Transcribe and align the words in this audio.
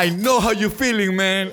I 0.00 0.10
know 0.10 0.38
how 0.38 0.52
you 0.52 0.70
feeling, 0.70 1.16
man. 1.16 1.50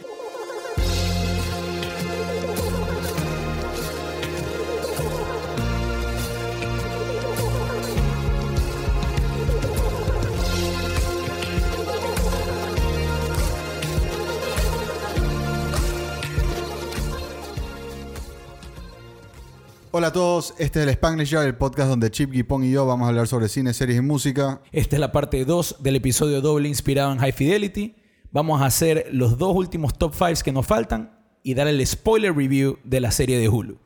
Hola 19.92 20.08
a 20.08 20.12
todos, 20.14 20.54
este 20.60 20.82
es 20.82 20.84
el 20.84 20.90
Spanglish 20.90 21.30
Yard, 21.30 21.48
el 21.48 21.56
podcast 21.56 21.90
donde 21.90 22.12
Chip 22.12 22.32
Gipong 22.32 22.64
y 22.64 22.72
yo 22.72 22.86
vamos 22.86 23.08
a 23.08 23.10
hablar 23.10 23.28
sobre 23.28 23.50
cine, 23.50 23.74
series 23.74 23.98
y 23.98 24.02
música. 24.02 24.62
Esta 24.72 24.98
es 24.98 25.00
la 25.00 25.12
parte 25.12 25.46
2 25.46 25.78
del 25.80 25.96
episodio 25.96 26.42
doble 26.42 26.68
inspirado 26.68 27.12
en 27.12 27.18
High 27.18 27.32
Fidelity. 27.32 28.05
Vamos 28.32 28.62
a 28.62 28.66
hacer 28.66 29.08
los 29.12 29.38
dos 29.38 29.56
últimos 29.56 29.98
top 29.98 30.14
5 30.14 30.42
que 30.44 30.52
nos 30.52 30.66
faltan 30.66 31.20
y 31.44 31.54
dar 31.54 31.68
el 31.68 31.86
spoiler 31.86 32.36
review 32.36 32.80
de 32.84 33.00
la 33.00 33.12
serie 33.12 33.38
de 33.38 33.48
Hulu. 33.50 33.80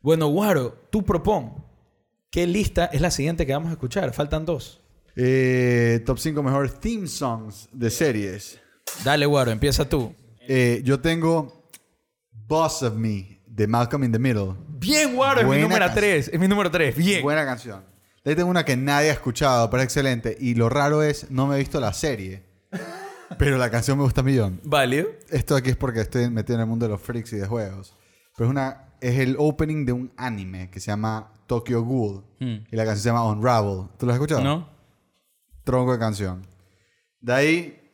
Bueno, 0.00 0.28
Guaro, 0.28 0.88
tú 0.90 1.04
propon. 1.04 1.64
¿Qué 2.30 2.46
lista 2.46 2.86
es 2.86 3.00
la 3.00 3.10
siguiente 3.10 3.44
que 3.46 3.52
vamos 3.52 3.68
a 3.68 3.72
escuchar? 3.72 4.12
Faltan 4.12 4.46
dos. 4.46 4.80
Eh, 5.16 6.02
top 6.06 6.18
5 6.18 6.42
mejor 6.42 6.70
theme 6.70 7.06
songs 7.06 7.68
de 7.72 7.90
series. 7.90 8.58
Dale, 9.04 9.26
Guaro, 9.26 9.50
empieza 9.50 9.88
tú. 9.88 10.14
Eh, 10.40 10.80
yo 10.84 11.00
tengo 11.00 11.68
Boss 12.32 12.82
of 12.82 12.94
Me 12.94 13.40
de 13.46 13.66
Malcolm 13.66 14.04
in 14.04 14.12
the 14.12 14.18
Middle. 14.18 14.54
Bien, 14.68 15.14
Guaro, 15.14 15.40
es 15.42 15.46
mi 15.46 15.60
número 15.62 15.80
canción. 15.86 16.04
3. 16.04 16.30
Es 16.32 16.40
mi 16.40 16.48
número 16.48 16.70
3. 16.70 16.96
Bien. 16.96 17.22
Buena 17.22 17.44
canción. 17.44 17.84
Ahí 18.24 18.34
tengo 18.34 18.50
una 18.50 18.64
que 18.64 18.76
nadie 18.76 19.10
ha 19.10 19.12
escuchado, 19.12 19.68
pero 19.70 19.82
es 19.82 19.84
excelente. 19.84 20.36
Y 20.40 20.54
lo 20.54 20.68
raro 20.68 21.02
es, 21.02 21.30
no 21.30 21.46
me 21.46 21.56
he 21.56 21.58
visto 21.58 21.80
la 21.80 21.92
serie. 21.92 22.49
Pero 23.38 23.56
la 23.58 23.70
canción 23.70 23.96
me 23.98 24.04
gusta 24.04 24.20
un 24.22 24.26
millón. 24.26 24.60
Válido. 24.64 25.08
Esto 25.30 25.56
aquí 25.56 25.70
es 25.70 25.76
porque 25.76 26.00
estoy 26.00 26.28
metido 26.30 26.56
en 26.56 26.62
el 26.62 26.66
mundo 26.66 26.86
de 26.86 26.90
los 26.92 27.00
freaks 27.00 27.32
y 27.32 27.36
de 27.36 27.46
juegos. 27.46 27.94
Pero 28.36 28.48
es, 28.48 28.50
una, 28.50 28.94
es 29.00 29.18
el 29.18 29.36
opening 29.38 29.84
de 29.84 29.92
un 29.92 30.12
anime 30.16 30.70
que 30.70 30.80
se 30.80 30.86
llama 30.88 31.32
Tokyo 31.46 31.82
Ghoul. 31.82 32.24
Y 32.40 32.76
la 32.76 32.84
canción 32.84 32.98
se 33.02 33.08
llama 33.08 33.24
Unravel. 33.26 33.88
¿Tú 33.98 34.06
lo 34.06 34.12
has 34.12 34.16
escuchado? 34.16 34.40
Hmm. 34.40 34.44
¿No? 34.44 34.68
Tronco 35.64 35.92
de 35.92 35.98
canción. 35.98 36.46
De 37.20 37.32
ahí 37.32 37.90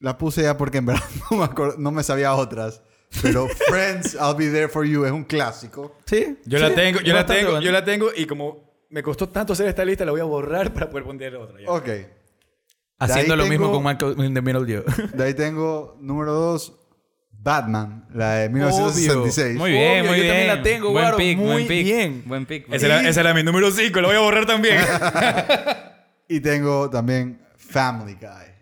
la 0.00 0.16
puse 0.16 0.42
ya 0.42 0.56
porque 0.56 0.78
en 0.78 0.86
verdad 0.86 1.02
no 1.30 1.36
me, 1.38 1.44
acor- 1.44 1.76
no 1.78 1.90
me 1.90 2.02
sabía 2.02 2.34
otras. 2.34 2.80
Pero 3.22 3.48
Friends, 3.68 4.14
I'll 4.14 4.36
Be 4.36 4.48
There 4.50 4.68
For 4.68 4.84
You 4.86 5.04
es 5.04 5.12
un 5.12 5.24
clásico. 5.24 5.96
Sí. 6.06 6.38
Yo 6.44 6.58
sí, 6.58 6.64
la 6.64 6.74
tengo, 6.74 7.00
yo 7.00 7.12
la 7.14 7.26
tengo, 7.26 7.50
bueno. 7.50 7.64
yo 7.64 7.72
la 7.72 7.84
tengo 7.84 8.08
y 8.14 8.26
como 8.26 8.68
me 8.90 9.02
costó 9.02 9.28
tanto 9.28 9.52
hacer 9.52 9.66
esta 9.66 9.84
lista, 9.84 10.04
la 10.04 10.12
voy 10.12 10.20
a 10.20 10.24
borrar 10.24 10.72
para 10.72 10.88
poder 10.88 11.04
poner 11.04 11.34
otra. 11.36 11.60
ya. 11.60 11.70
Ok. 11.70 11.88
Haciendo 12.98 13.36
De 13.36 13.42
lo 13.42 13.46
mismo 13.46 13.70
con 13.70 13.84
Michael 13.84 14.14
in 14.24 14.34
the 14.34 14.42
Middle 14.42 14.66
yo. 14.70 14.82
De 15.14 15.24
ahí 15.24 15.34
tengo 15.34 15.96
número 16.00 16.32
2, 16.32 16.74
Batman, 17.40 18.06
la 18.12 18.34
de 18.34 18.48
1966. 18.48 19.56
Muy 19.56 19.70
bien, 19.70 20.00
Obvio, 20.00 20.10
muy 20.10 20.16
yo 20.18 20.22
bien. 20.24 20.28
también 20.34 20.46
la 20.56 20.62
tengo, 20.62 20.90
buen 20.90 21.04
Guaro, 21.04 21.16
pick, 21.16 21.36
muy 21.38 21.46
buen 21.46 21.66
pick. 21.68 21.84
bien. 21.84 22.22
Buen 22.26 22.46
pick. 22.46 22.66
buen 22.66 22.76
Esa 22.76 22.86
pick. 22.88 22.98
era, 23.00 23.08
esa 23.08 23.20
era 23.20 23.34
mi 23.34 23.42
número 23.44 23.70
5, 23.70 24.00
lo 24.00 24.08
voy 24.08 24.16
a 24.16 24.20
borrar 24.20 24.46
también. 24.46 24.78
Y 26.30 26.40
tengo 26.40 26.90
también 26.90 27.40
Family 27.56 28.14
Guy. 28.20 28.52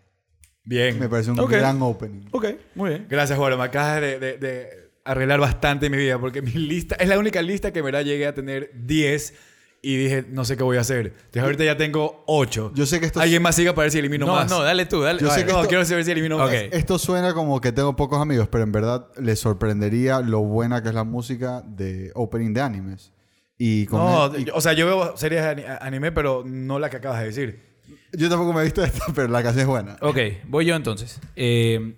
Bien. 0.62 0.98
Me 1.00 1.08
parece 1.08 1.30
un 1.32 1.36
gran 1.48 1.82
opening. 1.82 2.26
Ok, 2.30 2.46
muy 2.76 2.90
bien. 2.90 3.06
Gracias, 3.08 3.36
Juan. 3.36 3.58
Me 3.58 3.64
acabas 3.64 4.00
de, 4.00 4.18
de- 4.20 4.38
de 4.38 4.68
arreglar 5.04 5.40
bastante 5.40 5.90
mi 5.90 5.96
vida 5.96 6.18
porque 6.18 6.42
mi 6.42 6.52
lista 6.52 6.94
es 6.96 7.08
la 7.08 7.18
única 7.18 7.42
lista 7.42 7.72
que 7.72 7.80
en 7.80 7.84
verdad 7.86 8.02
llegué 8.04 8.26
a 8.26 8.34
tener 8.34 8.70
10 8.74 9.34
y 9.82 9.96
dije, 9.96 10.24
no 10.30 10.44
sé 10.44 10.56
qué 10.56 10.62
voy 10.64 10.76
a 10.78 10.80
hacer. 10.80 11.06
Entonces 11.16 11.42
ahorita 11.42 11.64
ya 11.64 11.76
tengo 11.76 12.24
8. 12.26 12.72
Yo 12.74 12.86
sé 12.86 12.98
que 13.00 13.06
esto- 13.06 13.20
Alguien 13.20 13.40
más 13.42 13.54
siga 13.54 13.72
para 13.74 13.84
ver 13.84 13.92
si 13.92 13.98
elimino 13.98 14.26
No, 14.26 14.34
más. 14.34 14.50
no, 14.50 14.62
dale 14.62 14.86
tú, 14.86 15.00
dale. 15.02 15.20
Yo 15.20 15.30
sé 15.30 15.44
que 15.46 15.52
no, 15.52 15.58
esto- 15.58 15.68
quiero 15.68 15.84
saber 15.84 16.04
si 16.04 16.10
elimino 16.10 16.36
Ok. 16.36 16.42
más. 16.50 16.52
Esto 16.72 16.98
suena 16.98 17.34
como 17.34 17.60
que 17.60 17.70
tengo 17.72 17.94
pocos 17.94 18.20
amigos, 18.20 18.48
pero 18.48 18.64
en 18.64 18.72
verdad 18.72 19.06
les 19.20 19.38
sorprendería 19.38 20.20
lo 20.20 20.40
buena 20.40 20.82
que 20.82 20.88
es 20.88 20.94
la 20.94 21.04
música 21.04 21.62
de 21.66 22.10
opening 22.14 22.52
de 22.52 22.60
animes. 22.60 23.12
Y 23.58 23.86
con 23.86 24.00
No, 24.00 24.38
y- 24.38 24.44
yo- 24.44 24.54
o 24.54 24.60
sea, 24.60 24.72
yo 24.72 24.86
veo 24.86 25.16
series 25.16 25.42
de 25.42 25.48
ani- 25.48 25.64
anime, 25.80 26.10
pero 26.12 26.42
no 26.44 26.78
la 26.78 26.90
que 26.90 26.96
acabas 26.96 27.20
de 27.20 27.26
decir. 27.26 27.66
yo 28.12 28.28
tampoco 28.28 28.52
me 28.52 28.60
he 28.60 28.64
visto 28.64 28.82
esto, 28.84 29.02
pero 29.14 29.28
la 29.28 29.42
canción 29.42 29.62
es 29.62 29.66
buena. 29.68 29.96
Ok, 30.00 30.18
voy 30.48 30.64
yo 30.64 30.74
entonces. 30.74 31.20
Eh, 31.36 31.94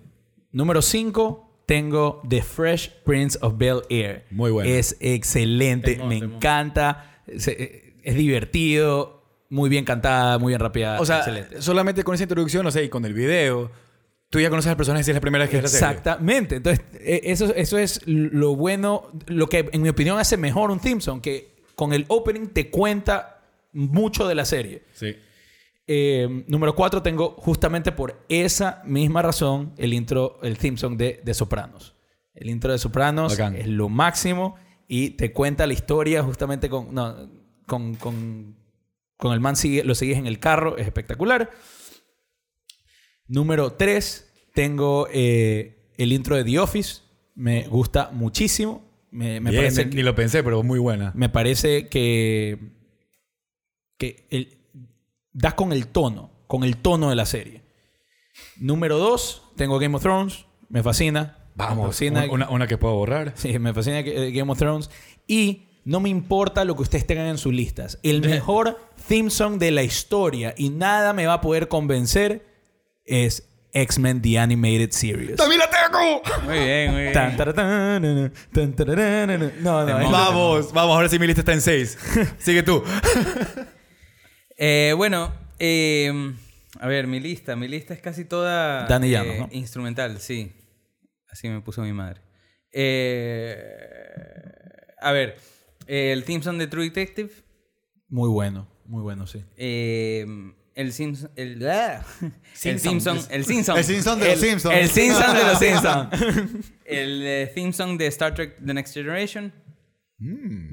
número 0.53 0.83
5, 0.83 1.63
tengo 1.67 2.23
The 2.29 2.43
Fresh 2.43 2.91
Prince 3.05 3.39
of 3.43 3.55
Bel 3.59 3.83
Air. 3.91 4.25
Muy 4.31 4.51
bueno. 4.51 4.71
Es 4.71 4.97
excelente, 5.01 5.93
Temón, 5.95 6.09
me 6.09 6.21
temón. 6.21 6.37
encanta, 6.37 7.18
se- 7.39 7.63
eh, 7.63 7.95
es 8.03 8.15
divertido, 8.15 9.23
muy 9.51 9.69
bien 9.71 9.85
cantada, 9.85 10.39
muy 10.39 10.51
bien 10.53 10.61
rapeada. 10.61 11.01
O 11.01 11.07
sea, 11.07 11.19
excelente. 11.19 11.63
solamente 11.63 12.05
con 12.05 12.15
esa 12.15 12.25
introducción, 12.25 12.65
no 12.65 12.71
sé, 12.71 12.85
y 12.85 12.89
con 12.89 13.05
el 13.05 13.15
video, 13.15 13.71
tú 14.31 14.41
ya 14.41 14.51
conoces 14.51 14.71
al 14.71 14.77
personaje 14.77 15.05
si 15.05 15.11
es 15.11 15.15
la 15.15 15.21
primera 15.21 15.45
vez 15.45 15.51
que 15.51 15.57
ves 15.57 15.65
la 15.65 15.69
serie. 15.71 15.89
Exactamente. 15.89 16.57
Entonces, 16.57 16.85
eh, 17.01 17.21
eso, 17.25 17.55
eso 17.55 17.79
es 17.79 18.01
lo 18.07 18.57
bueno, 18.57 19.07
lo 19.27 19.49
que 19.49 19.69
en 19.73 19.83
mi 19.83 19.89
opinión 19.89 20.19
hace 20.19 20.37
mejor 20.37 20.71
un 20.71 20.81
theme 20.81 21.01
song, 21.01 21.21
que 21.21 21.57
con 21.75 21.93
el 21.93 22.05
opening 22.09 22.49
te 22.49 22.71
cuenta 22.71 23.41
mucho 23.73 24.27
de 24.27 24.35
la 24.35 24.45
serie. 24.45 24.83
Sí. 24.93 25.17
Eh, 25.87 26.45
número 26.49 26.75
4 26.75 27.03
tengo 27.03 27.31
justamente 27.39 27.93
por 27.93 28.19
esa 28.29 28.83
misma 28.85 29.23
razón 29.23 29.73
el 29.79 29.95
intro, 29.95 30.39
el 30.43 30.59
theme 30.59 30.77
song 30.77 30.97
de, 30.99 31.21
de 31.25 31.33
Sopranos. 31.35 31.95
El 32.35 32.51
intro 32.51 32.71
de 32.71 32.79
Sopranos 32.79 33.33
Bacán. 33.33 33.57
es 33.57 33.67
lo 33.67 33.89
máximo 33.89 34.57
y 34.89 35.11
te 35.11 35.33
cuenta 35.33 35.67
la 35.67 35.75
historia 35.75 36.23
justamente 36.23 36.69
con, 36.71 36.93
no, 36.95 37.31
con, 37.67 37.95
con, 37.97 38.57
con 39.17 39.33
el 39.35 39.41
man, 39.41 39.55
sigue, 39.55 39.85
lo 39.85 39.95
sigues 39.95 40.17
en 40.19 40.27
el 40.27 40.39
carro, 40.41 40.77
es 40.79 40.87
espectacular. 40.87 41.51
Número 43.27 43.73
3 43.75 44.25
tengo 44.55 45.07
eh, 45.13 45.93
el 45.97 46.13
intro 46.13 46.37
de 46.37 46.45
The 46.45 46.59
Office, 46.59 47.03
me 47.35 47.69
gusta 47.69 48.11
muchísimo. 48.13 48.87
Me, 49.11 49.41
parece 49.41 49.85
ni, 49.85 49.91
que- 49.91 49.97
ni 49.97 50.03
lo 50.03 50.15
pensé, 50.15 50.43
pero 50.43 50.63
muy 50.63 50.79
buena. 50.79 51.13
me 51.15 51.29
parece 51.29 51.89
que, 51.89 52.59
que 53.97 54.27
el- 54.31 54.59
das 55.33 55.55
con 55.55 55.73
el 55.73 55.89
tono, 55.89 56.31
con 56.47 56.65
el 56.65 56.77
tono 56.79 57.11
de 57.11 57.17
la 57.17 57.27
serie. 57.27 57.63
Número 58.57 58.99
dos, 58.99 59.51
tengo 59.57 59.79
Game 59.79 59.97
of 59.97 60.03
Thrones, 60.03 60.45
me 60.69 60.83
fascina. 60.83 61.38
Me 61.59 61.65
Vamos, 61.67 61.87
fascina, 61.89 62.27
una, 62.31 62.49
una 62.51 62.67
que 62.67 62.79
puedo 62.79 62.95
borrar. 62.95 63.33
sí, 63.37 63.59
me 63.59 63.75
fascina 63.75 64.01
eh, 64.01 64.31
Game 64.33 64.51
of 64.53 64.59
Thrones. 64.59 64.91
Y 65.27 65.65
no 65.85 66.01
me 66.01 66.09
importa 66.09 66.65
lo 66.65 66.77
que 66.77 66.83
ustedes 66.83 67.07
tengan 67.07 67.27
en 67.27 67.39
sus 67.39 67.53
listas. 67.53 67.99
El 68.03 68.21
mejor 68.21 68.79
theme 69.09 69.31
song 69.31 69.59
de 69.59 69.71
la 69.71 69.83
historia 69.83 70.55
y 70.57 70.71
nada 70.71 71.13
me 71.13 71.27
va 71.27 71.35
a 71.35 71.41
poder 71.41 71.69
convencer 71.69 72.47
es 73.05 73.49
X-Men 73.73 74.23
The 74.23 74.39
Animated 74.39 74.91
Series. 74.93 75.37
¡También 75.37 75.61
la 75.61 75.69
tengo! 75.71 76.23
Muy 76.45 76.59
bien, 76.59 76.93
muy 76.93 77.01
bien. 77.03 77.13
Tan, 77.13 77.37
taratán, 77.37 78.33
tan, 78.53 78.75
No, 79.63 79.85
no, 79.87 79.99
es- 80.01 80.11
Vamos, 80.11 80.73
vamos, 80.73 80.95
ahora 80.97 81.09
sí 81.09 81.19
mi 81.19 81.27
lista 81.27 81.41
está 81.41 81.53
en 81.53 81.61
6. 81.61 81.99
Sigue 82.39 82.63
tú. 82.63 82.83
Eh, 84.57 84.93
bueno, 84.97 85.33
eh, 85.59 86.35
a 86.81 86.87
ver, 86.87 87.07
mi 87.07 87.21
lista. 87.21 87.57
Mi 87.57 87.69
lista 87.69 87.95
es 87.95 88.01
casi 88.01 88.25
toda 88.25 88.87
Dani 88.87 89.11
Llanos, 89.11 89.35
eh, 89.35 89.39
¿no? 89.41 89.49
instrumental, 89.53 90.21
sí. 90.21 90.53
Así 91.29 91.49
me 91.49 91.61
puso 91.61 91.83
mi 91.83 91.93
madre. 91.93 92.21
Eh, 92.73 93.59
a 95.01 95.13
ver, 95.13 95.37
el 95.87 96.25
theme 96.25 96.43
song 96.43 96.59
de 96.59 96.67
True 96.67 96.85
Detective. 96.85 97.31
Muy 98.09 98.29
bueno, 98.29 98.69
muy 98.87 99.03
bueno, 99.03 99.27
sí. 99.27 99.45
eh, 99.57 100.27
el 100.79 100.93
Simpson. 100.93 101.31
El, 101.35 101.69
¡ah! 101.69 102.05
el 102.63 102.79
Simpson. 102.79 103.19
El 103.31 103.45
Simpson. 103.45 103.77
El 103.77 103.85
Simpson 103.85 104.21
de 104.21 104.31
los 104.31 104.39
Simpsons. 104.39 104.75
El 104.77 104.89
Simpson 104.89 105.37
de 105.37 105.45
los 105.45 105.59
Simpsons. 105.59 106.73
el 106.85 107.23
eh, 107.27 107.73
song 107.73 107.99
de 107.99 108.07
Star 108.07 108.33
Trek 108.35 108.57
The 108.65 108.75
Next 108.75 108.95
Generation. 108.95 109.53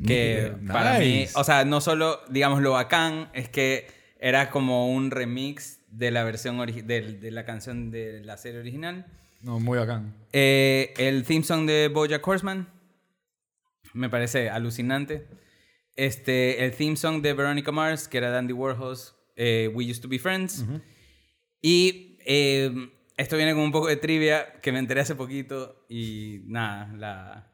que 0.06 0.54
Mm, 0.62 0.68
para 0.68 1.00
mí, 1.00 1.26
o 1.34 1.44
sea, 1.44 1.66
no 1.66 1.82
solo, 1.82 2.20
digamos, 2.30 2.62
lo 2.62 2.74
bacán 2.74 3.30
es 3.34 3.50
que 3.50 3.88
era 4.20 4.52
como 4.52 4.94
un 4.94 5.10
remix 5.10 5.80
de 5.90 6.12
la 6.12 6.24
versión 6.24 6.58
de, 6.58 7.32
la 7.32 7.46
canción 7.46 7.90
de 7.90 8.22
la 8.24 8.38
serie 8.38 8.60
original. 8.60 9.08
No, 9.46 9.60
muy 9.60 9.78
bacán. 9.78 10.12
Eh, 10.34 10.92
el 10.98 11.24
theme 11.24 11.44
song 11.44 11.68
de 11.68 11.88
Bojack 11.88 12.28
Horseman 12.28 12.68
me 13.94 14.10
parece 14.10 14.50
alucinante. 14.50 15.28
Este, 15.96 16.66
el 16.66 16.72
theme 16.72 16.98
song 16.98 17.22
de 17.22 17.34
Veronica 17.34 17.72
Mars, 17.72 18.08
que 18.08 18.18
era 18.18 18.32
Dandy 18.32 18.54
Warhols, 18.54 19.16
eh, 19.36 19.70
We 19.72 19.86
Used 19.86 20.02
to 20.02 20.10
Be 20.10 20.18
Friends. 20.18 20.66
Y 21.62 22.18
eh, 22.26 22.72
esto 23.18 23.38
viene 23.38 23.54
con 23.54 23.62
un 23.62 23.72
poco 23.72 23.88
de 23.88 23.98
trivia 23.98 24.52
que 24.64 24.72
me 24.72 24.80
enteré 24.80 25.02
hace 25.02 25.14
poquito 25.14 25.86
y 25.88 26.42
nada, 26.48 26.92
la, 26.98 27.54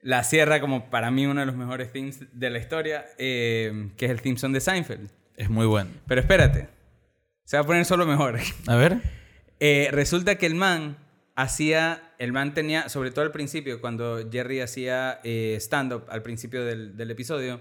la 0.00 0.22
cierra 0.22 0.60
como 0.60 0.90
para 0.90 1.10
mí 1.10 1.26
uno 1.26 1.40
de 1.40 1.46
los 1.46 1.56
mejores 1.56 1.92
themes 1.92 2.20
de 2.32 2.50
la 2.50 2.58
historia, 2.60 3.04
eh, 3.18 3.90
que 3.96 4.04
es 4.04 4.12
el 4.12 4.22
theme 4.22 4.38
song 4.38 4.52
de 4.52 4.60
Seinfeld. 4.60 5.10
Es 5.36 5.50
muy 5.50 5.66
bueno. 5.66 5.90
Pero 6.06 6.20
espérate, 6.20 6.68
se 7.42 7.56
va 7.56 7.64
a 7.64 7.66
poner 7.66 7.84
solo 7.84 8.06
mejor. 8.06 8.38
A 8.68 8.76
ver. 8.76 9.23
Eh, 9.66 9.88
resulta 9.92 10.36
que 10.36 10.44
el 10.44 10.54
man 10.54 10.98
hacía, 11.36 12.12
el 12.18 12.32
man 12.32 12.52
tenía, 12.52 12.90
sobre 12.90 13.10
todo 13.10 13.24
al 13.24 13.32
principio, 13.32 13.80
cuando 13.80 14.30
Jerry 14.30 14.60
hacía 14.60 15.20
eh, 15.24 15.56
stand-up 15.58 16.04
al 16.10 16.22
principio 16.22 16.66
del, 16.66 16.98
del 16.98 17.10
episodio, 17.10 17.60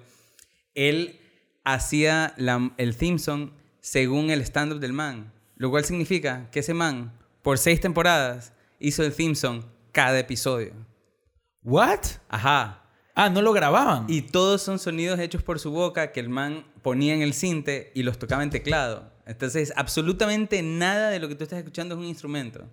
él 0.75 1.17
hacía 1.63 2.33
la- 2.35 2.73
el 2.75 2.97
theme 2.97 3.19
song 3.19 3.51
según 3.79 4.31
el 4.31 4.41
stand-up 4.41 4.79
del 4.81 4.91
man. 4.91 5.31
Lo 5.55 5.69
cual 5.69 5.85
significa 5.85 6.49
que 6.51 6.59
ese 6.59 6.73
man 6.73 7.13
por 7.41 7.57
seis 7.57 7.79
temporadas, 7.79 8.51
hizo 8.79 9.03
el 9.03 9.13
theme 9.13 9.35
song 9.35 9.63
cada 9.93 10.19
episodio. 10.19 10.73
¿What? 11.61 11.99
Ajá. 12.27 12.83
Ah, 13.15 13.29
no 13.29 13.41
lo 13.41 13.53
grababan. 13.53 14.07
Y 14.09 14.23
todos 14.23 14.61
son 14.61 14.77
sonidos 14.77 15.19
hechos 15.19 15.43
por 15.43 15.57
su 15.59 15.71
boca 15.71 16.11
que 16.11 16.19
el 16.19 16.27
man 16.27 16.65
ponía 16.81 17.13
en 17.13 17.21
el 17.21 17.33
cinte 17.33 17.91
y 17.95 18.03
los 18.03 18.19
tocaba 18.19 18.43
en 18.43 18.49
teclado. 18.49 19.12
Entonces, 19.25 19.73
absolutamente 19.75 20.61
nada 20.61 21.09
de 21.09 21.19
lo 21.19 21.27
que 21.27 21.35
tú 21.35 21.43
estás 21.43 21.59
escuchando 21.59 21.95
es 21.95 21.99
un 22.01 22.05
instrumento. 22.07 22.67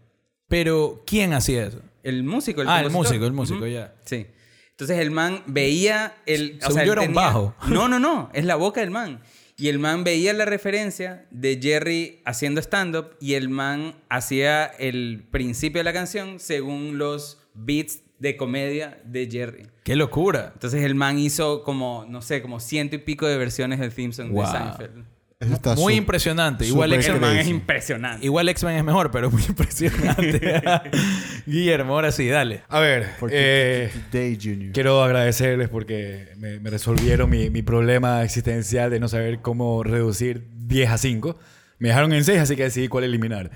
Pero, 0.49 1.02
¿quién 1.06 1.32
hacía 1.32 1.67
eso? 1.67 1.81
El 2.02 2.25
músico, 2.25 2.62
el 2.62 2.69
Ah, 2.69 2.81
el 2.81 2.91
músico, 2.91 3.25
el 3.25 3.32
músico, 3.32 3.67
ya. 3.67 3.94
Sí. 4.05 4.26
Entonces 4.70 4.99
el 4.99 5.11
man 5.11 5.43
veía 5.47 6.14
el... 6.26 6.58
Según 6.61 6.85
yo 6.85 6.93
era 6.94 7.02
un 7.02 7.14
bajo. 7.14 7.55
No, 7.69 7.87
no, 7.87 7.99
no. 8.00 8.31
Es 8.32 8.44
la 8.47 8.56
boca 8.56 8.81
del 8.81 8.91
man. 8.91 9.20
Y 9.56 9.69
el 9.69 9.79
man 9.79 10.05
veía 10.05 10.32
la 10.32 10.47
referencia 10.47 11.26
de 11.31 11.58
Jerry 11.62 12.23
haciendo 12.25 12.61
stand-up 12.62 13.14
y 13.20 13.35
el 13.35 13.50
man 13.50 13.94
hacía 14.08 14.64
el 14.64 15.23
principio 15.31 15.81
de 15.81 15.85
la 15.85 15.93
canción 15.93 16.41
según 16.41 16.97
los 16.97 17.43
beats 17.52 18.00
de 18.19 18.38
comedia 18.38 18.99
de 19.05 19.29
Jerry. 19.31 19.67
¡Qué 19.85 19.97
locura! 19.97 20.50
Entonces 20.55 20.82
el 20.82 20.94
man 20.94 21.19
hizo 21.19 21.62
como, 21.62 22.06
no 22.08 22.23
sé, 22.23 22.41
como 22.41 22.58
ciento 22.58 22.97
y 22.97 23.00
pico 23.00 23.26
de 23.26 23.37
versiones 23.37 23.81
del 23.81 23.93
theme 23.93 24.14
song 24.14 24.31
Wow. 24.31 24.47
de 24.47 24.50
Seinfeld. 24.50 25.05
Está 25.40 25.75
Muy 25.75 25.94
impresionante. 25.94 26.66
Igual 26.66 26.92
X-Men 26.92 27.25
es 27.38 27.48
impresionante. 27.48 28.26
igual 28.26 28.48
X-Men 28.50 28.76
es 28.76 28.84
mejor, 28.84 29.10
pero 29.10 29.31
muy 29.31 29.42
impresionante. 29.48 30.60
Guillermo, 31.46 31.94
ahora 31.94 32.12
sí, 32.12 32.28
dale. 32.28 32.62
A 32.69 32.78
ver, 32.78 33.06
Porque 33.19 33.34
eh, 33.37 33.90
Day 34.12 34.38
Junior. 34.40 34.72
quiero 34.75 35.02
agradecerles 35.02 35.70
porque 35.70 36.28
me, 36.37 36.60
me 36.60 36.69
resolvieron 36.69 37.31
mi, 37.31 37.48
mi 37.48 37.62
problema 37.62 38.22
existencial 38.22 38.90
de 38.90 39.00
no 39.00 39.08
saber 39.08 39.40
cómo 39.40 39.82
reducir 39.82 40.46
10 40.66 40.90
a 40.90 40.98
5. 40.98 41.38
Me 41.78 41.88
dejaron 41.88 42.12
en 42.12 42.22
6, 42.22 42.38
así 42.40 42.54
que 42.56 42.64
decidí 42.64 42.88
cuál 42.88 43.04
eliminar. 43.04 43.50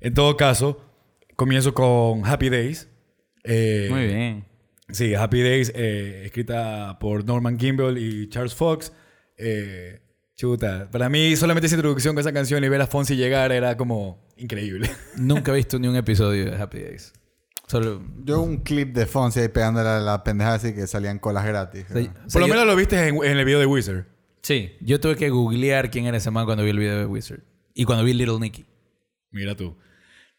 En 0.00 0.14
todo 0.14 0.36
caso, 0.36 0.84
comienzo 1.36 1.72
con 1.72 2.26
Happy 2.26 2.48
Days. 2.48 2.88
Eh, 3.44 3.86
Muy 3.90 4.06
bien. 4.08 4.44
Sí, 4.90 5.14
Happy 5.14 5.40
Days, 5.40 5.72
eh, 5.76 6.22
escrita 6.26 6.98
por 6.98 7.24
Norman 7.24 7.56
Kimball 7.56 7.96
y 7.96 8.28
Charles 8.28 8.54
Fox. 8.56 8.92
Eh, 9.38 10.00
chuta, 10.42 10.88
para 10.90 11.08
mí 11.08 11.36
solamente 11.36 11.68
esa 11.68 11.76
introducción 11.76 12.16
con 12.16 12.20
esa 12.20 12.32
canción 12.32 12.64
y 12.64 12.68
ver 12.68 12.80
a 12.80 12.88
Fonsi 12.88 13.14
llegar 13.14 13.52
era 13.52 13.76
como 13.76 14.18
increíble. 14.36 14.90
Nunca 15.16 15.52
he 15.52 15.54
visto 15.54 15.78
ni 15.78 15.86
un 15.86 15.94
episodio 15.94 16.46
de 16.50 16.56
Happy 16.56 16.80
Days. 16.80 17.12
Solo... 17.68 18.02
Yo 18.24 18.42
un 18.42 18.56
clip 18.56 18.92
de 18.92 19.06
Fonsi 19.06 19.38
ahí 19.38 19.48
pegándole 19.48 19.88
a 19.88 20.00
la 20.00 20.24
pendeja 20.24 20.54
así 20.54 20.74
que 20.74 20.88
salían 20.88 21.20
colas 21.20 21.44
gratis. 21.46 21.84
Por 21.84 22.40
lo 22.40 22.48
yo- 22.48 22.54
menos 22.54 22.66
lo 22.66 22.74
viste 22.74 23.06
en, 23.06 23.22
en 23.22 23.38
el 23.38 23.44
video 23.44 23.60
de 23.60 23.66
Wizard. 23.66 24.06
Sí. 24.42 24.72
Yo 24.80 24.98
tuve 24.98 25.14
que 25.14 25.30
googlear 25.30 25.92
quién 25.92 26.06
era 26.06 26.16
ese 26.16 26.32
man 26.32 26.44
cuando 26.44 26.64
vi 26.64 26.70
el 26.70 26.78
video 26.80 26.98
de 26.98 27.06
Wizard. 27.06 27.44
Y 27.72 27.84
cuando 27.84 28.02
vi 28.02 28.12
Little 28.12 28.40
Nicky. 28.40 28.66
Mira 29.30 29.54
tú. 29.54 29.76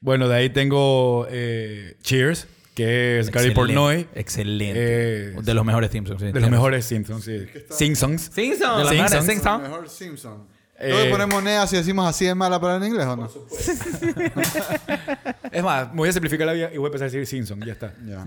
Bueno, 0.01 0.27
de 0.27 0.35
ahí 0.35 0.49
tengo 0.49 1.27
eh, 1.29 1.95
Cheers, 2.01 2.47
que 2.73 3.19
es 3.19 3.29
Gary 3.31 3.51
Portnoy. 3.51 4.07
Excelente. 4.15 4.73
Eh, 4.75 5.35
de 5.41 5.53
los 5.53 5.65
mejores 5.65 5.91
Simpsons. 5.91 6.21
sí, 6.21 6.31
De 6.31 6.39
los 6.39 6.49
mejores 6.49 6.85
Simpsons, 6.85 7.23
sí. 7.23 7.45
Simpsons. 7.69 8.31
Simpson. 8.33 8.77
De 8.77 8.83
los 8.83 8.89
Simpsons. 8.89 8.89
mejores 8.89 9.13
El 9.13 9.23
Simpsons. 9.23 9.61
mejor 9.63 9.89
Simpson. 9.89 10.47
Eh, 10.79 10.89
¿Todos 10.89 11.07
ponemos 11.07 11.35
moneda 11.35 11.67
si 11.67 11.77
decimos 11.77 12.05
así 12.07 12.25
de 12.25 12.35
mala 12.35 12.59
para 12.59 12.77
en 12.77 12.83
inglés 12.83 13.05
o 13.05 13.15
no? 13.15 13.29
Es 15.51 15.63
más, 15.63 15.89
me 15.91 15.97
voy 15.97 16.09
a 16.09 16.11
simplificar 16.11 16.47
la 16.47 16.53
vida 16.53 16.69
y 16.73 16.77
voy 16.77 16.85
a 16.85 16.87
empezar 16.87 17.07
a 17.07 17.11
decir 17.11 17.25
Simpson, 17.27 17.61
ya 17.61 17.73
está. 17.73 17.93
Ya. 18.05 18.25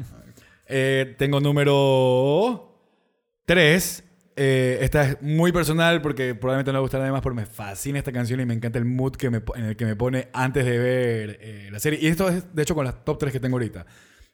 Eh, 0.69 1.15
tengo 1.19 1.41
número 1.41 2.73
3. 3.47 4.05
esta 4.37 5.03
es 5.11 5.23
muy 5.23 5.51
personal 5.53 6.01
porque 6.03 6.35
probablemente 6.35 6.73
no 6.73 6.79
le 6.79 6.83
gustará 6.83 7.11
más, 7.11 7.21
pero 7.21 7.35
me 7.35 7.47
fascina 7.47 7.99
esta 7.99 8.13
canción 8.13 8.41
y 8.41 8.47
me 8.47 8.55
encanta 8.55 8.79
el 8.79 8.85
mood 8.85 9.17
que 9.17 9.29
me, 9.29 9.43
en 9.57 9.65
el 9.65 9.77
que 9.77 9.85
me 9.85 9.97
pone 9.97 10.29
antes 10.33 10.65
de 10.65 10.79
ver 10.79 11.39
eh, 11.41 11.69
la 11.73 11.81
serie. 11.81 11.99
Y 12.01 12.07
esto 12.07 12.29
es, 12.29 12.55
de 12.55 12.63
hecho, 12.63 12.75
con 12.75 12.85
las 12.85 13.05
top 13.05 13.19
3 13.19 13.33
que 13.33 13.41
tengo 13.41 13.57
ahorita. 13.57 13.85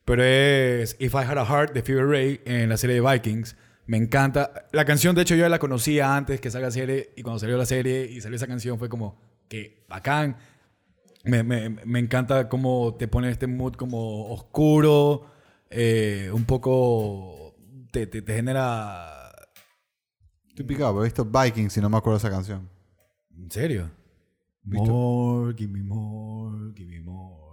Pero 0.05 0.25
es 0.25 0.97
If 0.99 1.15
I 1.15 1.19
Had 1.19 1.39
a 1.39 1.47
Heart 1.47 1.75
de 1.75 1.83
Fever 1.83 2.07
Ray 2.07 2.41
en 2.45 2.69
la 2.69 2.77
serie 2.77 3.01
de 3.01 3.13
Vikings. 3.13 3.57
Me 3.87 3.97
encanta. 3.97 4.67
La 4.73 4.85
canción, 4.85 5.15
de 5.15 5.23
hecho, 5.23 5.35
yo 5.35 5.43
ya 5.43 5.49
la 5.49 5.59
conocía 5.59 6.17
antes 6.17 6.41
que 6.41 6.51
salga 6.51 6.69
la 6.69 6.73
serie. 6.73 7.13
Y 7.17 7.23
cuando 7.23 7.39
salió 7.39 7.57
la 7.57 7.67
serie 7.67 8.05
y 8.05 8.21
salió 8.21 8.37
esa 8.37 8.47
canción, 8.47 8.79
fue 8.79 8.89
como 8.89 9.21
que 9.49 9.85
bacán. 9.89 10.37
Me, 11.25 11.43
me, 11.43 11.69
me 11.71 11.99
encanta 12.01 12.49
cómo 12.49 12.97
te 12.99 13.07
pone 13.07 13.31
este 13.31 13.47
mood 13.47 13.75
como 13.75 14.33
oscuro, 14.33 15.27
eh, 15.71 16.31
un 16.33 16.45
poco... 16.45 17.55
Te, 17.93 18.07
te, 18.07 18.23
te 18.23 18.35
genera... 18.35 19.31
Estoy 20.49 20.65
picado, 20.65 20.93
pero 20.93 21.03
he 21.03 21.07
visto 21.07 21.25
Vikings 21.25 21.77
y 21.77 21.81
no 21.81 21.89
me 21.89 21.97
acuerdo 21.97 22.17
esa 22.17 22.31
canción. 22.31 22.69
¿En 23.37 23.51
serio? 23.51 23.91
More, 24.65 25.55
give 25.57 25.73
me 25.73 25.83
more, 25.83 26.73
give 26.75 26.91
me 26.91 27.01
more. 27.01 27.52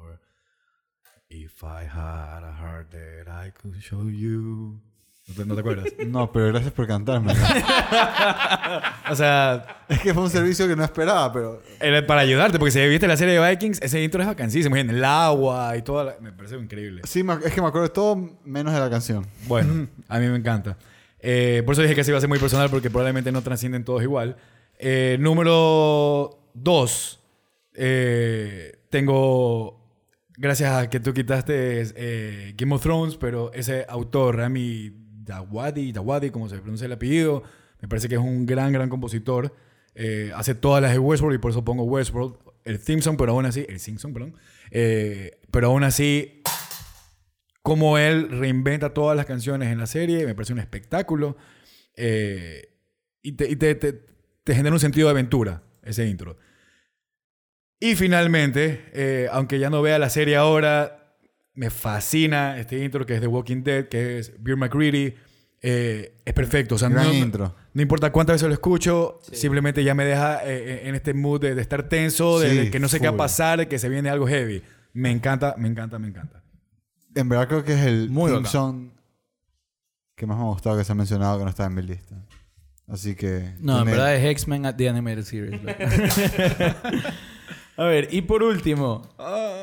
If 1.29 1.63
I 1.63 1.85
had 1.85 2.43
a 2.43 2.51
heart 2.53 2.89
that 2.91 3.27
I 3.27 3.51
could 3.51 3.75
show 3.79 4.09
you. 4.09 4.79
¿No 5.27 5.35
te, 5.35 5.45
no 5.45 5.53
te 5.53 5.61
acuerdas? 5.61 5.93
No, 6.07 6.31
pero 6.31 6.47
gracias 6.47 6.73
por 6.73 6.87
cantarme. 6.87 7.31
o 9.11 9.15
sea, 9.15 9.83
es 9.87 9.99
que 9.99 10.11
fue 10.11 10.23
un 10.23 10.29
servicio 10.31 10.67
que 10.67 10.75
no 10.75 10.83
esperaba, 10.83 11.31
pero... 11.31 11.61
era 11.79 12.05
para 12.07 12.21
ayudarte, 12.21 12.57
porque 12.57 12.71
si 12.71 12.83
viste 12.87 13.07
la 13.07 13.15
serie 13.15 13.39
de 13.39 13.47
Vikings, 13.49 13.79
ese 13.83 14.01
intro 14.03 14.21
es 14.21 14.27
vacancísimo. 14.27 14.75
En 14.75 14.89
el 14.89 15.05
agua 15.05 15.77
y 15.77 15.83
toda 15.83 16.03
la- 16.05 16.15
Me 16.19 16.31
parece 16.31 16.55
increíble. 16.57 17.01
Sí, 17.05 17.23
es 17.45 17.53
que 17.53 17.61
me 17.61 17.67
acuerdo 17.67 17.87
de 17.87 17.93
todo 17.93 18.15
menos 18.43 18.73
de 18.73 18.79
la 18.79 18.89
canción. 18.89 19.27
Bueno, 19.47 19.87
a 20.07 20.17
mí 20.17 20.27
me 20.27 20.35
encanta. 20.37 20.77
Eh, 21.19 21.61
por 21.63 21.73
eso 21.73 21.83
dije 21.83 21.93
que 21.93 22.03
se 22.03 22.09
iba 22.09 22.17
a 22.17 22.21
ser 22.21 22.29
muy 22.29 22.39
personal 22.39 22.71
porque 22.71 22.89
probablemente 22.89 23.31
no 23.31 23.43
trascienden 23.43 23.83
todos 23.85 24.01
igual. 24.01 24.35
Eh, 24.79 25.17
número 25.19 26.39
dos. 26.55 27.19
eh, 27.75 28.79
tengo... 28.89 29.77
Gracias 30.41 30.71
a 30.71 30.89
que 30.89 31.01
tú 31.01 31.13
quitaste 31.13 31.83
eh, 31.97 32.53
Game 32.55 32.73
of 32.73 32.81
Thrones, 32.81 33.17
pero 33.17 33.51
ese 33.51 33.85
autor, 33.89 34.37
Rami 34.37 34.89
Dawadi, 35.25 35.91
Dawadi, 35.91 36.29
como 36.29 36.47
se 36.47 36.57
pronuncia 36.59 36.85
el 36.85 36.93
apellido, 36.93 37.43
me 37.81 37.89
parece 37.89 38.07
que 38.07 38.15
es 38.15 38.21
un 38.21 38.45
gran, 38.45 38.71
gran 38.71 38.87
compositor. 38.87 39.53
Eh, 39.95 40.31
hace 40.33 40.55
todas 40.55 40.81
las 40.81 40.93
de 40.93 40.99
Westworld 40.99 41.35
y 41.35 41.41
por 41.41 41.51
eso 41.51 41.65
pongo 41.65 41.83
Westworld. 41.83 42.37
El 42.63 42.79
Simpson, 42.79 43.17
pero 43.17 43.33
aún 43.33 43.47
así... 43.47 43.65
El 43.67 43.81
Simpson, 43.81 44.13
perdón. 44.13 44.33
Eh, 44.71 45.41
pero 45.51 45.67
aún 45.67 45.83
así 45.83 46.41
cómo 47.61 47.97
él 47.97 48.29
reinventa 48.29 48.93
todas 48.93 49.17
las 49.17 49.25
canciones 49.25 49.73
en 49.73 49.77
la 49.77 49.87
serie, 49.87 50.25
me 50.25 50.35
parece 50.35 50.53
un 50.53 50.59
espectáculo. 50.59 51.35
Eh, 51.97 52.77
y 53.21 53.33
te, 53.33 53.51
y 53.51 53.57
te 53.57 54.55
genera 54.55 54.71
un 54.71 54.79
sentido 54.79 55.09
de 55.09 55.11
aventura 55.11 55.63
ese 55.83 56.07
intro. 56.07 56.37
Y 57.79 57.95
finalmente, 57.95 58.89
eh, 58.93 59.27
aunque 59.31 59.59
ya 59.59 59.69
no 59.69 59.81
vea 59.81 59.97
la 59.99 60.09
serie 60.09 60.35
ahora, 60.35 61.15
me 61.53 61.69
fascina 61.69 62.59
este 62.59 62.83
intro 62.83 63.05
que 63.05 63.15
es 63.15 63.21
de 63.21 63.27
Walking 63.27 63.63
Dead, 63.63 63.87
que 63.87 64.19
es 64.19 64.33
Beer 64.41 64.57
McCready. 64.57 65.15
Eh, 65.61 66.21
es 66.25 66.33
perfecto. 66.33 66.75
O 66.75 66.77
sea, 66.77 66.89
Gran 66.89 67.07
no, 67.07 67.13
intro. 67.13 67.55
no 67.73 67.81
importa 67.81 68.11
cuántas 68.11 68.35
veces 68.35 68.47
lo 68.47 68.53
escucho, 68.53 69.19
simplemente 69.31 69.83
ya 69.83 69.93
me 69.93 70.05
deja 70.05 70.39
eh, 70.45 70.87
en 70.87 70.95
este 70.95 71.13
mood 71.13 71.41
de, 71.41 71.55
de 71.55 71.61
estar 71.61 71.83
tenso, 71.87 72.39
de, 72.39 72.49
Sí, 72.49 72.57
de 72.57 72.71
que 72.71 72.79
no 72.79 72.87
sé 72.87 72.99
qué 72.99 73.07
va 73.07 73.13
a 73.13 73.17
pasar, 73.17 73.59
de 73.59 73.67
que 73.67 73.79
se 73.79 73.89
viene 73.89 74.09
algo 74.09 74.27
heavy. 74.27 74.61
Me 74.93 75.11
encanta, 75.11 75.55
me 75.57 75.67
encanta, 75.67 75.99
me 75.99 76.07
encanta. 76.07 76.43
En 77.15 77.27
verdad 77.27 77.47
creo 77.47 77.63
que 77.63 77.73
es 77.73 77.85
el 77.85 78.09
Muy 78.09 78.45
song 78.45 78.91
que 80.19 80.25
más 80.25 80.37
me 80.37 80.43
ha 80.43 80.47
gustado 80.47 80.77
que 80.77 80.83
se 80.83 80.91
ha 80.91 80.95
mencionado 80.95 81.37
que 81.37 81.45
no 81.45 81.49
está 81.49 81.65
en 81.65 81.73
mi 81.73 81.81
lista. 81.81 82.15
Así 82.87 83.15
que... 83.15 83.55
No, 83.59 83.79
en 83.79 83.85
verdad 83.85 84.13
es 84.15 84.25
X-Men 84.25 84.65
at 84.65 84.75
the 84.75 84.89
Animated 84.89 85.23
Series. 85.23 85.61
A 87.79 87.85
ver, 87.85 88.09
y 88.13 88.23
por 88.23 88.43
último, 88.43 89.03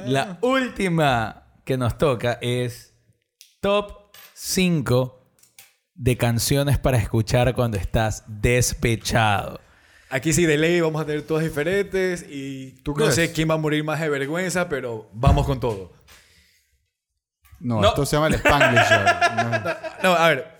la 0.06 0.38
última 0.40 1.42
que 1.66 1.76
nos 1.76 1.99
toca 1.99 2.38
es 2.40 2.94
top 3.61 3.92
5 4.32 5.23
de 5.94 6.16
canciones 6.16 6.78
para 6.78 6.96
escuchar 6.96 7.54
cuando 7.54 7.76
estás 7.76 8.25
despechado. 8.26 9.61
Aquí 10.08 10.32
sí, 10.32 10.46
de 10.46 10.56
ley 10.56 10.80
vamos 10.80 11.02
a 11.02 11.04
tener 11.04 11.26
todas 11.26 11.44
diferentes 11.44 12.25
y 12.26 12.80
¿Tú 12.82 12.94
no 12.96 13.11
sé 13.11 13.32
quién 13.32 13.50
va 13.50 13.54
a 13.54 13.58
morir 13.58 13.85
más 13.85 14.00
de 14.00 14.08
vergüenza, 14.08 14.66
pero 14.66 15.11
vamos 15.12 15.44
con 15.44 15.61
todo. 15.61 15.92
No, 17.61 17.82
No. 17.82 17.88
esto 17.88 18.06
se 18.06 18.16
llama 18.16 18.28
el 18.28 18.35
Spanglish. 18.37 18.82
No, 20.02 20.12
a 20.14 20.28
ver. 20.28 20.55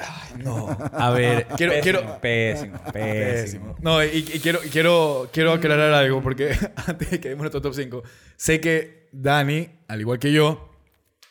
Ay, 0.00 0.42
no. 0.42 0.76
A 0.92 1.10
ver, 1.10 1.46
Quiero, 1.56 1.72
quiero, 1.82 2.20
Pésimo, 2.20 2.78
pésimo. 2.80 2.82
Pésimo. 2.92 3.76
No, 3.80 4.02
y, 4.04 4.08
y 4.18 4.22
quiero, 4.40 4.64
y 4.64 4.68
quiero, 4.68 5.28
quiero 5.32 5.52
aclarar 5.52 5.92
algo 5.92 6.22
porque 6.22 6.50
antes 6.86 7.10
de 7.10 7.20
que 7.20 7.28
demos 7.28 7.42
nuestro 7.42 7.60
top 7.62 7.74
5, 7.74 8.02
sé 8.36 8.60
que 8.60 9.08
Dani, 9.12 9.68
al 9.88 10.00
igual 10.00 10.18
que 10.18 10.32
yo, 10.32 10.70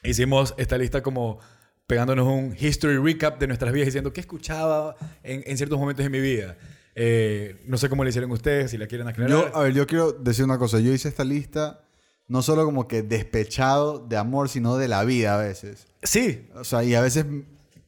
hicimos 0.03 0.53
esta 0.57 0.77
lista 0.77 1.01
como 1.03 1.39
pegándonos 1.87 2.27
un 2.27 2.55
history 2.59 2.97
recap 2.97 3.39
de 3.39 3.47
nuestras 3.47 3.71
vidas 3.73 3.87
diciendo 3.87 4.11
qué 4.13 4.21
escuchaba 4.21 4.95
en, 5.23 5.43
en 5.45 5.57
ciertos 5.57 5.77
momentos 5.77 6.03
de 6.03 6.09
mi 6.09 6.19
vida. 6.19 6.57
Eh, 6.95 7.61
no 7.65 7.77
sé 7.77 7.89
cómo 7.89 8.03
le 8.03 8.09
hicieron 8.09 8.31
ustedes, 8.31 8.71
si 8.71 8.77
la 8.77 8.87
quieren 8.87 9.07
aclarar. 9.07 9.29
Yo, 9.29 9.55
a 9.55 9.63
ver, 9.63 9.73
yo 9.73 9.85
quiero 9.85 10.13
decir 10.13 10.45
una 10.45 10.57
cosa. 10.57 10.79
Yo 10.79 10.93
hice 10.93 11.09
esta 11.09 11.23
lista 11.25 11.81
no 12.27 12.41
solo 12.41 12.65
como 12.65 12.87
que 12.87 13.03
despechado 13.03 13.99
de 13.99 14.17
amor, 14.17 14.49
sino 14.49 14.77
de 14.77 14.87
la 14.87 15.03
vida 15.03 15.35
a 15.35 15.37
veces. 15.37 15.87
sí, 16.01 16.47
O 16.55 16.63
sea, 16.63 16.83
y 16.83 16.95
a 16.95 17.01
veces 17.01 17.25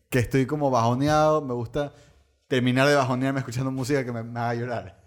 que 0.10 0.20
estoy 0.20 0.46
como 0.46 0.72
bajoneado, 0.72 1.42
me 1.42 1.54
gusta 1.54 1.94
terminar 2.48 2.88
de 2.88 2.96
bajonearme 2.96 3.40
escuchando 3.40 3.72
música 3.72 4.04
que 4.06 4.12
me, 4.12 4.24
me 4.24 4.40
haga 4.40 4.54
llorar. 4.56 4.98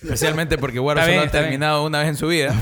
Especialmente 0.00 0.58
porque 0.58 0.78
Guaro 0.78 1.00
solo 1.00 1.12
ha 1.12 1.16
bien. 1.22 1.30
terminado 1.30 1.84
una 1.84 1.98
vez 1.98 2.08
en 2.10 2.16
su 2.16 2.28
vida. 2.28 2.50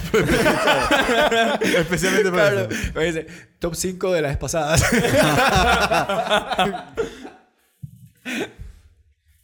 Especialmente 1.60 2.30
para 2.30 2.50
Claro, 2.50 2.68
eso. 2.70 2.92
me 2.94 3.04
dice, 3.04 3.26
top 3.58 3.74
5 3.74 4.12
de 4.12 4.22
las 4.22 4.36
pasadas. 4.38 4.82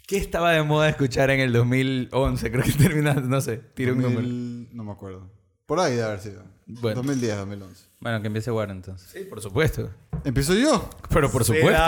¿Qué 0.07 0.17
estaba 0.17 0.53
de 0.53 0.63
moda 0.63 0.89
escuchar 0.89 1.31
en 1.31 1.41
el 1.41 1.53
2011? 1.53 2.51
Creo 2.51 2.65
que 2.65 2.73
terminaste, 2.73 3.23
no 3.23 3.41
sé, 3.41 3.59
tira 3.59 3.93
un 3.93 4.03
2000 4.03 4.23
número. 4.23 4.71
No 4.75 4.85
me 4.85 4.93
acuerdo. 4.93 5.31
Por 5.67 5.79
ahí 5.81 5.93
debe 5.93 6.05
haber 6.05 6.21
sido. 6.21 6.43
Bueno. 6.67 6.97
2010, 6.97 7.37
2011. 7.37 7.85
Bueno, 8.03 8.21
que 8.21 8.27
empiece 8.27 8.51
War 8.51 8.69
entonces. 8.69 9.09
Sí, 9.13 9.21
por 9.21 9.41
supuesto. 9.41 9.89
¿Empiezo 10.25 10.55
yo? 10.55 10.91
Pero 11.09 11.31
por 11.31 11.45
supuesto. 11.45 11.81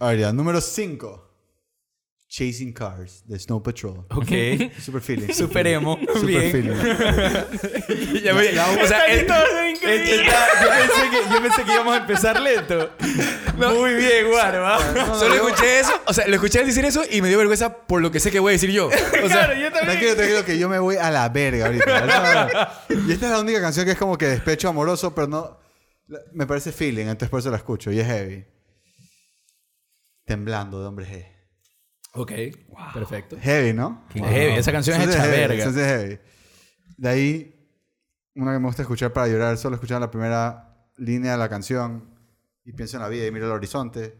A 0.00 0.08
ver, 0.08 0.18
ya. 0.18 0.32
Número 0.32 0.60
5. 0.60 1.27
Chasing 2.30 2.74
Cars 2.74 3.22
de 3.26 3.38
Snow 3.38 3.62
Patrol. 3.62 4.04
Ok. 4.10 4.28
Super 4.80 5.00
feeling. 5.00 5.32
Super 5.32 5.66
emo. 5.66 5.98
Super 6.14 6.26
Bien. 6.26 6.52
feeling. 6.52 6.74
Ya 8.22 8.34
me- 8.34 8.48
o 8.50 8.86
sea, 8.86 9.08
yo, 9.14 9.26
pensé 9.26 9.80
que, 9.80 11.32
yo 11.32 11.42
pensé 11.42 11.64
que 11.64 11.72
íbamos 11.72 11.94
a 11.94 11.96
empezar 11.98 12.38
lento. 12.40 12.90
Muy 13.56 13.94
bien, 13.94 14.28
Guaro. 14.30 14.78
Solo 15.18 15.34
escuché 15.36 15.80
eso, 15.80 15.92
o 16.06 16.12
sea, 16.12 16.28
lo 16.28 16.34
escuché 16.34 16.62
decir 16.64 16.84
eso 16.84 17.02
y 17.10 17.22
me 17.22 17.28
dio 17.28 17.38
vergüenza 17.38 17.86
por 17.86 18.02
lo 18.02 18.10
que 18.10 18.20
sé 18.20 18.30
que 18.30 18.40
voy 18.40 18.50
a 18.50 18.52
decir 18.52 18.70
yo. 18.70 18.88
O 18.88 19.28
sea, 19.28 19.46
Tranquilo, 19.46 20.14
tranquilo, 20.14 20.44
que 20.44 20.58
yo 20.58 20.68
me 20.68 20.78
voy 20.78 20.96
a 20.96 21.10
la 21.10 21.28
verga 21.30 21.66
ahorita. 21.66 22.84
Y 23.06 23.12
esta 23.12 23.26
es 23.26 23.32
la 23.32 23.40
única 23.40 23.60
canción 23.62 23.86
que 23.86 23.92
es 23.92 23.98
como 23.98 24.18
que 24.18 24.26
despecho 24.26 24.68
amoroso, 24.68 25.14
pero 25.14 25.28
no. 25.28 25.58
la- 26.08 26.20
Me 26.34 26.46
parece 26.46 26.72
feeling, 26.72 27.04
entonces 27.06 27.30
por 27.30 27.40
eso 27.40 27.50
la 27.50 27.56
escucho 27.56 27.90
y 27.90 28.00
es 28.00 28.06
heavy. 28.06 28.44
Temblando 30.26 30.80
de 30.82 30.86
hombre 30.86 31.06
G. 31.06 31.37
Ok. 32.14 32.32
Perfecto. 32.94 33.36
Heavy, 33.40 33.72
¿no? 33.72 34.04
Es 34.14 34.22
heavy. 34.22 34.56
Esa 34.58 34.72
canción 34.72 35.00
es 35.00 35.08
hecha 35.08 35.22
heavy, 35.24 35.36
verga. 35.36 35.64
es 35.64 35.74
heavy. 35.74 36.18
De 36.96 37.08
ahí, 37.08 37.54
una 38.34 38.52
que 38.52 38.58
me 38.58 38.66
gusta 38.66 38.82
escuchar 38.82 39.12
para 39.12 39.28
llorar, 39.28 39.56
solo 39.58 39.76
escuchar 39.76 40.00
la 40.00 40.10
primera 40.10 40.74
línea 40.96 41.32
de 41.32 41.38
la 41.38 41.48
canción 41.48 42.04
y 42.64 42.72
pienso 42.72 42.96
en 42.96 43.02
la 43.02 43.08
vida 43.08 43.26
y 43.26 43.30
miro 43.30 43.46
el 43.46 43.52
horizonte. 43.52 44.18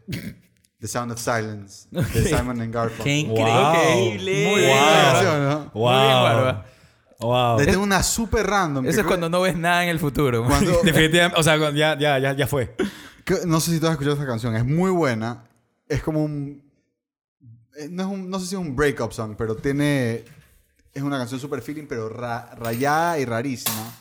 The 0.79 0.87
Sound 0.87 1.11
of 1.11 1.19
Silence 1.19 1.89
de 1.91 2.23
Simon 2.23 2.61
and 2.61 2.73
Garfunkel. 2.73 3.03
¡Qué 3.03 3.29
Wow. 3.43 3.73
increíble! 3.73 4.47
Muy 4.49 4.61
bien. 4.61 5.43
¿no? 5.43 5.71
wow. 5.73 5.91
Muy 5.93 6.05
bien, 6.05 6.19
Guaro. 6.19 6.63
Wow. 7.19 7.57
De 7.57 7.63
ahí 7.65 7.69
tengo 7.71 7.83
una 7.83 8.01
super 8.01 8.47
random. 8.47 8.85
Eso 8.85 9.01
es 9.01 9.05
cuando 9.05 9.27
no 9.29 9.41
ves 9.41 9.57
nada 9.57 9.83
en 9.83 9.89
el 9.89 9.99
futuro. 9.99 10.45
cuando- 10.45 10.79
Definitivamente, 10.83 11.37
o 11.37 11.43
sea, 11.43 11.57
ya, 11.73 11.97
ya, 11.99 12.17
ya, 12.17 12.31
ya 12.33 12.47
fue. 12.47 12.75
que- 13.25 13.45
no 13.45 13.59
sé 13.59 13.71
si 13.71 13.79
tú 13.81 13.87
has 13.87 13.91
escuchado 13.91 14.13
esta 14.15 14.25
canción. 14.25 14.55
Es 14.55 14.63
muy 14.65 14.89
buena. 14.89 15.43
Es 15.89 16.01
como 16.01 16.23
un... 16.23 16.63
eh, 17.79 17.87
No, 17.89 18.03
es 18.03 18.09
un, 18.09 18.29
no 18.29 18.39
sé 18.39 18.47
si 18.47 18.55
es 18.55 18.61
un 18.61 18.75
breakup 18.75 19.11
song, 19.11 19.35
pero 19.37 19.55
tiene... 19.55 20.23
Es 20.93 21.03
una 21.03 21.17
canción 21.17 21.39
super 21.39 21.61
feeling, 21.61 21.85
pero 21.87 22.09
ra- 22.09 22.53
rayada 22.55 23.19
y 23.19 23.25
rarísima. 23.25 23.93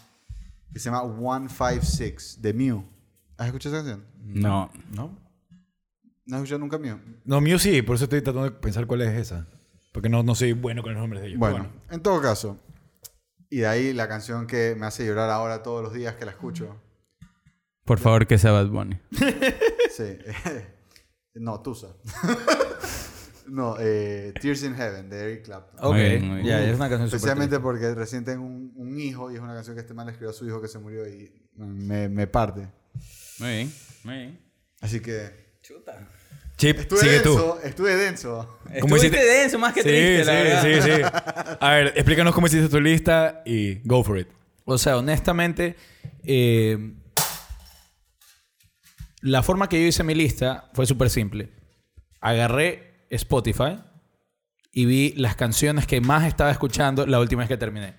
Que 0.73 0.79
se 0.79 0.91
llama 0.91 1.03
156 1.03 2.39
de 2.41 2.53
Mew. 2.55 2.85
¿Has 3.37 3.47
escuchado 3.47 3.77
esa 3.77 3.85
canción? 3.85 4.07
No. 4.25 4.71
¿No? 4.91 5.17
¿No 6.27 6.37
has 6.37 6.43
escuchado 6.43 6.59
nunca 6.61 6.79
Mew? 6.79 6.99
No, 7.25 7.41
mío 7.41 7.59
sí, 7.59 7.83
por 7.83 7.97
eso 7.97 8.05
estoy 8.05 8.21
tratando 8.23 8.45
de 8.51 8.57
pensar 8.57 8.87
cuál 8.87 9.03
es 9.03 9.17
esa. 9.19 9.47
Porque 9.93 10.09
no, 10.09 10.23
no 10.23 10.35
soy 10.35 10.53
bueno 10.53 10.83
con 10.83 10.93
los 10.93 11.01
nombres 11.01 11.23
de 11.23 11.29
ellos. 11.29 11.39
Bueno, 11.39 11.69
en 11.91 12.01
todo 12.03 12.21
caso. 12.21 12.59
Y 13.51 13.59
de 13.59 13.67
ahí 13.67 13.93
la 13.95 14.09
canción 14.09 14.47
que 14.47 14.75
me 14.79 14.87
hace 14.87 15.07
llorar 15.07 15.31
ahora 15.31 15.63
todos 15.63 15.83
los 15.83 15.93
días 15.95 16.15
que 16.17 16.25
la 16.27 16.33
escucho. 16.33 16.77
Por 17.85 17.99
favor, 17.99 18.27
que 18.27 18.37
sea 18.39 18.53
Bad 18.53 18.69
Bunny. 18.69 18.99
Sí. 19.91 20.19
no, 21.35 21.61
Tusa. 21.61 21.89
no, 23.51 23.77
eh, 23.81 24.33
Tears 24.41 24.63
in 24.63 24.75
Heaven 24.75 25.09
de 25.09 25.21
Eric 25.21 25.45
Clapton. 25.45 25.79
Ok. 25.83 25.97
Es 25.97 26.77
una 26.77 26.89
canción 26.89 27.05
Especialmente 27.07 27.59
porque 27.61 27.95
recién 27.95 28.25
tengo 28.25 28.45
un, 28.45 28.73
un 28.77 28.99
hijo 29.01 29.31
y 29.31 29.35
es 29.37 29.41
una 29.41 29.55
canción 29.55 29.75
que 29.77 29.83
este 29.83 29.95
man 29.95 30.07
le 30.07 30.13
escribió 30.13 30.31
a 30.31 30.35
su 30.35 30.47
hijo 30.47 30.61
que 30.61 30.69
se 30.69 30.79
murió 30.79 31.07
y 31.09 31.33
me, 31.57 32.09
me 32.09 32.27
parte. 32.27 32.69
Muy 33.39 33.49
bien, 33.49 33.73
muy 34.05 34.15
bien. 34.15 34.41
Así 34.81 35.01
que 35.01 35.49
Chip, 36.57 36.77
estuve 36.81 37.01
sigue 37.01 37.21
tú. 37.21 37.31
denso, 37.31 37.61
estuve 37.63 37.97
denso. 37.97 38.59
¿Cómo 38.81 38.97
Estuviste 38.97 39.25
denso 39.25 39.59
más 39.61 39.73
que 39.73 39.83
sí, 39.83 39.89
triste, 39.89 40.25
la 40.25 40.33
verdad. 40.33 40.63
sí, 40.63 40.83
sí, 40.83 40.91
sí. 40.97 41.03
A 41.61 41.71
ver, 41.71 41.87
explícanos 41.95 42.35
cómo 42.35 42.49
hiciste 42.49 42.69
tu 42.69 42.81
lista 42.81 43.43
y 43.47 43.77
go 43.87 44.03
for 44.03 44.19
it. 44.19 44.29
O 44.65 44.77
sea, 44.77 44.97
honestamente, 44.99 45.77
eh, 46.25 46.95
la 49.21 49.43
forma 49.45 49.69
que 49.69 49.81
yo 49.81 49.87
hice 49.87 50.03
mi 50.03 50.15
lista 50.17 50.69
fue 50.75 50.85
súper 50.85 51.11
simple. 51.11 51.53
Agarré 52.21 52.88
Spotify 53.11 53.79
y 54.73 54.85
vi 54.87 55.13
las 55.17 55.37
canciones 55.37 55.87
que 55.87 56.01
más 56.01 56.27
estaba 56.27 56.51
escuchando 56.51 57.07
la 57.07 57.19
última 57.21 57.41
vez 57.41 57.49
que 57.49 57.57
terminé. 57.57 57.95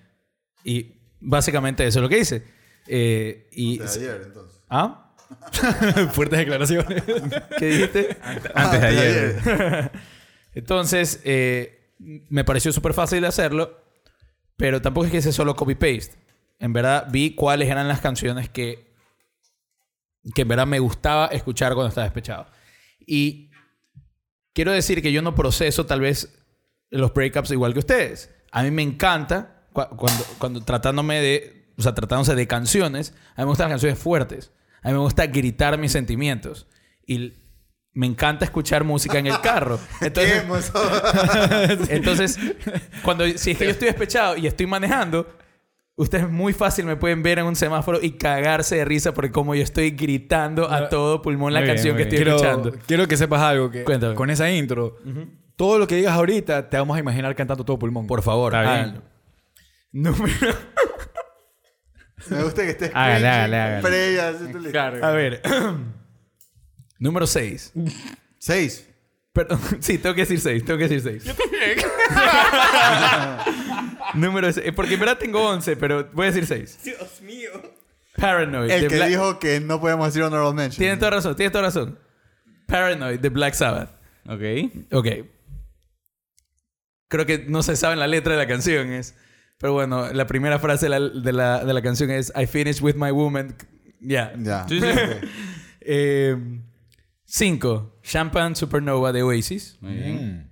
Y 0.64 0.94
básicamente 1.20 1.86
eso 1.86 1.98
es 1.98 2.02
lo 2.02 2.08
que 2.08 2.18
hice. 2.18 2.44
Eh, 2.86 3.48
y, 3.52 3.78
De 3.78 3.84
ayer, 3.84 4.22
entonces. 4.24 4.60
¿Ah? 4.68 5.12
Fuertes 6.12 6.38
declaraciones. 6.38 7.02
¿Qué 7.58 7.66
dijiste? 7.66 8.16
Antes 8.54 8.80
de 8.80 8.86
ayer. 8.86 9.92
Entonces, 10.54 11.20
eh, 11.24 11.94
me 11.98 12.44
pareció 12.44 12.72
súper 12.72 12.94
fácil 12.94 13.20
de 13.20 13.28
hacerlo, 13.28 13.78
pero 14.56 14.82
tampoco 14.82 15.06
es 15.06 15.12
que 15.12 15.18
hice 15.18 15.32
solo 15.32 15.54
copy-paste. 15.54 16.18
En 16.58 16.72
verdad, 16.72 17.06
vi 17.10 17.34
cuáles 17.34 17.68
eran 17.68 17.86
las 17.88 18.00
canciones 18.00 18.48
que, 18.48 18.94
que 20.34 20.42
en 20.42 20.48
verdad 20.48 20.66
me 20.66 20.80
gustaba 20.80 21.26
escuchar 21.26 21.74
cuando 21.74 21.88
estaba 21.88 22.06
despechado. 22.06 22.46
Y 23.06 23.49
quiero 24.54 24.72
decir 24.72 25.02
que 25.02 25.12
yo 25.12 25.22
no 25.22 25.34
proceso 25.34 25.86
tal 25.86 26.00
vez 26.00 26.36
los 26.90 27.12
breakups 27.14 27.50
igual 27.52 27.72
que 27.72 27.78
ustedes. 27.80 28.30
A 28.52 28.62
mí 28.62 28.70
me 28.70 28.82
encanta 28.82 29.64
cua- 29.72 29.88
cuando, 29.96 30.24
cuando 30.38 30.60
tratándome 30.62 31.20
de, 31.20 31.72
o 31.78 31.82
sea, 31.82 31.94
tratándose 31.94 32.34
de 32.34 32.46
canciones, 32.46 33.14
a 33.36 33.42
mí 33.42 33.44
me 33.44 33.50
gustan 33.50 33.66
las 33.68 33.74
canciones 33.74 33.98
fuertes. 33.98 34.50
A 34.82 34.88
mí 34.88 34.94
me 34.94 35.00
gusta 35.00 35.26
gritar 35.26 35.76
mis 35.78 35.92
sentimientos. 35.92 36.66
Y 37.06 37.34
me 37.92 38.06
encanta 38.06 38.44
escuchar 38.44 38.84
música 38.84 39.18
en 39.18 39.26
el 39.26 39.40
carro. 39.40 39.78
Entonces, 40.00 40.44
entonces, 41.88 42.38
cuando 43.04 43.26
si 43.36 43.50
es 43.52 43.58
que 43.58 43.64
yo 43.64 43.70
estoy 43.70 43.86
despechado 43.88 44.36
y 44.36 44.46
estoy 44.46 44.66
manejando, 44.66 45.26
ustedes 46.00 46.28
muy 46.30 46.52
fácil 46.52 46.84
me 46.86 46.96
pueden 46.96 47.22
ver 47.22 47.38
en 47.38 47.46
un 47.46 47.56
semáforo 47.56 47.98
y 48.02 48.12
cagarse 48.12 48.76
de 48.76 48.84
risa 48.84 49.12
porque 49.14 49.30
como 49.30 49.54
yo 49.54 49.62
estoy 49.62 49.90
gritando 49.92 50.70
a 50.70 50.88
todo 50.88 51.22
pulmón 51.22 51.52
la 51.52 51.60
Muy 51.60 51.68
canción 51.68 51.96
que 51.96 52.02
estoy 52.02 52.18
quiero, 52.18 52.36
escuchando. 52.36 52.72
Quiero 52.86 53.06
que 53.06 53.16
sepas 53.16 53.40
algo. 53.42 53.70
Que 53.70 53.84
Cuéntame. 53.84 54.14
Con 54.14 54.30
esa 54.30 54.50
intro, 54.50 54.96
todo 55.56 55.78
lo 55.78 55.86
que 55.86 55.96
digas 55.96 56.14
ahorita 56.14 56.68
te 56.70 56.76
vamos 56.78 56.96
a 56.96 57.00
imaginar 57.00 57.34
cantando 57.36 57.64
todo 57.64 57.78
pulmón. 57.78 58.06
Por 58.06 58.22
favor, 58.22 58.52
Está 58.54 58.62
bien. 58.62 58.72
háganlo. 58.72 59.02
Número. 59.92 60.54
Me 62.30 62.42
gusta 62.44 62.62
que 62.62 62.70
estés 62.70 62.90
Hágale, 62.94 63.14
cringy, 63.20 63.26
hágale, 63.28 63.56
hágale. 63.56 63.82
previa, 63.82 64.28
así 64.28 64.52
tu 64.52 64.58
lista. 64.58 64.86
A 64.88 65.10
ver. 65.12 65.40
Número 66.98 67.26
6. 67.26 67.72
Seis. 68.38 68.89
Perdón, 69.32 69.60
sí, 69.80 69.98
tengo 69.98 70.14
que 70.14 70.22
decir 70.22 70.40
6. 70.40 70.64
Tengo 70.64 70.78
que 70.78 70.88
decir 70.88 71.00
6. 71.02 71.24
Yo 71.24 71.34
también. 71.34 71.78
Número 74.14 74.52
6. 74.52 74.72
Porque 74.74 74.94
en 74.94 75.00
verdad 75.00 75.18
tengo 75.18 75.40
11, 75.48 75.76
pero 75.76 76.08
voy 76.12 76.26
a 76.26 76.30
decir 76.32 76.46
6. 76.46 76.80
Dios 76.84 77.20
mío. 77.22 77.50
Paranoid. 78.16 78.70
El 78.70 78.80
de 78.82 78.88
que 78.88 78.96
Black- 78.96 79.08
dijo 79.08 79.38
que 79.38 79.60
no 79.60 79.80
podemos 79.80 80.06
decir 80.06 80.22
honorable 80.22 80.54
mention. 80.54 80.78
Tienes 80.78 80.98
toda 80.98 81.12
razón, 81.12 81.36
tienes 81.36 81.52
toda 81.52 81.64
razón. 81.64 81.98
Paranoid 82.66 83.20
de 83.20 83.28
Black 83.28 83.54
Sabbath. 83.54 83.90
Ok. 84.26 84.42
Ok. 84.92 85.06
Creo 87.08 87.26
que 87.26 87.38
no 87.48 87.62
se 87.62 87.76
sabe 87.76 87.96
la 87.96 88.06
letra 88.06 88.32
de 88.34 88.38
la 88.38 88.46
canción. 88.46 88.92
Es, 88.92 89.14
pero 89.58 89.72
bueno, 89.72 90.12
la 90.12 90.26
primera 90.26 90.58
frase 90.58 90.86
de 90.88 90.90
la, 90.90 91.08
de 91.08 91.32
la, 91.32 91.64
de 91.64 91.72
la 91.72 91.82
canción 91.82 92.10
es 92.10 92.32
I 92.40 92.46
finished 92.46 92.82
with 92.82 92.94
my 92.96 93.10
woman. 93.10 93.54
Ya. 94.00 94.32
Ya. 94.38 94.66
Sí, 94.68 94.80
sí. 94.80 94.86
Ok. 94.88 95.24
Eh, 95.82 96.36
cinco. 97.30 97.98
Champagne 98.02 98.54
Supernova 98.56 99.12
de 99.12 99.22
Oasis. 99.22 99.78
Muy 99.80 99.94
bien. 99.94 100.14
Mm. 100.38 100.50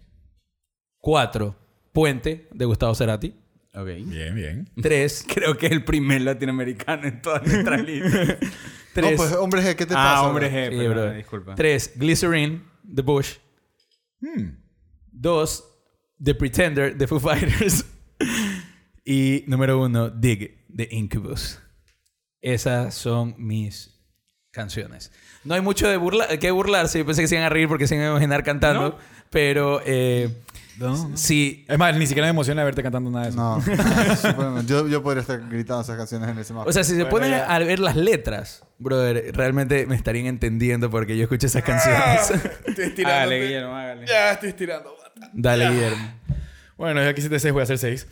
Cuatro. 0.99 1.57
Puente 1.93 2.49
de 2.53 2.65
Gustavo 2.65 2.95
Cerati. 2.95 3.35
Ok. 3.75 3.87
Bien, 4.07 4.35
bien. 4.35 4.69
Tres. 4.81 5.25
Creo 5.35 5.57
que 5.57 5.67
es 5.67 5.73
el 5.73 5.85
primer 5.85 6.23
latinoamericano 6.23 7.07
en 7.07 7.21
todas 7.21 7.47
nuestras 7.47 7.83
listas. 7.85 8.29
No, 8.41 8.49
Tres. 8.95 9.17
pues, 9.17 9.33
hombre 9.35 9.63
G, 9.63 9.77
¿qué 9.77 9.87
te 9.87 9.95
pasa? 9.95 10.17
ah, 10.19 10.23
hombre? 10.29 10.51
G, 10.51 10.71
Sí, 10.71 10.77
perdón, 10.79 10.95
bro. 11.09 11.13
disculpa. 11.15 11.55
Tres. 11.55 11.93
Glycerine 11.97 12.63
de 12.83 13.03
Bush. 13.03 13.35
Hmm. 14.21 14.57
Dos, 15.13 15.65
The 16.23 16.35
Pretender 16.35 16.97
de 16.97 17.07
Foo 17.07 17.21
Fighters. 17.21 17.85
y 19.05 19.45
número 19.47 19.81
uno, 19.83 20.11
Dig 20.11 20.65
de 20.69 20.89
Incubus. 20.91 21.61
Esas 22.41 22.95
son 22.95 23.35
mis 23.39 23.98
canciones. 24.51 25.13
No 25.45 25.55
hay 25.55 25.61
mucho 25.61 25.89
de 25.89 25.97
burla 25.97 26.27
que 26.39 26.51
burlarse. 26.51 26.99
Yo 26.99 27.07
pensé 27.07 27.23
que 27.23 27.29
se 27.29 27.35
iban 27.37 27.47
a 27.47 27.49
reír 27.49 27.69
porque 27.69 27.87
se 27.87 27.95
iban 27.95 28.07
a 28.09 28.11
imaginar 28.11 28.43
cantando. 28.45 28.99
Pero 29.31 29.81
eh, 29.85 30.31
No. 30.79 31.17
sí. 31.17 31.65
Es 31.69 31.79
más, 31.79 31.95
ni 31.97 32.07
siquiera 32.07 32.27
me 32.27 32.31
emociona 32.31 32.65
verte 32.65 32.83
cantando 32.83 33.11
nada 33.11 33.25
de 33.25 33.31
eso. 33.31 33.39
No, 33.39 33.57
no, 33.67 34.17
súper- 34.17 34.67
yo, 34.67 34.89
yo 34.89 35.03
podría 35.03 35.21
estar 35.21 35.41
gritando 35.49 35.83
esas 35.83 35.97
canciones 35.97 36.29
en 36.31 36.39
el 36.39 36.45
semáforo. 36.45 36.71
O 36.71 36.73
sea, 36.73 36.83
si 36.85 36.91
se 36.93 37.05
Bueno, 37.05 37.11
ponen 37.11 37.31
ya. 37.33 37.45
a 37.55 37.59
ver 37.59 37.79
las 37.79 37.97
letras, 37.97 38.63
brother, 38.79 39.35
realmente 39.37 39.87
me 39.87 39.95
estarían 39.97 40.27
entendiendo 40.27 40.91
porque 40.91 41.17
yo 41.17 41.25
escucho 41.25 41.47
esas 41.47 41.63
canciones. 41.63 42.31
Estoy 42.67 43.05
Hágale, 43.05 43.41
Guillermo, 43.43 43.75
hágale. 43.77 44.07
Ya 44.07 44.33
estoy 44.33 44.49
estirando. 44.51 44.95
Dale, 45.33 45.69
Guillermo. 45.71 46.13
Bueno, 46.77 47.03
ya 47.03 47.13
que 47.13 47.21
hiciste 47.21 47.41
6, 47.41 47.53
voy 47.53 47.61
a 47.61 47.65
hacer 47.65 47.79
6. 47.79 48.07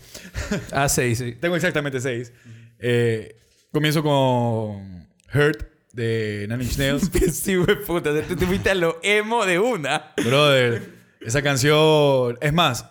Ah, 0.73 0.89
sí, 0.89 1.15
sí. 1.15 1.37
Tengo 1.41 1.55
exactamente 1.57 2.01
6. 2.01 2.33
Eh, 2.81 3.37
comienzo 3.73 4.03
con 4.03 5.07
Hurt 5.33 5.63
de 5.97 6.47
Nine 6.49 6.63
Inch 6.63 6.77
Nails. 6.77 7.11
sí, 7.33 7.57
güey, 7.57 7.83
puta. 7.85 8.13
Te, 8.13 8.37
te 8.37 8.47
fuiste 8.47 8.71
a 8.71 8.75
lo 8.75 9.01
emo 9.03 9.47
de 9.47 9.59
una. 9.59 10.13
Brother, 10.25 10.83
esa 11.21 11.43
canción. 11.43 12.37
Es 12.41 12.53
más, 12.53 12.87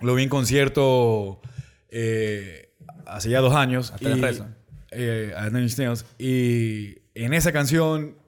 lo 0.00 0.14
vi 0.14 0.24
en 0.24 0.28
concierto 0.28 1.40
eh, 1.88 2.70
hace 3.06 3.30
ya 3.30 3.40
dos 3.40 3.54
años. 3.54 3.90
Hasta 3.92 4.10
el 4.10 4.18
y, 4.18 4.20
rezo. 4.20 4.46
eh, 4.90 5.32
a 5.36 5.46
Nine 5.48 5.62
Inch 5.62 5.78
Nails. 5.78 6.04
Y 6.18 6.98
en 7.14 7.32
esa 7.32 7.50
canción 7.50 8.18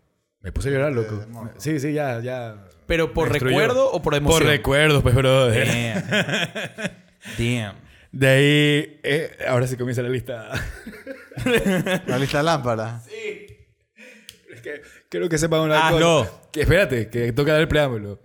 me 0.40 0.50
puse 0.50 0.70
a 0.70 0.73
llorar, 0.73 0.92
loco. 0.92 1.25
Sí, 1.58 1.78
sí, 1.78 1.92
ya, 1.92 2.20
ya. 2.20 2.64
¿Pero 2.87 3.12
por 3.12 3.30
recuerdo 3.30 3.90
o 3.92 4.00
por 4.00 4.14
emoción? 4.14 4.40
Por 4.40 4.49
recuerdos, 4.49 5.02
pues, 5.02 5.14
brother. 5.14 5.66
Damn. 5.66 6.94
Damn. 7.38 7.87
De 8.12 8.28
ahí, 8.28 9.00
eh, 9.02 9.37
ahora 9.46 9.66
sí 9.66 9.76
comienza 9.76 10.00
la 10.02 10.08
lista. 10.08 10.49
La 12.06 12.18
lista 12.18 12.38
de 12.38 12.44
lámpara. 12.44 13.02
Es 13.12 13.46
que 14.75 14.82
quiero 15.08 15.28
que 15.28 15.38
sepan 15.38 15.61
una 15.61 15.87
Ah, 15.87 15.90
cosa. 15.92 16.04
no. 16.04 16.28
Que 16.52 16.62
espérate, 16.62 17.08
que 17.08 17.32
toca 17.32 17.52
dar 17.52 17.61
el 17.61 17.68
preámbulo. 17.68 18.20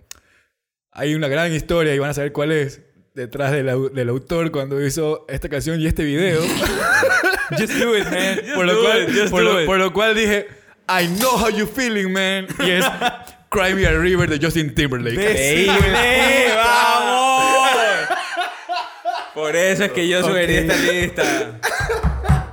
Hay 0.90 1.14
una 1.14 1.28
gran 1.28 1.52
historia 1.52 1.94
y 1.94 1.98
van 1.98 2.10
a 2.10 2.14
saber 2.14 2.32
cuál 2.32 2.52
es 2.52 2.80
detrás 3.14 3.52
del, 3.52 3.68
au- 3.68 3.90
del 3.92 4.08
autor 4.08 4.50
cuando 4.50 4.84
hizo 4.84 5.24
esta 5.28 5.48
canción 5.48 5.80
y 5.80 5.86
este 5.86 6.04
video. 6.04 6.40
Just 7.58 7.74
do 7.74 7.96
it, 7.96 8.04
man. 8.04 8.38
por, 8.54 8.64
lo 8.66 8.80
cual, 8.82 9.06
por, 9.30 9.42
lo, 9.42 9.66
por 9.66 9.78
lo 9.78 9.92
cual 9.92 10.14
dije, 10.14 10.46
I 10.88 11.06
know 11.18 11.30
how 11.36 11.48
you 11.50 11.66
feeling, 11.66 12.10
man. 12.12 12.46
Y 12.58 12.70
es 12.70 12.84
Cry 13.50 13.74
Me 13.74 13.86
a 13.86 13.92
River 13.92 14.28
de 14.30 14.44
Justin 14.44 14.74
Timberlake. 14.74 15.14
¡Increíble! 15.14 16.54
¡Vamos! 16.56 17.70
Por 19.34 19.54
eso 19.56 19.84
es 19.84 19.92
que 19.92 20.08
yo 20.08 20.22
subiría 20.22 20.60
esta 20.60 20.76
lista. 20.76 21.60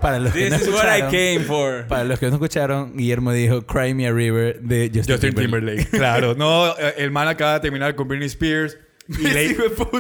Para 0.02 0.20
los 0.20 0.32
que 0.34 0.40
This 0.50 0.50
no 0.52 0.56
is 0.58 0.68
what 0.70 0.86
I 0.86 1.02
escucharon, 1.02 1.12
came 1.12 1.40
for. 1.42 1.88
para 1.88 2.04
los 2.06 2.20
que 2.20 2.28
no 2.28 2.34
escucharon, 2.34 2.96
Guillermo 2.98 3.32
dijo 3.34 3.62
Cry 3.66 3.94
Me 3.94 4.08
a 4.08 4.12
River 4.12 4.60
de 4.62 4.92
Justin, 4.94 5.14
Justin 5.14 5.34
Timberlake. 5.36 5.78
Timberlake. 5.86 5.90
claro. 5.90 6.36
No, 6.38 6.68
eh, 6.78 6.94
el 6.98 7.12
man 7.12 7.28
acaba 7.28 7.54
de 7.56 7.60
terminar 7.60 7.96
con 7.96 8.08
Britney 8.08 8.28
Spears. 8.28 8.78
Y 9.08 9.18
le... 9.28 9.54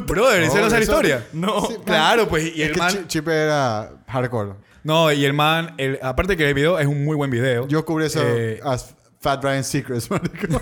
Brother, 0.07 0.43
¿esa 0.43 0.59
No, 0.59 0.65
es 0.67 0.71
la 0.71 0.77
eso- 0.79 0.91
historia? 0.91 1.25
No. 1.33 1.61
Sí, 1.67 1.73
man. 1.73 1.83
Claro, 1.85 2.27
pues. 2.29 2.55
Y 2.55 2.61
Es 2.61 2.67
el 2.69 2.73
que 2.73 2.79
man... 2.79 2.91
Chi- 2.91 3.07
Chip 3.07 3.27
era 3.27 3.91
hardcore. 4.07 4.51
No, 4.83 5.11
y 5.11 5.25
el 5.25 5.33
man, 5.33 5.73
el- 5.77 5.99
aparte 6.01 6.37
que 6.37 6.47
el 6.47 6.53
video 6.53 6.77
es 6.79 6.85
un 6.87 7.03
muy 7.03 7.15
buen 7.17 7.29
video. 7.31 7.67
Yo 7.67 7.83
cubrí 7.85 8.05
eso 8.05 8.21
Eh, 8.23 8.59
as 8.63 8.95
Fat 9.19 9.41
Brian 9.41 9.63
Secrets, 9.65 10.09
marico. 10.09 10.61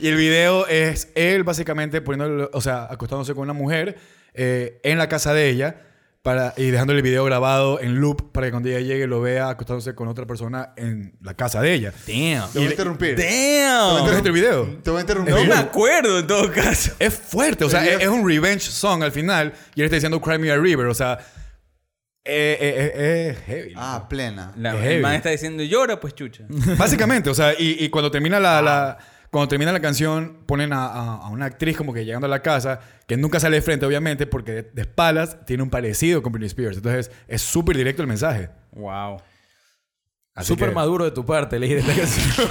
y 0.00 0.08
el 0.08 0.16
video 0.16 0.66
es 0.66 1.08
él 1.14 1.44
básicamente 1.44 2.00
poniendo, 2.00 2.50
o 2.52 2.60
sea, 2.60 2.88
acostándose 2.90 3.32
con 3.34 3.42
una 3.44 3.52
mujer 3.52 3.96
eh, 4.34 4.80
en 4.82 4.98
la 4.98 5.08
casa 5.08 5.32
de 5.32 5.48
ella 5.48 5.76
para, 6.24 6.54
y 6.56 6.70
dejándole 6.70 7.00
el 7.00 7.02
video 7.02 7.22
grabado 7.26 7.78
en 7.82 7.96
loop 8.00 8.32
para 8.32 8.46
que 8.46 8.50
cuando 8.50 8.70
ella 8.70 8.80
llegue 8.80 9.06
lo 9.06 9.20
vea 9.20 9.50
acostándose 9.50 9.94
con 9.94 10.08
otra 10.08 10.24
persona 10.26 10.72
en 10.76 11.12
la 11.20 11.34
casa 11.34 11.60
de 11.60 11.74
ella. 11.74 11.92
Damn. 12.06 12.50
Te 12.50 12.58
voy 12.60 12.66
a 12.68 12.70
interrumpir. 12.70 13.14
¡Damn! 13.14 13.98
¿No 14.06 14.10
viste 14.10 14.28
el 14.28 14.32
video? 14.34 14.64
Te 14.82 14.90
voy 14.90 14.98
a 14.98 15.00
interrumpir. 15.02 15.34
No 15.34 15.44
me 15.44 15.54
acuerdo 15.54 16.18
en 16.20 16.26
todo 16.26 16.50
caso. 16.50 16.92
Es 16.98 17.12
fuerte, 17.12 17.64
o 17.64 17.68
sea, 17.68 17.84
es, 17.86 18.00
es 18.00 18.08
un 18.08 18.26
revenge 18.26 18.62
song 18.62 19.02
al 19.02 19.12
final 19.12 19.52
y 19.74 19.80
él 19.82 19.84
está 19.84 19.96
diciendo 19.96 20.18
Cry 20.18 20.38
Me 20.38 20.50
a 20.50 20.56
River, 20.56 20.86
o 20.86 20.94
sea, 20.94 21.18
eh, 22.24 22.56
eh, 22.58 22.92
eh, 22.96 23.28
es 23.30 23.38
heavy. 23.44 23.74
Ah, 23.76 24.06
plena. 24.08 24.52
La, 24.56 24.74
Es 24.76 24.80
heavy. 24.80 25.02
man 25.02 25.14
está 25.16 25.28
diciendo, 25.28 25.62
llora 25.62 26.00
pues 26.00 26.14
chucha. 26.14 26.44
Básicamente, 26.78 27.28
o 27.28 27.34
sea, 27.34 27.52
y, 27.52 27.84
y 27.84 27.90
cuando 27.90 28.10
termina 28.10 28.40
la, 28.40 28.62
la- 28.62 28.96
cuando 29.34 29.48
termina 29.48 29.72
la 29.72 29.80
canción, 29.80 30.44
ponen 30.46 30.72
a, 30.72 30.86
a- 30.86 31.16
a 31.26 31.28
una 31.28 31.46
actriz 31.46 31.76
como 31.76 31.92
que 31.92 32.04
llegando 32.04 32.26
a 32.26 32.30
la 32.30 32.40
casa, 32.40 32.78
que 33.08 33.16
nunca 33.16 33.40
sale 33.40 33.56
de 33.56 33.62
frente, 33.62 33.84
obviamente, 33.84 34.28
porque 34.28 34.52
de, 34.52 34.62
de 34.62 34.82
espaldas 34.82 35.44
tiene 35.44 35.64
un 35.64 35.70
parecido 35.70 36.22
con 36.22 36.30
Britney 36.32 36.46
Spears. 36.46 36.76
Entonces, 36.76 37.10
es 37.26 37.42
súper 37.42 37.76
directo 37.76 38.00
el 38.00 38.06
mensaje. 38.06 38.50
Wow. 38.70 39.20
Súper 40.40 40.68
que, 40.68 40.74
maduro 40.76 41.04
de 41.04 41.10
tu 41.10 41.26
parte 41.26 41.56
elegir 41.56 41.78
esta 41.78 41.94
canción. 41.96 42.48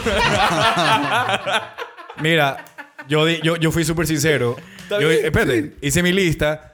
Mira, 2.21 2.65
yo, 3.07 3.25
di- 3.25 3.39
yo, 3.41 3.55
yo 3.55 3.71
fui 3.71 3.85
súper 3.85 4.05
sincero. 4.05 4.55
Yo, 4.89 5.09
espérate, 5.09 5.75
hice 5.81 6.03
mi 6.03 6.11
lista, 6.11 6.73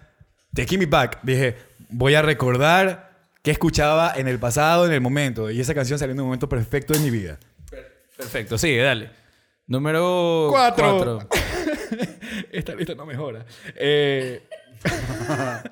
Take 0.55 0.77
Me 0.79 0.87
Back. 0.87 1.19
Dije, 1.21 1.55
voy 1.89 2.15
a 2.15 2.21
recordar 2.23 3.11
qué 3.43 3.51
escuchaba 3.51 4.13
en 4.15 4.27
el 4.27 4.39
pasado, 4.39 4.85
en 4.85 4.91
el 4.91 5.01
momento. 5.01 5.49
Y 5.51 5.59
esa 5.61 5.73
canción 5.75 5.97
salió 5.99 6.13
en 6.13 6.19
un 6.19 6.25
momento 6.25 6.49
perfecto 6.49 6.93
de 6.93 6.99
mi 6.99 7.09
vida. 7.11 7.37
Perfecto, 8.17 8.57
sigue, 8.57 8.81
dale. 8.81 9.18
Número 9.69 10.47
Cuatro. 10.49 10.97
cuatro. 10.97 11.29
Esta 12.51 12.73
lista 12.75 12.95
no 12.95 13.05
mejora. 13.05 13.45
Eh, 13.75 14.41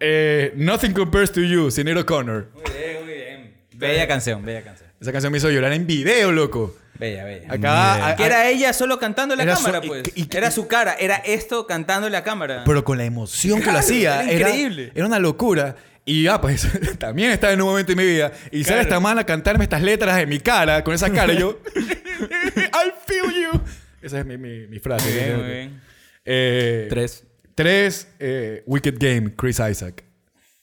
eh, 0.00 0.52
Nothing 0.56 0.92
Compares 0.92 1.30
to 1.32 1.40
You, 1.40 1.70
Sinead 1.70 1.98
O'Connor. 1.98 2.48
Muy 2.54 2.62
bien, 2.76 3.04
muy 3.04 3.14
bien. 3.14 3.54
Bella 3.74 4.08
canción, 4.08 4.44
bella 4.44 4.62
canción. 4.62 4.90
Esa 5.00 5.12
canción 5.12 5.30
me 5.32 5.38
hizo 5.38 5.48
llorar 5.50 5.72
en 5.72 5.86
video, 5.86 6.32
loco. 6.32 6.76
Bella, 6.98 7.24
bella. 7.24 7.52
Acá. 7.52 8.08
a- 8.08 8.16
que 8.16 8.24
era 8.24 8.48
ella 8.48 8.72
solo 8.72 8.98
cantando 8.98 9.34
en 9.34 9.38
la 9.46 9.54
cámara, 9.54 9.80
pues. 9.80 10.02
y- 10.14 10.22
y- 10.22 10.28
era 10.36 10.50
su 10.50 10.66
cara, 10.68 10.94
era 10.98 11.16
esto 11.16 11.66
cantando 11.66 12.06
en 12.08 12.12
la 12.12 12.22
cámara. 12.24 12.62
pero 12.66 12.84
con 12.84 12.98
la 12.98 13.04
emoción 13.04 13.58
que 13.60 13.66
lo 13.66 13.72
Claro, 13.72 13.78
hacía. 13.78 14.22
era 14.22 14.50
increíble. 14.50 14.92
Era 14.94 15.06
una 15.06 15.18
locura. 15.20 15.76
Y 16.04 16.24
ya, 16.24 16.40
pues, 16.40 16.66
también 16.98 17.30
estaba 17.30 17.52
en 17.52 17.60
un 17.62 17.68
momento 17.68 17.92
de 17.92 17.96
mi 17.96 18.04
vida. 18.04 18.32
Y 18.50 18.64
sale 18.64 18.76
Claro. 18.76 18.82
esta 18.82 19.00
man 19.00 19.18
a 19.18 19.24
cantarme 19.24 19.64
estas 19.64 19.82
letras 19.82 20.18
en 20.20 20.28
mi 20.28 20.40
cara, 20.40 20.82
con 20.82 20.94
esa 20.94 21.12
cara, 21.12 21.32
y 21.32 21.38
yo. 21.38 21.60
I 21.76 22.92
feel 23.06 23.32
you. 23.42 23.60
Esa 24.00 24.18
es 24.20 24.26
mi, 24.26 24.36
mi, 24.36 24.66
mi 24.66 24.78
frase. 24.80 25.04
Muy 25.08 25.14
bien, 25.22 25.36
muy 25.38 25.46
bien. 25.50 25.80
Eh, 26.24 26.86
Tres. 26.90 27.24
Tres, 27.54 28.08
eh, 28.18 28.62
Wicked 28.66 28.96
Game, 28.98 29.34
Chris 29.36 29.60
Isaac. 29.60 30.04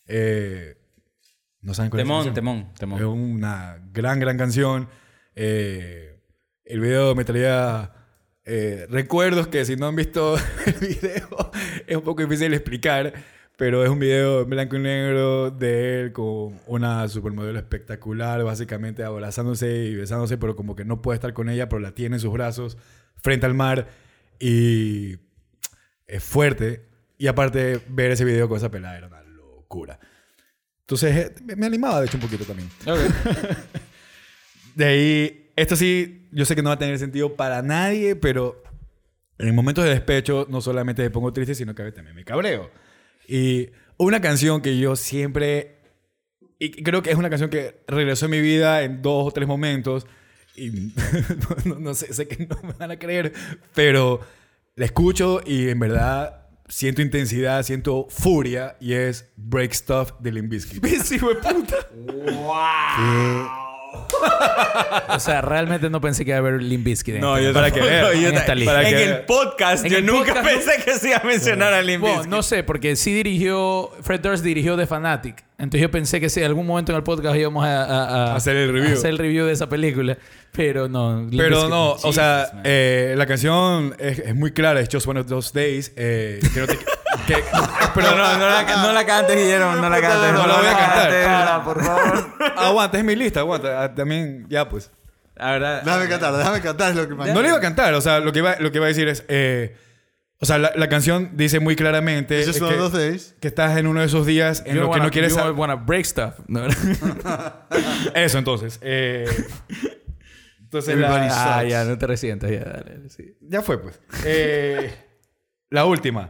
Eh, 0.08 0.75
no 1.62 1.73
saben 1.73 1.89
cuál 1.91 1.99
es. 2.02 2.06
Temón, 2.06 2.17
canción? 2.25 2.34
temón, 2.36 2.73
temón. 2.78 2.99
Es 2.99 3.06
una 3.06 3.78
gran, 3.93 4.19
gran 4.19 4.38
canción. 4.38 4.89
Eh, 5.36 6.19
el 6.65 6.80
video 6.82 7.15
me 7.15 7.23
traía 7.25 7.93
eh, 8.43 8.88
recuerdos 8.89 9.47
que 9.47 9.63
si 9.65 9.75
no 9.75 9.88
han 9.88 9.95
visto 9.95 10.36
el 10.65 10.73
video 10.73 11.52
es 11.88 11.95
un 11.95 12.04
poco 12.04 12.23
difícil 12.23 12.54
explicar, 12.54 13.13
pero 13.60 13.84
es 13.84 13.89
un 13.89 14.00
video 14.00 14.41
en 14.43 14.50
blanco 14.50 14.78
y 14.78 14.80
negro 14.80 15.52
de 15.52 16.00
él 16.02 16.13
con 16.13 16.58
una 16.65 17.08
supermodelo 17.10 17.60
espectacular, 17.60 18.41
básicamente 18.43 19.04
abrazándose 19.04 19.86
y 19.86 19.95
besándose, 19.95 20.38
pero 20.38 20.56
como 20.56 20.76
que 20.78 20.86
no 20.86 21.02
puede 21.02 21.15
estar 21.15 21.34
con 21.34 21.50
ella, 21.50 21.67
pero 21.69 21.80
la 21.82 21.91
tiene 21.93 22.15
en 22.15 22.19
sus 22.22 22.32
brazos 22.32 22.78
frente 23.22 23.45
al 23.45 23.54
mar 23.54 23.89
y 24.39 25.17
es 26.08 26.24
fuerte. 26.24 26.86
Y 27.17 27.28
aparte, 27.28 27.82
ver 27.89 28.12
ese 28.12 28.24
video 28.24 28.48
con 28.48 28.56
esa 28.58 28.72
pelada 28.72 28.98
era 28.98 29.08
una 29.08 29.22
locura. 29.24 30.00
Entonces, 30.82 31.15
eh, 31.17 31.36
me- 31.58 31.65
animaba, 31.65 32.00
de 32.00 32.08
hecho, 32.08 32.15
un 32.17 32.22
poquito 32.24 32.45
también. 32.45 32.69
De 34.76 34.86
ahí, 34.86 35.52
esto 35.58 35.76
sí, 35.76 36.28
yo 36.32 36.45
sé 36.45 36.56
que 36.56 36.62
no 36.63 36.69
va 36.69 36.76
a 36.76 36.80
tener 36.80 36.98
sentido 36.98 37.36
para 37.36 37.62
nadie, 37.62 38.15
pero 38.15 38.63
en 39.38 39.54
momentos 39.54 39.84
de 39.84 39.89
despecho 39.89 40.48
no 40.50 40.62
solamente 40.62 41.02
me 41.02 41.10
pongo 41.10 41.34
triste, 41.34 41.56
sino 41.56 41.76
que 41.76 41.82
a 41.82 41.86
veces 41.86 41.95
también 41.98 42.15
me 42.15 42.24
cabreo. 42.24 42.72
Y 43.30 43.70
una 43.98 44.22
canción 44.22 44.62
que 44.62 44.78
yo 44.80 44.96
siempre, 44.96 45.78
y 46.58 46.72
creo 46.84 47.04
que 47.04 47.12
es 47.12 47.18
una 47.18 47.30
canción 47.30 47.50
que 47.50 47.84
regresó 47.88 48.26
en 48.26 48.32
mi 48.32 48.42
vida 48.42 48.84
en 48.84 49.02
dos 49.02 49.28
o 49.28 49.32
tres 49.32 49.48
momentos, 49.48 50.08
y 50.56 50.70
no, 50.72 50.92
no- 51.65 51.80
no 51.80 51.94
sé, 51.94 52.12
sé 52.13 52.28
que 52.28 52.46
no 52.48 52.58
me 52.63 52.74
van 52.74 52.92
a 52.92 52.98
creer, 53.00 53.34
pero 53.76 54.20
la 54.76 54.86
escucho 54.86 55.42
y 55.46 55.70
en 55.70 55.80
verdad 55.80 56.48
siento 56.68 57.02
intensidad, 57.02 57.63
siento 57.63 58.08
furia, 58.10 58.76
y 58.80 58.94
es 58.94 59.30
Break 59.38 59.74
Stuff 59.74 60.13
de 60.20 60.32
Limp 60.32 60.50
Bizkit. 60.50 60.84
O 65.10 65.19
sea, 65.19 65.41
realmente 65.41 65.89
no 65.89 65.99
pensé 66.02 66.23
que 66.23 66.32
iba 66.32 66.38
a 66.38 66.39
haber 66.39 66.62
Limp 66.62 66.84
Bizkit 66.86 67.15
en 67.15 67.21
No, 67.21 67.36
esta- 67.38 67.47
yo 67.47 67.54
Para 67.54 67.71
que 67.71 67.82
vean. 67.82 68.06
en 68.15 68.36
esta 68.36 68.56
lista. 68.56 68.73
Para 68.73 68.89
en 68.89 68.95
que- 68.95 69.04
el 69.04 69.19
podcast, 69.25 69.86
En 69.86 69.91
yo 69.91 69.97
el 69.97 70.06
nunca 70.06 70.34
podcast, 70.36 70.47
pensé 70.47 70.84
que 70.84 70.91
se 70.95 71.08
iba 71.10 71.17
a 71.17 71.23
mencionar 71.23 71.73
a 71.73 71.82
Limp 71.82 72.02
Bueno, 72.02 72.17
Bizkit. 72.17 72.32
no 72.32 72.43
sé, 72.43 72.63
porque 72.63 72.95
sí 72.95 73.13
dirigió, 73.13 73.91
Fred 74.02 74.19
Durst 74.21 74.43
dirigió 74.43 74.78
The 74.78 74.86
Fanatic. 74.88 75.43
Entonces 75.58 75.82
yo 75.82 75.91
pensé 75.91 76.19
que 76.21 76.30
sí, 76.30 76.39
en 76.39 76.45
algún 76.45 76.65
momento 76.65 76.91
en 76.91 76.97
el 76.97 77.04
podcast 77.04 77.36
íbamos 77.38 77.65
a, 77.65 77.84
a- 77.84 78.32
a- 78.32 78.36
Hacer 78.36 78.56
el 78.56 78.71
review. 78.71 78.91
a 78.91 78.93
hacer 78.93 79.10
el 79.10 79.17
review 79.17 79.45
de 79.45 79.54
esa 79.54 79.67
película. 79.67 80.17
Pero 80.52 80.88
no. 80.88 81.19
Limp 81.21 81.38
Pero 81.38 81.56
Bizkit 81.58 81.69
no, 81.69 81.91
o 81.93 82.13
sea, 82.13 82.62
eh, 82.63 83.13
la 83.17 83.25
canción 83.25 83.95
es, 83.99 84.19
es 84.19 84.36
muy 84.36 84.52
clara, 84.52 84.80
es 84.80 84.89
Just 84.91 85.08
One 85.08 85.19
of 85.19 85.28
Those 85.28 85.52
Days. 85.54 85.91
Eh, 85.95 86.39
que 86.54 86.60
no 86.60 86.67
te- 86.67 86.78
que- 87.36 87.44
Pero 87.96 88.15
no, 88.15 88.38
no 88.38 88.48
la, 88.50 88.63
no 88.84 88.92
la 88.94 89.06
cantes, 89.06 89.36
Guillermo, 89.36 89.76
no 89.76 89.89
la 89.89 90.02
cantes. 90.02 90.34
no 90.34 90.48
la 90.48 90.56
voy 90.58 90.68
a 90.68 90.78
cantar. 90.78 91.63
por 91.63 91.84
favor. 91.84 92.34
aguanta, 92.58 92.98
es 92.98 93.04
mi 93.04 93.15
lista, 93.15 93.39
aguanta. 93.42 93.84
Ah, 93.84 93.94
También, 93.96 94.46
ya 94.50 94.68
pues. 94.68 94.92
La 95.36 95.52
verdad. 95.52 95.84
Déjame 95.84 96.10
cantar, 96.10 96.34
déjame 96.36 96.62
cantar 96.62 96.89
es 96.92 96.96
lo 96.98 97.08
que 97.08 97.15
me 97.15 97.34
No 97.34 97.42
le 97.42 97.48
iba 97.48 97.58
a 97.58 97.62
cantar, 97.62 97.94
o 97.94 98.02
sea, 98.02 98.20
lo 98.20 98.32
que 98.34 98.39
iba, 98.39 98.56
lo 98.60 98.72
que 98.72 98.78
iba 98.78 98.86
a 98.86 98.89
decir 98.89 99.08
es. 99.08 99.24
eh, 99.30 99.76
o 100.42 100.46
sea, 100.46 100.58
la, 100.58 100.72
la 100.76 100.88
canción 100.88 101.32
dice 101.34 101.60
muy 101.60 101.76
claramente 101.76 102.42
que, 103.42 103.48
estás 103.48 103.78
en 103.78 103.88
uno 103.88 104.00
de 104.00 104.06
esos 104.06 104.26
días 104.26 104.63
en 104.65 104.76
You 104.76 104.82
los 104.82 104.88
que 104.88 104.92
wanna- 104.92 105.04
no 105.06 105.12
quieres. 105.12 105.36
you 105.36 105.42
wanna 105.56 105.76
break 105.76 106.06
stuff. 106.06 106.34
No, 106.48 106.62
Eso 108.13 108.38
entonces. 108.38 108.80
eh, 108.82 109.26
entonces, 110.62 110.98
la- 110.98 111.58
ah, 111.58 111.63
ya, 111.63 111.84
no 111.84 111.98
te 111.98 112.08
resientas. 112.08 112.50
Ya, 112.52 112.60
dale, 112.60 113.10
sí. 113.10 113.36
ya 113.42 113.62
fue 113.62 113.82
pues. 113.82 114.00
Eh, 114.26 114.94
La 115.70 115.86
última. 115.86 116.30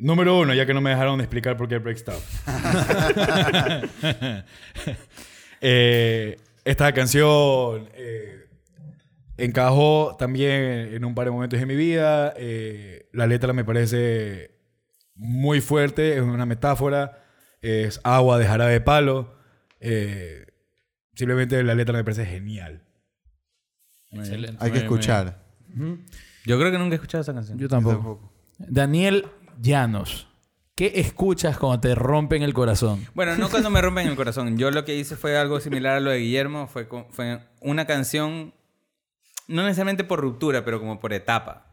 Número 0.00 0.38
uno, 0.38 0.54
ya 0.54 0.64
que 0.64 0.72
no 0.72 0.80
me 0.80 0.90
dejaron 0.90 1.20
explicar 1.20 1.56
por 1.56 1.68
qué 1.68 1.74
el 1.76 1.80
break 1.80 1.96
stop. 1.98 2.20
Eh, 5.62 6.38
esta 6.64 6.90
canción 6.94 7.90
eh, 7.92 8.46
encajó 9.36 10.16
también 10.18 10.94
en 10.94 11.04
un 11.04 11.14
par 11.14 11.26
de 11.26 11.30
momentos 11.32 11.60
de 11.60 11.66
mi 11.66 11.76
vida. 11.76 12.32
Eh, 12.34 13.10
la 13.12 13.26
letra 13.26 13.52
me 13.52 13.62
parece 13.62 14.58
muy 15.14 15.60
fuerte, 15.60 16.16
es 16.16 16.22
una 16.22 16.46
metáfora, 16.46 17.22
es 17.60 18.00
agua 18.04 18.38
de 18.38 18.46
jarabe 18.46 18.72
de 18.72 18.80
palo. 18.80 19.34
Eh, 19.80 20.46
simplemente 21.14 21.62
la 21.62 21.74
letra 21.74 21.94
me 21.94 22.04
parece 22.04 22.24
genial. 22.24 22.82
Excelente. 24.10 24.56
Hay 24.60 24.70
que 24.70 24.78
escuchar. 24.78 25.44
Yo 26.46 26.58
creo 26.58 26.70
que 26.72 26.78
nunca 26.78 26.94
he 26.94 26.96
escuchado 26.96 27.20
esa 27.20 27.34
canción. 27.34 27.58
Yo 27.58 27.68
tampoco. 27.68 27.96
Tampoco. 27.96 28.32
Daniel 28.68 29.26
Llanos. 29.60 30.26
¿Qué 30.74 30.92
escuchas 30.94 31.58
cuando 31.58 31.80
te 31.80 31.94
rompen 31.94 32.42
el 32.42 32.54
corazón? 32.54 33.06
Bueno, 33.14 33.36
no 33.36 33.50
cuando 33.50 33.68
me 33.68 33.82
rompen 33.82 34.08
el 34.08 34.16
corazón. 34.16 34.56
Yo 34.56 34.70
lo 34.70 34.86
que 34.86 34.96
hice 34.96 35.14
fue 35.14 35.36
algo 35.36 35.60
similar 35.60 35.96
a 35.96 36.00
lo 36.00 36.10
de 36.10 36.20
Guillermo. 36.20 36.66
Fue, 36.68 36.88
fue 37.10 37.40
una 37.60 37.86
canción, 37.86 38.54
no 39.46 39.62
necesariamente 39.62 40.04
por 40.04 40.20
ruptura, 40.20 40.64
pero 40.64 40.80
como 40.80 40.98
por 40.98 41.12
etapa. 41.12 41.66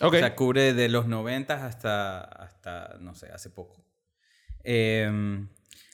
Ok. 0.00 0.14
O 0.14 0.18
sea, 0.18 0.34
cubre 0.34 0.72
de 0.72 0.88
los 0.88 1.06
90 1.06 1.66
hasta, 1.66 2.20
hasta 2.22 2.96
no 3.00 3.14
sé, 3.14 3.26
hace 3.26 3.50
poco. 3.50 3.84
Eh, 4.64 5.46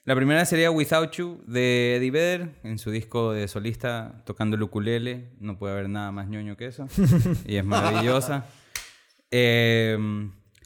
la 0.05 0.15
primera 0.15 0.45
sería 0.45 0.71
Without 0.71 1.11
You 1.11 1.43
de 1.45 1.97
Eddie 1.97 2.11
Vedder 2.11 2.49
en 2.63 2.79
su 2.79 2.91
disco 2.91 3.33
de 3.33 3.49
solista 3.49 4.23
tocando 4.25 4.55
el 4.55 4.63
ukulele. 4.63 5.33
No 5.39 5.57
puede 5.57 5.73
haber 5.73 5.89
nada 5.89 6.13
más 6.13 6.29
ñoño 6.29 6.55
que 6.55 6.67
eso. 6.67 6.87
y 7.45 7.57
es 7.57 7.65
maravillosa. 7.65 8.45
Eh, 9.31 9.97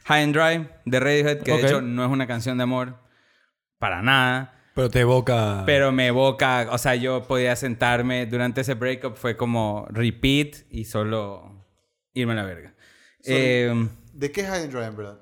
High 0.08 0.22
and 0.24 0.34
Dry 0.34 0.68
de 0.86 1.00
Radiohead, 1.00 1.42
que 1.42 1.52
Ok. 1.52 1.60
de 1.60 1.66
hecho 1.66 1.80
no 1.82 2.04
es 2.04 2.10
una 2.10 2.26
canción 2.26 2.56
de 2.58 2.64
amor 2.64 2.98
para 3.78 4.02
nada. 4.02 4.54
Pero 4.74 4.90
te 4.90 5.00
evoca... 5.00 5.64
Pero 5.66 5.90
me 5.92 6.06
evoca, 6.06 6.68
o 6.70 6.78
sea, 6.78 6.94
yo 6.94 7.24
podía 7.24 7.56
sentarme 7.56 8.26
durante 8.26 8.60
ese 8.60 8.74
breakup, 8.74 9.16
fue 9.16 9.36
como 9.36 9.86
repeat 9.90 10.56
y 10.70 10.84
solo 10.84 11.66
irme 12.14 12.32
a 12.32 12.36
la 12.36 12.44
verga. 12.44 12.74
Eh, 13.24 13.88
¿De 14.12 14.30
qué 14.32 14.42
es 14.42 14.46
High 14.48 14.62
and 14.64 14.72
Dry, 14.72 14.84
en 14.84 14.96
verdad? 14.96 15.18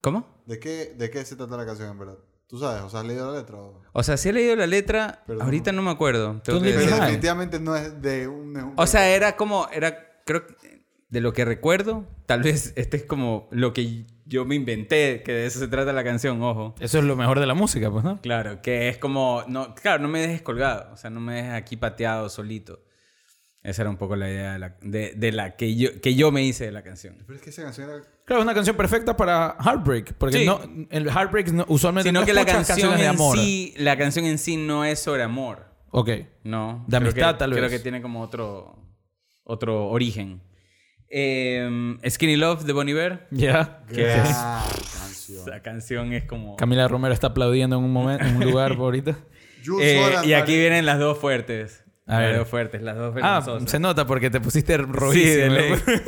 ¿Cómo? 0.00 0.42
¿De 0.46 0.58
qué, 0.60 0.94
¿De 0.96 1.10
qué 1.10 1.24
se 1.24 1.34
trata 1.36 1.56
la 1.56 1.66
canción, 1.66 1.90
en 1.90 1.98
verdad? 1.98 2.18
¿Tú 2.48 2.60
sabes? 2.60 2.80
¿O 2.82 2.88
sea, 2.88 3.00
has 3.00 3.06
leído 3.06 3.32
la 3.32 3.40
letra? 3.40 3.56
o- 3.58 3.82
O 3.92 4.02
sea, 4.04 4.16
sí 4.16 4.28
he 4.28 4.32
leído 4.32 4.54
la 4.54 4.68
letra, 4.68 5.24
ahorita 5.40 5.72
no 5.72 5.82
me 5.82 5.90
acuerdo. 5.90 6.40
Pero 6.44 6.60
definitivamente 6.60 7.58
no 7.58 7.74
es 7.74 8.00
de 8.00 8.28
un... 8.28 8.54
de 8.54 8.62
un- 8.62 8.74
O 8.76 8.86
sea, 8.86 9.08
era 9.08 9.34
como, 9.34 9.68
era, 9.72 10.22
creo 10.24 10.46
que 10.46 10.54
de 11.08 11.20
lo 11.20 11.32
que 11.32 11.44
recuerdo, 11.44 12.04
tal 12.26 12.42
vez 12.42 12.72
este 12.76 12.96
es 12.98 13.04
como 13.04 13.48
lo 13.50 13.72
que 13.72 14.04
yo 14.24 14.44
me 14.44 14.54
inventé, 14.56 15.22
que 15.24 15.32
de 15.32 15.46
eso 15.46 15.58
se 15.60 15.68
trata 15.68 15.92
la 15.92 16.02
canción, 16.04 16.42
ojo. 16.42 16.74
Eso 16.80 16.98
es 16.98 17.04
lo 17.04 17.14
mejor 17.16 17.38
de 17.40 17.46
la 17.46 17.54
música, 17.54 17.90
pues, 17.90 18.04
¿no? 18.04 18.20
Claro, 18.20 18.60
que 18.60 18.88
es 18.88 18.98
como, 18.98 19.44
no, 19.46 19.74
claro, 19.74 20.02
no 20.02 20.08
me 20.08 20.20
dejes 20.20 20.42
colgado, 20.42 20.92
o 20.92 20.96
sea, 20.96 21.10
no 21.10 21.20
me 21.20 21.34
dejes 21.34 21.52
aquí 21.52 21.76
pateado 21.76 22.28
solito. 22.28 22.82
Esa 23.62 23.82
era 23.82 23.90
un 23.90 23.96
poco 23.96 24.14
la 24.14 24.30
idea 24.30 24.52
de 24.52 24.58
la, 24.60 24.76
de, 24.80 25.12
de 25.16 25.32
la 25.32 25.56
que, 25.56 25.74
yo, 25.74 26.00
que 26.00 26.14
yo 26.14 26.30
me 26.30 26.44
hice 26.44 26.66
de 26.66 26.70
la 26.72 26.82
canción. 26.82 27.16
Pero 27.26 27.36
es 27.36 27.42
que 27.42 27.50
esa 27.50 27.62
canción 27.64 27.90
era... 27.90 28.00
Claro, 28.24 28.40
es 28.42 28.44
una 28.44 28.54
canción 28.54 28.76
perfecta 28.76 29.16
para 29.16 29.56
Heartbreak. 29.64 30.14
Porque 30.14 30.38
Sí. 30.38 30.46
no, 30.46 30.60
el 30.90 31.08
Heartbreak 31.08 31.48
no- 31.50 31.64
usualmente 31.68 32.08
Sino 32.08 32.20
no 32.20 32.26
que 32.26 32.32
la 32.32 32.44
canción, 32.44 32.64
canciones 32.64 32.98
de 33.00 33.04
en 33.06 33.10
amor. 33.10 33.36
sí, 33.36 33.74
la 33.78 33.96
canción 33.98 34.24
en 34.24 34.38
sí 34.38 34.56
no 34.56 34.84
es 34.84 35.00
sobre 35.00 35.24
amor. 35.24 35.66
Ok. 35.90 36.10
No. 36.44 36.84
De 36.86 36.96
amistad, 36.96 37.32
que- 37.34 37.38
tal 37.40 37.50
vez. 37.50 37.58
Creo 37.58 37.70
que 37.70 37.78
tiene 37.80 38.00
como 38.00 38.20
otro, 38.20 38.76
otro 39.42 39.88
origen. 39.88 40.40
Eh, 41.08 41.96
Skinny 42.08 42.36
Love 42.36 42.64
de 42.64 42.72
Bon 42.72 42.88
Iver. 42.88 43.26
Ya. 43.30 43.82
Gran 43.88 44.16
canción. 44.24 45.40
Esa 45.48 45.60
canción 45.62 46.12
es 46.12 46.24
como... 46.24 46.56
Camila 46.56 46.88
Romero 46.88 47.14
está 47.14 47.28
aplaudiendo 47.28 47.76
en 47.78 47.84
un 47.84 47.92
momento, 47.92 48.24
en 48.24 48.36
un 48.36 48.44
lugar 48.44 48.72
ahorita. 48.78 49.16
Eh, 49.80 50.02
y 50.24 50.32
aquí 50.32 50.56
vienen 50.56 50.86
las 50.86 50.98
dos 50.98 51.18
fuertes. 51.18 51.82
A 52.06 52.20
las 52.20 52.36
dos 52.38 52.48
fuertes, 52.48 52.82
las 52.82 52.96
dos 52.96 53.10
Ah, 53.20 53.40
vergonzosas. 53.40 53.68
se 53.70 53.80
nota 53.80 54.06
porque 54.06 54.30
te 54.30 54.40
pusiste 54.40 54.76
Sí, 54.76 54.82
rojísimo. 54.82 55.34
de 55.34 55.50
ley. 55.50 55.72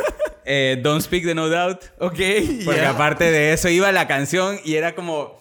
Eh, 0.51 0.79
Don't 0.83 1.03
Speak 1.03 1.25
the 1.27 1.35
No 1.35 1.49
Doubt. 1.51 1.79
ok, 1.99 2.19
Porque 2.65 2.87
aparte 2.87 3.31
de 3.31 3.53
eso 3.53 3.69
iba 3.69 3.93
la 3.93 4.07
canción 4.07 4.57
y 4.65 4.77
era 4.77 4.95
como... 4.95 5.37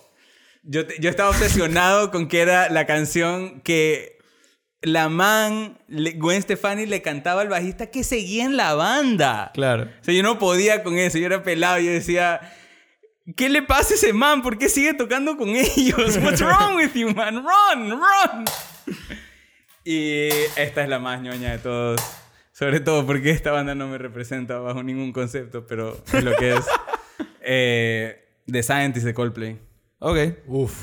Yo, 0.63 0.81
yo 0.99 1.09
estaba 1.09 1.29
obsesionado 1.29 2.11
con 2.11 2.27
que 2.27 2.41
era 2.41 2.69
la 2.69 2.85
canción 2.85 3.61
que 3.61 4.16
la 4.81 5.09
man, 5.09 5.77
le- 5.87 6.11
Gwen 6.13 6.41
Stefani, 6.41 6.85
le 6.85 7.01
cantaba 7.01 7.41
al 7.41 7.49
bajista 7.49 7.87
que 7.87 8.03
seguía 8.03 8.45
en 8.45 8.57
la 8.57 8.73
banda. 8.75 9.51
Claro. 9.53 9.83
O 9.83 10.03
sea, 10.03 10.13
yo 10.13 10.23
no 10.23 10.37
podía 10.39 10.83
con 10.83 10.97
eso. 10.97 11.17
Yo 11.17 11.25
era 11.25 11.43
pelado 11.43 11.79
y 11.79 11.85
yo 11.85 11.91
decía... 11.91 12.39
¿Qué 13.35 13.49
le 13.49 13.61
pasa 13.61 13.93
a 13.93 13.97
ese 13.97 14.13
man? 14.13 14.41
¿Por 14.41 14.57
qué 14.57 14.69
sigue 14.69 14.93
tocando 14.93 15.35
con 15.35 15.49
ellos? 15.49 16.17
What's 16.23 16.39
wrong 16.41 16.77
with 16.77 16.93
you, 16.93 17.13
man? 17.13 17.35
Run, 17.43 17.89
run. 17.91 18.45
Y 19.83 20.27
esta 20.55 20.83
es 20.83 20.89
la 20.89 20.99
más 20.99 21.21
ñoña 21.21 21.51
de 21.51 21.57
todos. 21.59 22.01
Sobre 22.53 22.79
todo 22.79 23.05
porque 23.05 23.31
esta 23.31 23.51
banda 23.51 23.75
no 23.75 23.87
me 23.87 23.97
representa 23.97 24.59
bajo 24.59 24.81
ningún 24.81 25.11
concepto, 25.11 25.67
pero 25.67 26.01
es 26.13 26.23
lo 26.23 26.35
que 26.35 26.53
es. 26.55 26.65
Eh, 27.49 28.25
The 28.45 28.61
Scientist 28.61 29.05
de 29.05 29.13
Coldplay. 29.13 29.57
Ok. 29.99 30.17
Uf. 30.47 30.73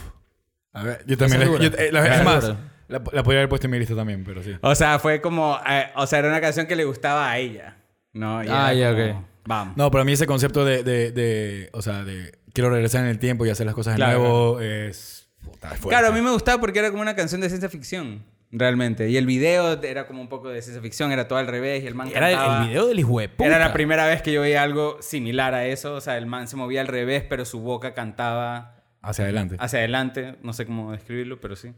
A 0.72 0.82
ver, 0.82 1.04
yo 1.06 1.18
también... 1.18 1.42
Yo- 1.42 1.68
eh, 1.78 1.90
es 1.92 2.24
más. 2.24 2.54
La, 2.88 2.98
la 3.12 3.22
podría 3.22 3.40
haber 3.40 3.48
puesto 3.48 3.66
en 3.66 3.70
mi 3.72 3.78
lista 3.78 3.94
también, 3.94 4.24
pero 4.24 4.42
sí. 4.42 4.52
O 4.60 4.74
sea, 4.74 4.98
fue 4.98 5.20
como... 5.20 5.58
eh, 5.68 5.86
o 5.96 6.06
sea, 6.06 6.18
era 6.20 6.28
una 6.28 6.40
canción 6.40 6.66
que 6.66 6.76
le 6.76 6.84
gustaba 6.84 7.30
a 7.30 7.38
ella. 7.38 7.76
¿no? 8.12 8.42
Y 8.44 8.48
Ah, 8.50 8.72
ya, 8.72 8.92
como, 8.92 9.18
ok. 9.20 9.24
Vamos. 9.46 9.76
No, 9.76 9.90
para 9.90 10.04
mí 10.04 10.12
ese 10.12 10.26
concepto 10.26 10.64
de, 10.64 10.82
de, 10.82 11.10
de- 11.12 11.68
o 11.72 11.82
sea, 11.82 12.04
de 12.04 12.32
quiero 12.52 12.70
regresar 12.70 13.02
en 13.04 13.10
el 13.10 13.18
tiempo 13.18 13.44
y 13.44 13.50
hacer 13.50 13.66
las 13.66 13.74
cosas 13.74 13.94
de 13.94 13.96
Claro, 13.96 14.18
nuevo 14.20 14.60
es... 14.60 15.28
puta, 15.42 15.68
es 15.74 15.80
fuerte. 15.80 15.88
Claro, 15.88 16.08
a 16.08 16.16
mí 16.16 16.20
me 16.22 16.30
gustaba 16.30 16.60
porque 16.60 16.78
era 16.78 16.90
como 16.90 17.02
una 17.02 17.14
canción 17.16 17.40
de 17.40 17.48
ciencia 17.48 17.68
ficción. 17.68 18.22
Realmente. 18.56 19.08
Y 19.10 19.16
el 19.16 19.26
video 19.26 19.82
era 19.82 20.06
como 20.06 20.20
un 20.20 20.28
poco 20.28 20.48
de 20.48 20.62
ciencia 20.62 20.80
ficción. 20.80 21.10
Era 21.10 21.26
todo 21.26 21.40
al 21.40 21.48
revés 21.48 21.82
y 21.82 21.88
el 21.88 21.96
man 21.96 22.08
Era 22.14 22.30
el- 22.30 22.36
cantaba- 22.36 22.62
el 22.62 22.68
video 22.68 22.86
del 22.86 23.00
hijo 23.00 23.18
de 23.18 23.28
puta. 23.28 23.46
Era 23.46 23.58
la 23.58 23.72
primera 23.72 24.06
vez 24.06 24.22
que 24.22 24.32
yo 24.32 24.42
veía 24.42 24.62
algo 24.62 24.96
similar 25.02 25.54
a 25.54 25.66
eso. 25.66 25.94
O 25.94 26.00
sea, 26.00 26.16
el 26.16 26.26
man 26.26 26.46
se 26.46 26.54
movía 26.54 26.80
al 26.80 26.86
revés, 26.86 27.24
pero 27.28 27.44
su 27.44 27.58
boca 27.60 27.94
cantaba 27.94 28.76
Hacia 29.02 29.24
adelante. 29.24 29.56
hacia 29.58 29.80
adelante. 29.80 30.36
No 30.42 30.52
sé 30.52 30.66
cómo 30.66 30.92
describirlo, 30.92 31.40
pero 31.40 31.56
sí. 31.56 31.72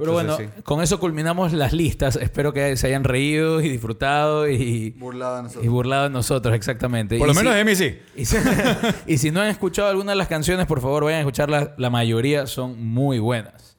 Pero 0.00 0.12
bueno, 0.12 0.36
Entonces, 0.38 0.64
con 0.64 0.82
eso 0.82 0.98
culminamos 0.98 1.52
las 1.52 1.72
listas. 1.72 2.16
Espero 2.16 2.52
que 2.52 2.76
se 2.76 2.86
hayan 2.88 3.04
reído 3.04 3.60
y 3.60 3.68
disfrutado 3.68 4.48
y, 4.48 4.90
Burlada 4.98 5.34
de 5.36 5.40
y 5.40 5.42
nosotros. 5.44 5.72
burlado 5.72 6.02
de 6.04 6.10
nosotros, 6.10 6.54
exactamente. 6.54 7.18
Por 7.18 7.28
Y 7.28 7.30
lo 7.30 7.34
menos 7.34 7.52
si- 7.52 7.58
de 7.58 7.64
mí 7.64 7.74
sí. 7.76 7.98
Y 8.16 8.24
si, 8.24 8.36
y 9.06 9.18
si 9.18 9.30
no 9.30 9.40
han 9.40 9.48
escuchado 9.48 9.88
alguna 9.88 10.12
de 10.12 10.16
las 10.16 10.28
canciones, 10.28 10.66
por 10.66 10.80
favor 10.80 11.04
vayan 11.04 11.18
a 11.18 11.20
escucharlas. 11.20 11.70
La 11.76 11.90
mayoría 11.90 12.46
son 12.46 12.82
muy 12.84 13.18
buenas. 13.18 13.76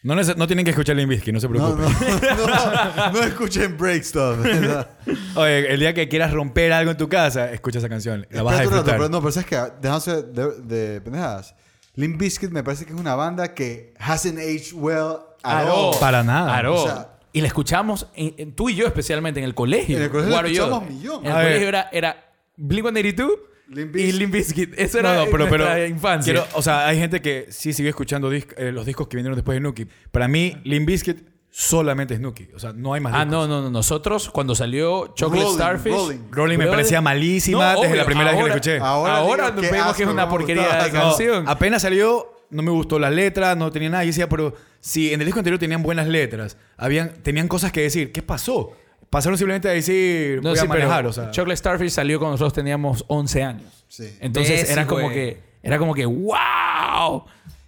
No, 0.00 0.14
no 0.14 0.46
tienen 0.46 0.64
que 0.64 0.70
escuchar 0.70 0.94
Limbisky, 0.96 1.32
no 1.32 1.40
se 1.40 1.48
preocupen. 1.48 1.84
no, 1.84 1.90
no, 2.96 3.12
no 3.12 3.22
escuchen 3.24 3.76
Break 3.76 4.04
Stuff. 4.04 4.38
Oye, 5.36 5.72
el 5.74 5.80
día 5.80 5.92
que 5.92 6.08
quieras 6.08 6.32
romper 6.32 6.72
algo 6.72 6.92
en 6.92 6.96
tu 6.96 7.08
casa, 7.08 7.50
escucha 7.52 7.78
esa 7.78 7.88
canción. 7.88 8.26
La 8.30 8.42
vas 8.44 8.54
a 8.54 8.56
un 8.58 8.62
rato, 8.64 8.70
disfrutar. 8.76 8.96
pero 8.96 9.08
no, 9.08 9.20
pero 9.20 9.32
sabes 9.32 9.48
que 9.48 9.56
dejándose 9.82 10.22
de, 10.22 10.60
de 10.62 11.00
pendejadas. 11.00 11.54
Limp 11.96 12.16
Bizkit 12.16 12.50
me 12.50 12.62
parece 12.62 12.86
que 12.86 12.92
es 12.92 12.98
una 12.98 13.16
banda 13.16 13.54
que 13.54 13.92
hasn't 13.98 14.38
aged 14.38 14.72
well 14.74 15.16
Para 15.42 16.22
nada. 16.22 16.46
Claro. 16.52 16.74
O 16.74 16.84
sea- 16.86 17.08
y 17.32 17.40
la 17.40 17.46
escuchamos, 17.46 18.08
en- 18.14 18.34
en- 18.38 18.52
tú 18.56 18.68
y 18.70 18.74
yo 18.74 18.86
especialmente, 18.86 19.38
en 19.40 19.44
el 19.44 19.54
colegio. 19.54 19.96
En 19.96 20.02
el 20.04 20.10
colegio 20.10 20.34
la 20.42 20.46
escuchamos 20.48 20.88
millón. 20.88 21.20
En 21.20 21.26
el 21.26 21.32
A 21.32 21.36
ver. 21.38 21.46
colegio 21.48 21.68
era, 21.68 21.88
era 21.92 22.24
Blink-182 22.56 23.30
Limp 23.68 23.94
y 23.96 23.98
Bizkit. 23.98 24.14
Limp 24.20 24.32
Bizkit. 24.32 24.74
Eso 24.78 25.02
No, 25.02 25.08
era 25.10 25.18
no, 25.24 25.30
pero, 25.30 25.46
pero 25.48 25.64
nuestra 25.64 25.86
infancia. 25.86 26.32
quiero- 26.32 26.48
o 26.54 26.62
sea, 26.62 26.86
hay 26.88 26.98
gente 26.98 27.20
que 27.20 27.46
sí 27.50 27.72
sigue 27.74 27.90
escuchando 27.90 28.32
eh, 28.32 28.46
los 28.72 28.86
discos 28.86 29.08
que 29.08 29.16
vinieron 29.18 29.36
después 29.36 29.56
de 29.56 29.60
Nuki. 29.60 29.86
Para 30.10 30.26
mí, 30.26 30.56
Limp 30.64 30.86
Bizkit 30.86 31.18
solamente 31.50 32.14
es 32.14 32.20
Nuki. 32.20 32.48
O 32.54 32.58
sea, 32.58 32.72
no 32.72 32.94
hay 32.94 33.00
más 33.02 33.12
ah, 33.14 33.24
discos. 33.26 33.32
no, 33.32 33.56
no, 33.56 33.62
no. 33.62 33.70
Nosotros, 33.70 34.30
cuando 34.30 34.54
salió 34.54 35.08
Chocolate 35.14 35.44
Rolling, 35.44 35.54
Starfish... 35.56 35.92
Rolling. 35.92 36.18
Rolling 36.30 36.56
me 36.58 36.64
Brother, 36.64 36.70
parecía 36.78 37.00
malísima 37.02 37.74
no, 37.74 37.82
desde 37.82 37.96
la 37.96 38.04
primera 38.06 38.30
vez 38.30 38.38
que 38.40 38.48
la 38.48 38.54
escuché. 38.54 38.78
Ahora, 38.78 39.16
Ahora 39.18 39.50
digo, 39.50 39.60
qué 39.62 39.70
vemos 39.70 39.96
que 39.96 40.02
es 40.02 40.08
asco, 40.08 40.12
una 40.14 40.24
me 40.26 40.30
porquería 40.30 40.62
gustaba 40.62 40.84
de 40.84 40.92
No, 40.92 41.00
canción. 41.00 41.48
apenas 41.48 41.82
salió, 41.82 42.37
no 42.50 42.62
me 42.62 42.70
gustó 42.70 42.98
la 42.98 43.10
letra, 43.10 43.54
no 43.54 43.70
tenía 43.70 43.90
nada. 43.90 44.04
Y 44.04 44.08
decía, 44.08 44.28
pero 44.28 44.54
si 44.80 45.12
en 45.12 45.20
el 45.20 45.26
disco 45.26 45.40
anterior 45.40 45.58
tenían 45.58 45.82
buenas 45.82 46.06
letras, 46.06 46.56
habían, 46.76 47.10
tenían 47.22 47.48
cosas 47.48 47.72
que 47.72 47.82
decir, 47.82 48.12
¿qué 48.12 48.22
pasó? 48.22 48.72
Pasaron 49.10 49.38
simplemente 49.38 49.68
a 49.68 49.72
decir, 49.72 50.40
No, 50.42 50.50
voy 50.50 50.58
sí, 50.58 50.64
a 50.64 50.68
manejar, 50.68 50.98
pero 50.98 51.10
o 51.10 51.12
sea. 51.12 51.30
Chocolate 51.30 51.56
Starfish 51.56 51.90
salió 51.92 52.18
cuando 52.18 52.32
nosotros 52.32 52.52
teníamos 52.52 53.04
11 53.08 53.42
años. 53.42 53.84
Sí. 53.88 54.16
Entonces 54.20 54.68
era 54.70 54.86
como 54.86 55.02
güey. 55.04 55.14
que... 55.14 55.48
Era 55.62 55.78
como 55.78 55.94
que... 55.94 56.04
¡Wow! 56.06 57.24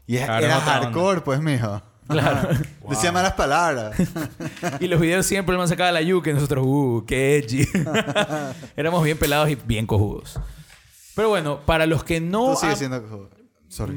Y 0.06 0.16
es- 0.16 0.24
Claro, 0.24 0.44
era 0.46 0.58
otra 0.58 0.74
onda. 0.78 0.82
hardcore, 0.86 1.20
pues, 1.22 1.40
mijo. 1.40 1.82
Claro. 2.08 2.48
Decía 2.90 3.12
malas 3.12 3.32
palabras. 3.34 3.96
Y 4.80 4.86
los 4.88 5.00
videos 5.00 5.24
siempre 5.26 5.56
man 5.56 5.68
sacaba 5.68 5.92
la 5.92 6.02
yuca 6.02 6.30
y 6.30 6.34
nosotros, 6.34 6.64
¡uh, 6.66 7.04
qué 7.06 7.36
edgy! 7.38 7.66
Éramos 8.76 9.02
bien 9.04 9.16
pelados 9.18 9.48
y 9.48 9.54
bien 9.56 9.86
cojudos. 9.86 10.38
Pero 11.14 11.28
bueno, 11.30 11.60
para 11.64 11.86
los 11.86 12.04
que 12.04 12.20
no... 12.20 12.52
Tú 12.52 12.56
sigues 12.60 12.74
han- 12.74 12.78
siendo... 12.78 13.30
Sorry. 13.70 13.94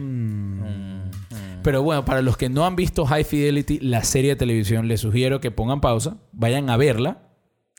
Pero 1.63 1.81
bueno, 1.81 2.05
para 2.05 2.21
los 2.21 2.37
que 2.37 2.47
no 2.47 2.65
han 2.65 2.75
visto 2.75 3.05
High 3.07 3.23
Fidelity, 3.23 3.79
la 3.79 4.03
serie 4.03 4.31
de 4.31 4.35
televisión, 4.35 4.87
les 4.87 5.01
sugiero 5.01 5.41
que 5.41 5.49
pongan 5.49 5.81
pausa, 5.81 6.17
vayan 6.31 6.69
a 6.69 6.77
verla 6.77 7.29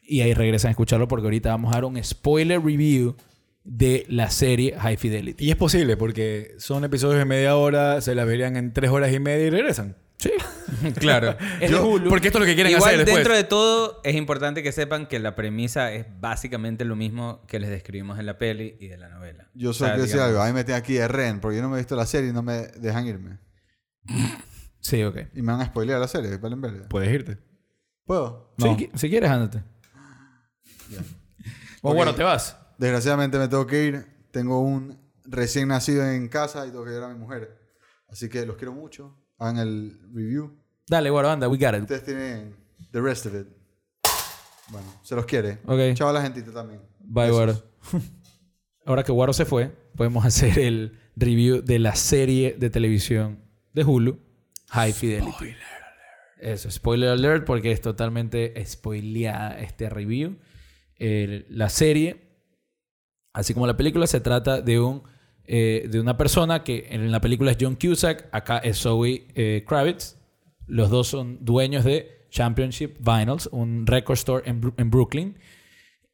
y 0.03 0.23
ahí 0.23 0.35
regresen 0.35 0.69
a 0.69 0.71
escucharlo 0.73 1.07
porque 1.07 1.27
ahorita 1.27 1.51
vamos 1.51 1.73
a 1.73 1.77
dar 1.77 1.85
un 1.85 2.03
spoiler 2.03 2.61
review 2.61 3.15
de 3.63 4.07
la 4.09 4.29
serie 4.31 4.75
High 4.77 4.97
Fidelity. 4.97 5.45
Y 5.45 5.51
es 5.51 5.57
posible 5.57 5.97
porque 5.97 6.55
son 6.59 6.83
episodios 6.83 7.19
de 7.19 7.27
media 7.27 7.57
hora, 7.57 8.01
se 8.01 8.17
la 8.17 8.25
verían 8.25 8.57
en 8.57 8.73
tres 8.73 8.91
horas 8.91 9.13
y 9.13 9.21
media 9.21 9.47
y 9.47 9.51
regresan. 9.51 9.97
Sí. 10.25 10.33
Claro. 10.99 11.37
Es 11.61 11.71
de 11.71 11.77
Hulu. 11.79 12.09
Porque 12.11 12.29
esto 12.29 12.39
es 12.39 12.41
lo 12.41 12.47
que 12.47 12.55
quieren 12.55 12.73
Igual 12.73 12.95
hacer 12.95 12.99
después. 13.05 13.17
dentro 13.17 13.37
de 13.37 13.45
todo 13.45 14.01
es 14.05 14.15
importante 14.15 14.63
que 14.63 14.73
sepan 14.73 15.07
que 15.07 15.19
la 15.19 15.35
premisa 15.35 15.93
es 15.93 16.07
básicamente 16.21 16.85
lo 16.85 16.97
mismo 16.97 17.43
que 17.47 17.59
les 17.59 17.71
describimos 17.71 18.19
en 18.19 18.27
la 18.27 18.37
peli 18.39 18.77
y 18.81 18.89
de 18.89 18.97
la 18.99 19.09
novela. 19.09 19.49
Yo 19.55 19.73
solo 19.73 19.91
quiero 19.91 20.03
decir 20.05 20.21
algo. 20.21 20.41
A 20.41 20.47
mí 20.47 20.53
me 20.53 20.65
tienen 20.65 20.83
aquí 20.83 20.95
de 20.95 21.07
Ren 21.09 21.41
porque 21.41 21.57
yo 21.57 21.63
no 21.63 21.69
me 21.69 21.77
he 21.77 21.81
visto 21.81 21.97
la 21.97 22.07
serie 22.07 22.31
y 22.31 22.33
no 22.33 22.43
me 22.43 22.67
dejan 22.79 23.07
irme. 23.07 23.39
Sí, 24.81 25.03
ok. 25.03 25.17
Y 25.35 25.41
me 25.41 25.53
van 25.53 25.63
a 25.63 25.65
spoilear 25.65 25.99
la 25.99 26.07
serie. 26.09 26.37
Valen 26.37 26.61
verga. 26.61 26.89
Puedes 26.91 27.11
irte. 27.11 27.39
¿Puedo? 28.05 28.55
Qui- 28.59 28.91
si 28.95 29.09
quieres, 29.09 29.31
ándate. 29.31 29.63
O 31.81 31.95
bueno, 31.95 32.15
te 32.15 32.23
vas. 32.23 32.59
Desgraciadamente 32.77 33.39
me 33.39 33.49
tengo 33.49 33.67
que 33.67 33.83
ir. 33.85 34.07
Tengo 34.31 34.61
un 34.61 35.01
recién 35.25 35.69
nacido 35.69 36.07
en 36.07 36.29
casa 36.29 36.67
y 36.67 36.71
tengo 36.71 36.85
que 36.85 36.91
llevar 36.91 37.11
a 37.11 37.15
mi 37.15 37.19
mujer. 37.19 37.59
Así 38.09 38.29
que 38.29 38.45
los 38.45 38.57
quiero 38.57 38.75
mucho. 38.75 39.17
Hagan 39.39 39.59
el 39.59 39.99
review. 40.13 40.57
Dale, 40.87 41.11
Guaro, 41.11 41.31
anda, 41.31 41.49
we 41.49 41.57
got 41.59 41.75
it. 41.75 41.83
Ustedes 41.83 42.05
tienen 42.05 42.55
the 42.93 43.01
rest 43.01 43.27
of 43.27 43.35
it. 43.35 43.47
Bueno, 44.71 44.87
se 45.03 45.15
los 45.15 45.27
quiere. 45.27 45.59
Ok. 45.67 45.95
Chao 45.95 46.09
a 46.09 46.13
la 46.13 46.23
gentita 46.23 46.53
también. 46.53 46.81
Bye. 47.01 47.31
Guaro. 47.31 47.63
Ahora 48.87 49.03
que 49.03 49.13
Guaro 49.13 49.33
se 49.33 49.45
fue, 49.45 49.71
podemos 49.97 50.25
hacer 50.27 50.59
el 50.59 50.99
review 51.17 51.63
de 51.63 51.79
la 51.79 51.95
serie 51.95 52.55
de 52.59 52.69
televisión 52.71 53.39
de 53.73 53.85
Hulu, 53.85 54.19
High 54.71 54.93
Fidelity. 54.93 55.55
Eso, 56.39 56.71
spoiler 56.71 57.09
alert, 57.11 57.47
porque 57.47 57.73
es 57.73 57.81
totalmente 57.81 58.63
spoileada 58.67 59.59
este 59.61 59.89
review. 59.89 60.37
El- 60.97 61.47
la 61.49 61.71
serie, 61.71 62.29
así 63.33 63.55
como 63.55 63.67
la 63.67 63.77
película, 63.77 64.07
se 64.07 64.21
trata 64.21 64.61
de 64.61 64.79
un 64.81 65.03
eh, 65.47 65.87
de 65.91 66.01
una 66.01 66.17
persona 66.17 66.65
que 66.65 66.87
en 66.91 67.11
la 67.13 67.21
película 67.21 67.51
es 67.51 67.59
John 67.61 67.77
Cusack, 67.77 68.29
acá 68.33 68.59
es 68.59 68.79
Zoe 68.79 69.27
eh, 69.35 69.65
Kravitz. 69.67 70.17
Los 70.67 70.91
dos 70.91 71.09
son 71.09 71.45
dueños 71.45 71.85
de 71.85 72.27
Championship 72.31 72.97
Vinyls, 72.99 73.49
un 73.53 73.87
record 73.87 74.17
store 74.17 74.49
en, 74.49 74.73
en 74.77 74.91
Brooklyn. 74.91 75.39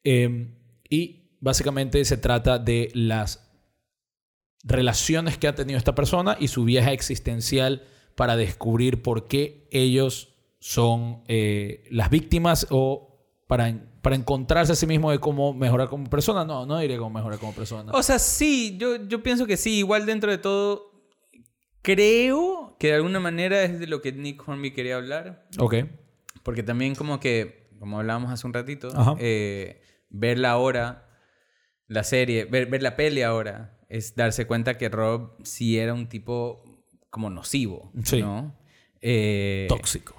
Eh, 0.05 0.49
y 0.89 1.37
básicamente 1.41 2.05
se 2.05 2.17
trata 2.17 2.59
de 2.59 2.91
las 2.95 3.51
relaciones 4.63 5.39
que 5.39 5.49
ha 5.49 5.55
tenido 5.55 5.79
esta 5.79 5.95
persona 5.95 6.37
y 6.39 6.49
su 6.49 6.65
viaje 6.65 6.93
existencial 6.93 7.85
para 8.15 8.37
descubrir 8.37 9.03
por 9.03 9.29
qué 9.29 9.67
ellos 9.71 10.35
son 10.59 11.23
eh, 11.27 11.85
las 11.91 12.11
víctimas 12.11 12.67
o 12.71 13.10
para, 13.51 13.75
para 14.01 14.15
encontrarse 14.15 14.71
a 14.71 14.77
sí 14.77 14.87
mismo 14.87 15.11
de 15.11 15.19
cómo 15.19 15.53
mejorar 15.53 15.89
como 15.89 16.09
persona. 16.09 16.45
No, 16.45 16.67
no 16.67 16.79
diré 16.79 16.97
cómo 16.99 17.11
mejorar 17.11 17.41
como 17.41 17.53
persona. 17.53 17.91
O 17.93 18.01
sea, 18.01 18.21
sí, 18.21 18.77
yo, 18.79 19.09
yo 19.09 19.25
pienso 19.25 19.45
que 19.45 19.57
sí. 19.57 19.79
Igual 19.79 20.07
dentro 20.07 20.31
de 20.31 20.39
todo, 20.39 20.93
creo 21.83 22.77
que 22.79 22.89
de 22.89 22.95
alguna 22.95 23.19
manera 23.19 23.63
es 23.65 23.81
de 23.81 23.89
lo 23.89 24.01
que 24.01 24.13
Nick 24.13 24.47
Hornby 24.49 24.73
quería 24.73 24.97
hablar. 24.97 25.49
ok. 25.59 25.75
Porque 26.45 26.63
también 26.63 26.95
como 26.95 27.19
que, 27.21 27.69
como 27.81 27.99
hablábamos 27.99 28.31
hace 28.31 28.47
un 28.47 28.55
ratito, 28.55 28.89
eh, 29.19 29.83
verla 30.09 30.53
ahora, 30.53 31.09
la 31.89 32.05
serie, 32.05 32.45
ver, 32.45 32.67
ver 32.67 32.83
la 32.83 32.95
peli 32.97 33.23
ahora, 33.23 33.79
es 33.89 34.15
darse 34.15 34.47
cuenta 34.47 34.79
que 34.79 34.89
Rob 34.89 35.37
sí 35.45 35.77
era 35.77 35.93
un 35.93 36.09
tipo 36.09 36.63
como 37.11 37.29
nocivo, 37.31 37.93
Sí. 38.05 38.23
¿no? 38.23 38.57
Eh, 39.03 39.67
Tóxico. 39.69 40.15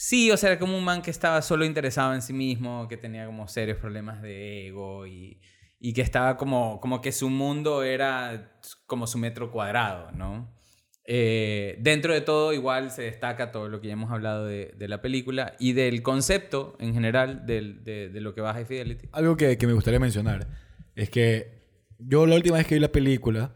Sí, 0.00 0.30
o 0.30 0.36
sea, 0.36 0.50
era 0.52 0.60
como 0.60 0.78
un 0.78 0.84
man 0.84 1.02
que 1.02 1.10
estaba 1.10 1.42
solo 1.42 1.64
interesado 1.64 2.14
en 2.14 2.22
sí 2.22 2.32
mismo, 2.32 2.86
que 2.86 2.96
tenía 2.96 3.26
como 3.26 3.48
serios 3.48 3.78
problemas 3.78 4.22
de 4.22 4.68
ego 4.68 5.08
y, 5.08 5.40
y 5.80 5.92
que 5.92 6.02
estaba 6.02 6.36
como, 6.36 6.80
como 6.80 7.00
que 7.00 7.10
su 7.10 7.28
mundo 7.28 7.82
era 7.82 8.60
como 8.86 9.08
su 9.08 9.18
metro 9.18 9.50
cuadrado, 9.50 10.12
¿no? 10.12 10.56
Eh, 11.04 11.78
dentro 11.80 12.14
de 12.14 12.20
todo, 12.20 12.52
igual 12.52 12.92
se 12.92 13.02
destaca 13.02 13.50
todo 13.50 13.68
lo 13.68 13.80
que 13.80 13.88
ya 13.88 13.94
hemos 13.94 14.12
hablado 14.12 14.44
de, 14.46 14.72
de 14.78 14.86
la 14.86 15.02
película 15.02 15.56
y 15.58 15.72
del 15.72 16.00
concepto 16.02 16.76
en 16.78 16.94
general 16.94 17.44
del- 17.44 17.82
de, 17.82 18.08
de 18.08 18.20
lo 18.20 18.34
que 18.36 18.40
va 18.40 18.54
High 18.54 18.66
Fidelity. 18.66 19.08
Algo 19.10 19.36
que, 19.36 19.58
que 19.58 19.66
me 19.66 19.72
gustaría 19.72 19.98
mencionar 19.98 20.46
es 20.94 21.10
que 21.10 21.58
yo 21.98 22.24
la 22.24 22.36
última 22.36 22.58
vez 22.58 22.68
que 22.68 22.76
vi 22.76 22.80
la 22.80 22.92
película 22.92 23.52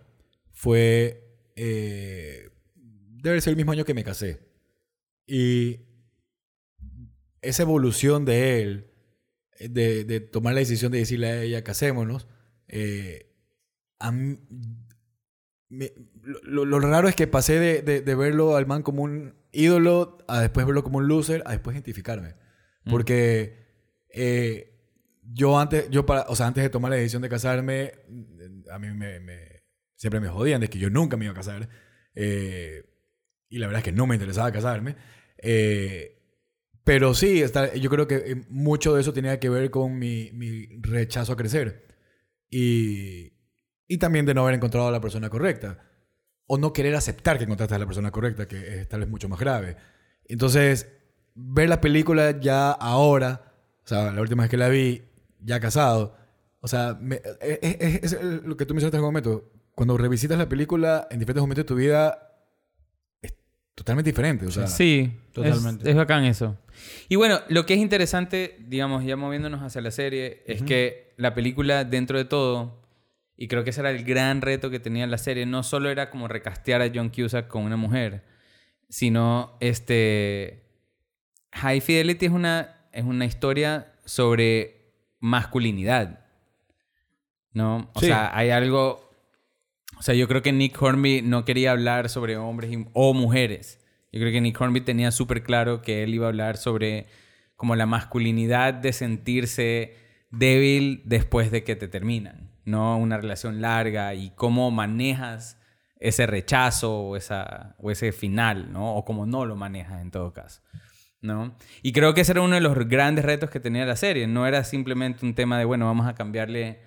fue... 0.50 1.38
eh, 1.54 2.50
debe 2.74 3.40
ser 3.40 3.52
el 3.52 3.56
mismo 3.58 3.70
año 3.70 3.84
que 3.84 3.94
me 3.94 4.02
casé. 4.02 4.40
Y 5.24 5.91
esa 7.42 7.62
evolución 7.62 8.24
de 8.24 8.62
él, 8.62 8.90
de, 9.60 10.04
de 10.04 10.20
tomar 10.20 10.54
la 10.54 10.60
decisión 10.60 10.90
de 10.92 10.98
decirle 10.98 11.26
a 11.28 11.42
ella, 11.42 11.62
casémonos, 11.64 12.26
eh, 12.68 13.30
a 13.98 14.10
mí- 14.12 14.38
me- 15.68 15.92
lo, 16.44 16.78
raro 16.80 17.08
es 17.08 17.14
que 17.16 17.26
pasé 17.26 17.58
de, 17.58 17.82
de- 17.82 18.00
de 18.00 18.14
verlo 18.14 18.56
al 18.56 18.66
man 18.66 18.82
como 18.82 19.02
un 19.02 19.34
ídolo 19.52 20.18
a 20.28 20.40
después 20.40 20.66
verlo 20.66 20.82
como 20.84 20.98
un 20.98 21.08
loser, 21.08 21.42
a 21.46 21.52
después 21.52 21.74
identificarme. 21.74 22.34
Porque 22.90 23.56
eh, 24.10 24.78
yo 25.22 25.58
antes, 25.58 25.88
yo 25.90 26.04
para, 26.06 26.22
o 26.28 26.36
sea, 26.36 26.46
antes 26.46 26.62
de 26.62 26.70
tomar 26.70 26.90
la 26.90 26.96
decisión 26.96 27.22
de 27.22 27.28
casarme, 27.28 27.92
a 28.70 28.78
mí 28.78 28.88
me, 28.92 29.20
me- 29.20 29.62
siempre 29.96 30.20
me 30.20 30.28
jodían 30.28 30.60
de 30.60 30.68
que 30.68 30.78
yo 30.78 30.90
nunca 30.90 31.16
me 31.16 31.24
iba 31.26 31.32
a 31.32 31.36
casar. 31.36 31.68
Eh, 32.14 32.84
y 33.48 33.58
la 33.58 33.66
verdad 33.66 33.78
es 33.80 33.84
que 33.84 33.92
no 33.92 34.06
me 34.06 34.14
interesaba 34.16 34.50
casarme. 34.52 34.96
Eh, 35.38 36.21
pero 36.84 37.14
sí, 37.14 37.42
está, 37.42 37.74
yo 37.74 37.88
creo 37.90 38.06
que 38.08 38.16
eh, 38.16 38.44
mucho 38.48 38.94
de 38.94 39.00
eso 39.02 39.12
tenía 39.12 39.38
que 39.40 39.48
ver 39.48 39.70
con 39.70 39.98
mi, 39.98 40.30
mi 40.32 40.66
rechazo 40.80 41.32
a 41.32 41.36
crecer. 41.36 41.86
Y, 42.50 43.32
y 43.88 43.98
también 43.98 44.26
de 44.26 44.34
no 44.34 44.42
haber 44.42 44.54
encontrado 44.54 44.88
a 44.88 44.92
la 44.92 45.00
persona 45.00 45.30
correcta. 45.30 45.78
O 46.46 46.58
no 46.58 46.72
querer 46.72 46.94
aceptar 46.94 47.38
que 47.38 47.44
encontraste 47.44 47.74
a 47.74 47.78
la 47.78 47.86
persona 47.86 48.10
correcta, 48.10 48.46
que 48.46 48.80
es 48.80 48.88
tal 48.88 49.00
vez 49.00 49.08
mucho 49.08 49.28
más 49.28 49.38
grave. 49.40 49.76
Entonces, 50.26 50.88
ver 51.34 51.68
la 51.68 51.80
película 51.80 52.38
ya 52.40 52.70
ahora, 52.72 53.54
o 53.84 53.86
sea, 53.88 54.12
la 54.12 54.20
última 54.20 54.42
vez 54.42 54.50
que 54.50 54.56
la 54.56 54.68
vi, 54.68 55.02
ya 55.40 55.60
casado, 55.60 56.16
o 56.60 56.68
sea, 56.68 56.96
me- 57.00 57.22
es, 57.40 58.02
es- 58.02 58.12
es 58.12 58.22
lo 58.22 58.56
que 58.56 58.66
tú 58.66 58.74
mencionaste 58.74 58.96
en 58.98 59.02
un 59.02 59.08
momento. 59.08 59.50
Cuando 59.74 59.96
revisitas 59.96 60.36
la 60.36 60.48
película 60.48 61.06
en 61.10 61.18
diferentes 61.20 61.40
momentos 61.40 61.64
de 61.64 61.68
tu 61.68 61.74
vida, 61.76 62.31
totalmente 63.74 64.10
diferente. 64.10 64.46
O 64.46 64.50
sea, 64.50 64.66
Sí, 64.66 65.12
totalmente. 65.32 65.84
Es, 65.84 65.90
es 65.90 65.96
bacán 65.96 66.24
eso. 66.24 66.56
Y 67.08 67.16
bueno, 67.16 67.40
lo 67.48 67.64
que 67.66 67.74
es 67.74 67.80
interesante, 67.80 68.56
digamos, 68.60 69.04
ya 69.04 69.16
moviéndonos 69.16 69.62
hacia 69.62 69.80
la 69.80 69.90
serie, 69.90 70.42
es 70.46 70.62
que 70.62 71.12
la 71.16 71.34
película, 71.34 71.84
dentro 71.84 72.18
de 72.18 72.24
todo, 72.24 72.82
y 73.36 73.48
creo 73.48 73.64
que 73.64 73.70
ese 73.70 73.80
era 73.80 73.90
el 73.90 74.04
gran 74.04 74.40
reto 74.42 74.70
que 74.70 74.80
tenía 74.80 75.06
la 75.06 75.18
serie, 75.18 75.46
no 75.46 75.62
solo 75.62 75.90
era 75.90 76.10
como 76.10 76.28
recastear 76.28 76.82
a 76.82 76.90
John 76.94 77.10
Cusack 77.10 77.48
con 77.48 77.62
una 77.64 77.76
mujer, 77.76 78.24
sino 78.88 79.56
este. 79.60 80.60
High 81.54 81.80
Fidelity 81.82 82.26
es 82.26 82.32
una, 82.32 82.86
es 82.92 83.04
una 83.04 83.24
historia 83.26 83.92
sobre 84.04 84.92
masculinidad. 85.20 86.20
¿No? 87.52 87.90
O 87.94 88.00
Sí. 88.00 88.06
sea, 88.06 88.36
hay 88.36 88.50
algo. 88.50 89.01
O 90.02 90.04
sea, 90.04 90.16
yo 90.16 90.26
creo 90.26 90.42
que 90.42 90.50
Nick 90.50 90.82
Hornby 90.82 91.22
no 91.22 91.44
quería 91.44 91.70
hablar 91.70 92.08
sobre 92.08 92.36
hombres 92.36 92.76
o 92.92 93.14
mujeres. 93.14 93.78
Yo 94.10 94.18
creo 94.18 94.32
que 94.32 94.40
Nick 94.40 94.60
Hornby 94.60 94.80
tenía 94.80 95.12
súper 95.12 95.44
claro 95.44 95.80
que 95.80 96.02
él 96.02 96.12
iba 96.12 96.26
a 96.26 96.30
hablar 96.30 96.56
sobre 96.56 97.06
como 97.54 97.76
la 97.76 97.86
masculinidad 97.86 98.74
de 98.74 98.92
sentirse 98.92 99.94
débil 100.32 101.02
después 101.04 101.52
de 101.52 101.62
que 101.62 101.76
te 101.76 101.86
terminan, 101.86 102.50
¿no? 102.64 102.98
Una 102.98 103.16
relación 103.16 103.60
larga 103.60 104.12
y 104.14 104.30
cómo 104.30 104.72
manejas 104.72 105.56
ese 106.00 106.26
rechazo 106.26 106.98
o, 106.98 107.16
esa, 107.16 107.76
o 107.78 107.92
ese 107.92 108.10
final, 108.10 108.72
¿no? 108.72 108.96
O 108.96 109.04
cómo 109.04 109.24
no 109.24 109.46
lo 109.46 109.54
manejas 109.54 110.02
en 110.02 110.10
todo 110.10 110.32
caso, 110.32 110.62
¿no? 111.20 111.54
Y 111.80 111.92
creo 111.92 112.12
que 112.12 112.22
ese 112.22 112.32
era 112.32 112.40
uno 112.40 112.56
de 112.56 112.60
los 112.60 112.76
grandes 112.88 113.24
retos 113.24 113.50
que 113.50 113.60
tenía 113.60 113.86
la 113.86 113.94
serie. 113.94 114.26
No 114.26 114.48
era 114.48 114.64
simplemente 114.64 115.24
un 115.24 115.36
tema 115.36 115.60
de, 115.60 115.64
bueno, 115.64 115.86
vamos 115.86 116.08
a 116.08 116.16
cambiarle, 116.16 116.80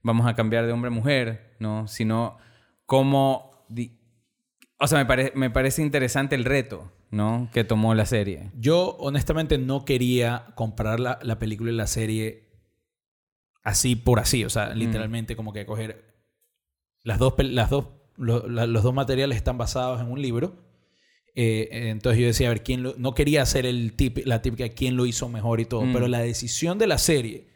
vamos 0.00 0.26
a 0.26 0.34
cambiar 0.34 0.64
de 0.64 0.72
hombre 0.72 0.88
a 0.88 0.94
mujer, 0.94 1.54
¿no? 1.58 1.86
Sino 1.86 2.38
cómo... 2.86 3.66
o 4.78 4.86
sea, 4.86 4.98
me, 4.98 5.06
pare- 5.06 5.32
me 5.34 5.50
parece 5.50 5.82
interesante 5.82 6.34
el 6.34 6.44
reto, 6.44 6.92
¿no? 7.10 7.48
Que 7.52 7.64
tomó 7.64 7.94
la 7.94 8.06
serie. 8.06 8.50
Yo 8.58 8.96
honestamente 8.98 9.58
no 9.58 9.84
quería 9.84 10.46
comparar 10.54 11.00
la, 11.00 11.18
la 11.22 11.38
película 11.38 11.70
y 11.70 11.74
la 11.76 11.86
serie 11.86 12.48
así 13.62 13.96
por 13.96 14.18
así. 14.20 14.44
O 14.44 14.50
sea, 14.50 14.74
literalmente 14.74 15.36
como 15.36 15.52
que 15.52 15.66
coger 15.66 16.04
las 17.04 17.18
dos, 17.18 17.34
las 17.38 17.70
dos, 17.70 17.88
lo- 18.16 18.48
la- 18.48 18.66
los 18.66 18.82
dos 18.82 18.94
materiales 18.94 19.36
están 19.36 19.58
basados 19.58 20.00
en 20.00 20.10
un 20.10 20.20
libro. 20.20 20.70
Eh, 21.34 21.88
entonces 21.88 22.20
yo 22.20 22.26
decía, 22.26 22.48
a 22.48 22.50
ver, 22.50 22.62
¿quién 22.62 22.82
lo, 22.82 22.94
no 22.98 23.14
quería 23.14 23.40
hacer 23.40 23.64
el 23.64 23.94
tip, 23.96 24.18
la 24.26 24.42
típica 24.42 24.68
quién 24.68 24.96
lo 24.96 25.06
hizo 25.06 25.28
mejor 25.30 25.60
y 25.60 25.64
todo, 25.64 25.82
Mm. 25.82 25.92
pero 25.94 26.06
la 26.08 26.18
decisión 26.20 26.76
de 26.78 26.86
la 26.86 26.98
serie 26.98 27.48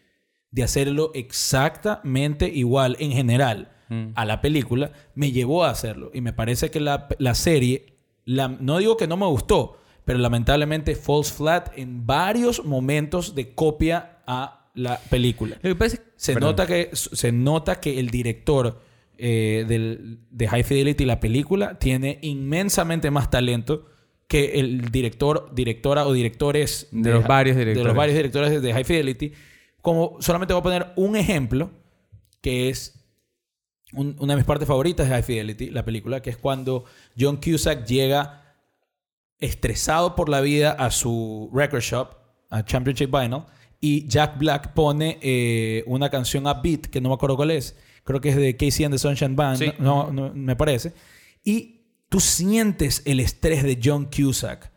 de 0.51 0.63
hacerlo 0.63 1.11
exactamente 1.15 2.49
igual 2.49 2.97
en 3.01 3.13
general 3.13 3.76
Mm. 3.89 4.09
a 4.15 4.25
la 4.25 4.41
película 4.41 4.91
me 5.15 5.31
llevó 5.33 5.65
a 5.65 5.71
hacerlo. 5.71 6.11
Y 6.13 6.21
me 6.21 6.33
parece 6.33 6.71
que 6.71 6.81
la, 6.81 7.09
la 7.19 7.35
serie, 7.35 7.95
la- 8.25 8.49
no 8.49 8.79
digo 8.79 8.97
que 8.97 9.07
no 9.07 9.17
me 9.17 9.27
gustó, 9.27 9.79
pero 10.05 10.19
lamentablemente 10.19 10.95
falls 10.97 11.33
flat 11.33 11.71
en 11.77 12.07
varios 12.07 12.65
momentos 12.65 13.35
de 13.35 13.55
copia 13.55 14.19
a 14.27 14.69
la 14.75 14.99
película. 15.11 15.57
Lo 15.63 15.71
que 15.71 15.75
pasa 15.77 15.97
es 15.97 16.03
Se 16.17 16.35
Perdón. 16.35 16.51
nota, 16.51 16.67
que, 16.67 16.91
se 16.93 17.33
nota 17.33 17.81
que 17.81 17.99
el 17.99 18.11
director 18.11 18.81
eh, 19.19 19.65
del- 19.67 20.19
de 20.31 20.47
High 20.49 20.63
Fidelity, 20.65 21.05
la 21.07 21.21
película, 21.21 21.79
tiene 21.79 22.19
inmensamente 22.23 23.11
más 23.11 23.31
talento 23.31 23.87
que 24.29 24.59
el 24.61 24.91
director, 24.91 25.51
directora 25.55 26.07
o 26.07 26.13
directores 26.13 26.89
De 26.91 27.13
los 27.13 27.27
varios 27.27 27.57
De 27.57 27.61
directores. 27.61 27.87
los 27.87 27.97
varios 27.97 28.17
directores 28.17 28.61
de 28.61 28.73
High 28.73 28.85
Fidelity. 28.85 29.33
Como 29.81 30.17
solamente 30.21 30.53
voy 30.53 30.61
a 30.61 30.65
poner 30.65 30.87
un 30.97 31.17
ejemplo, 31.17 31.71
que 32.43 32.69
es 32.69 32.96
un- 33.93 34.17
una 34.19 34.33
de 34.35 34.37
mis 34.39 34.45
partes 34.47 34.67
favoritas 34.69 35.07
de 35.09 35.15
High 35.15 35.23
Fidelity, 35.23 35.71
la 35.71 35.85
película, 35.85 36.21
que 36.21 36.31
es 36.31 36.37
cuando 36.37 36.85
John 37.19 37.37
Cusack 37.39 37.85
llega 37.87 38.43
estresado 39.39 40.15
por 40.17 40.29
la 40.29 40.41
vida 40.41 40.73
a 40.73 40.91
su 40.91 41.51
record 41.53 41.83
shop, 41.83 42.09
a 42.51 42.65
Championship 42.65 43.11
Vinyl, 43.11 43.43
y 43.81 44.07
Jack 44.09 44.39
Black 44.39 44.73
pone 44.73 45.19
eh, 45.21 45.85
una 45.87 46.09
canción 46.11 46.47
a 46.47 46.55
beat, 46.55 46.87
que 46.87 47.01
no 47.01 47.11
me 47.11 47.15
acuerdo 47.15 47.37
cuál 47.37 47.51
es, 47.51 47.77
creo 48.05 48.21
que 48.21 48.31
es 48.31 48.37
de 48.37 48.57
Casey 48.57 48.85
and 48.85 48.95
the 48.95 48.99
Sunshine 48.99 49.37
Band, 49.37 49.59
Sí. 49.59 49.73
no, 49.79 50.11
no- 50.13 50.33
me 50.35 50.57
parece, 50.57 50.95
y 51.45 51.83
tú 52.09 52.21
sientes 52.21 53.03
el 53.05 53.21
estrés 53.21 53.63
de 53.63 53.79
John 53.83 54.07
Cusack 54.07 54.73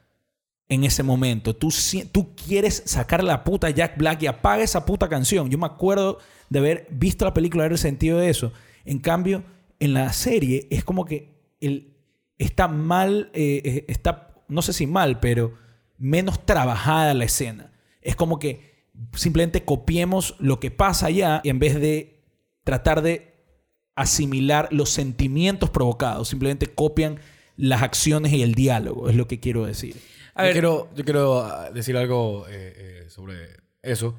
en 0.68 0.84
ese 0.84 1.02
momento. 1.04 1.56
Tú, 1.56 1.70
tú 2.12 2.36
quieres 2.36 2.84
sacar 2.86 3.24
la 3.24 3.44
puta 3.44 3.70
Jack 3.70 3.98
Black 3.98 4.22
y 4.24 4.28
apaga 4.28 4.62
esa 4.64 4.86
puta 4.86 5.08
canción. 5.10 5.50
Yo 5.50 5.58
me 5.58 5.66
acuerdo 5.66 6.20
de 6.50 6.60
haber 6.60 6.88
visto 6.92 7.26
la 7.26 7.34
película, 7.34 7.64
haber 7.66 7.78
sentido 7.80 8.20
de 8.20 8.30
eso. 8.30 8.52
En 8.90 8.98
cambio, 8.98 9.44
en 9.80 9.94
la 9.94 10.12
serie 10.14 10.68
es 10.72 10.84
como 10.84 11.06
que 11.06 11.30
el, 11.62 11.96
está 12.40 12.68
mal, 12.68 13.30
eh, 13.34 13.62
eh, 13.64 13.86
está, 13.88 14.34
no 14.48 14.64
sé 14.64 14.74
si 14.74 14.88
mal, 14.88 15.20
pero 15.20 15.54
menos 16.00 16.44
trabajada 16.44 17.14
la 17.14 17.26
escena. 17.26 17.72
Es 18.02 18.16
como 18.16 18.40
que 18.40 18.88
simplemente 19.14 19.64
copiemos 19.64 20.36
lo 20.40 20.60
que 20.60 20.72
pasa 20.72 21.06
allá 21.06 21.42
y 21.44 21.50
en 21.50 21.60
vez 21.60 21.80
de 21.80 22.24
tratar 22.64 23.04
de 23.04 23.30
asimilar 23.96 24.70
los 24.72 24.90
sentimientos 24.90 25.70
provocados, 25.70 26.30
simplemente 26.30 26.66
copian 26.66 27.20
las 27.58 27.84
acciones 27.84 28.34
y 28.34 28.42
el 28.42 28.56
diálogo, 28.56 29.08
es 29.08 29.16
lo 29.16 29.28
que 29.28 29.40
quiero 29.40 29.66
decir. 29.66 29.98
A 30.34 30.42
yo, 30.42 30.46
ver. 30.46 30.54
quiero, 30.54 30.90
yo 30.96 31.04
quiero 31.04 31.42
ah, 31.42 31.70
decir 31.72 31.96
algo 31.96 32.48
eh, 32.48 33.04
eh, 33.04 33.10
sobre 33.10 33.58
eso. 33.84 34.16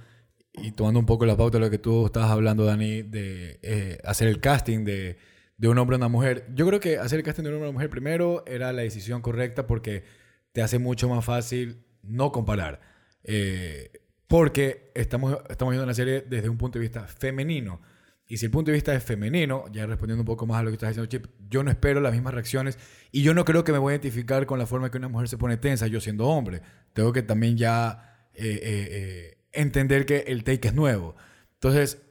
Y 0.62 0.73
tomando 0.73 1.01
un 1.01 1.07
poco 1.07 1.27
la 1.27 1.37
pauta 1.37 1.59
de 1.59 1.64
lo 1.64 1.70
que 1.70 1.79
tú 1.79 2.07
estabas 2.07 2.31
hablando, 2.31 2.64
Dani, 2.64 3.03
de 3.03 3.59
eh, 3.62 3.99
hacer 4.05 4.29
el 4.29 4.40
casting 4.40 4.85
de, 4.85 5.18
de 5.57 5.68
un 5.68 5.77
hombre 5.79 5.94
a 5.94 5.99
una 5.99 6.09
mujer. 6.09 6.46
Yo 6.55 6.66
creo 6.66 6.81
que 6.81 6.99
hacer 6.99 7.18
el 7.18 7.25
casting 7.25 7.42
de 7.42 7.51
un 7.51 7.57
hombre 7.57 7.66
a 7.68 7.70
una 7.70 7.77
mujer 7.77 7.90
primero 7.90 8.44
era 8.46 8.73
la 8.73 8.83
decisión 8.83 9.20
correcta 9.20 9.66
porque 9.66 10.05
te 10.53 10.62
hace 10.62 10.79
mucho 10.79 11.09
más 11.09 11.25
fácil 11.25 11.85
no 12.03 12.33
comparar. 12.33 12.81
Eh, 13.25 13.90
porque 14.27 14.90
estamos, 14.94 15.37
estamos 15.49 15.73
viendo 15.73 15.85
una 15.85 15.94
serie 15.94 16.23
desde 16.23 16.49
un 16.49 16.57
punto 16.57 16.79
de 16.79 16.85
vista 16.85 17.07
femenino. 17.07 17.81
Y 18.27 18.37
si 18.37 18.46
el 18.46 18.53
punto 18.53 18.70
de 18.70 18.77
vista 18.77 18.94
es 18.94 19.03
femenino, 19.03 19.64
ya 19.73 19.87
respondiendo 19.87 20.23
un 20.23 20.27
poco 20.27 20.46
más 20.46 20.61
a 20.61 20.62
lo 20.62 20.70
que 20.70 20.75
estás 20.75 20.90
diciendo, 20.90 21.11
Chip, 21.11 21.27
yo 21.49 21.64
no 21.64 21.70
espero 21.70 22.01
las 22.01 22.12
mismas 22.12 22.33
reacciones 22.33 22.79
y 23.11 23.23
yo 23.23 23.35
no 23.35 23.44
creo 23.44 23.64
que 23.64 23.73
me 23.73 23.79
voy 23.79 23.90
a 23.90 23.94
identificar 23.96 24.46
con 24.46 24.59
la 24.59 24.66
forma 24.66 24.90
que 24.90 24.99
una 24.99 25.09
mujer 25.09 25.29
se 25.29 25.37
pone 25.37 25.57
tensa, 25.57 25.88
yo 25.88 26.01
siendo 26.01 26.29
hombre. 26.29 26.62
Tengo 26.92 27.12
que 27.12 27.23
también 27.23 27.57
ya 27.57 28.29
eh, 28.35 29.37
entender 29.53 30.07
que 30.07 30.19
el 30.29 30.45
take 30.45 30.69
es 30.69 30.75
nuevo. 30.75 31.15
Entonces, 31.55 32.03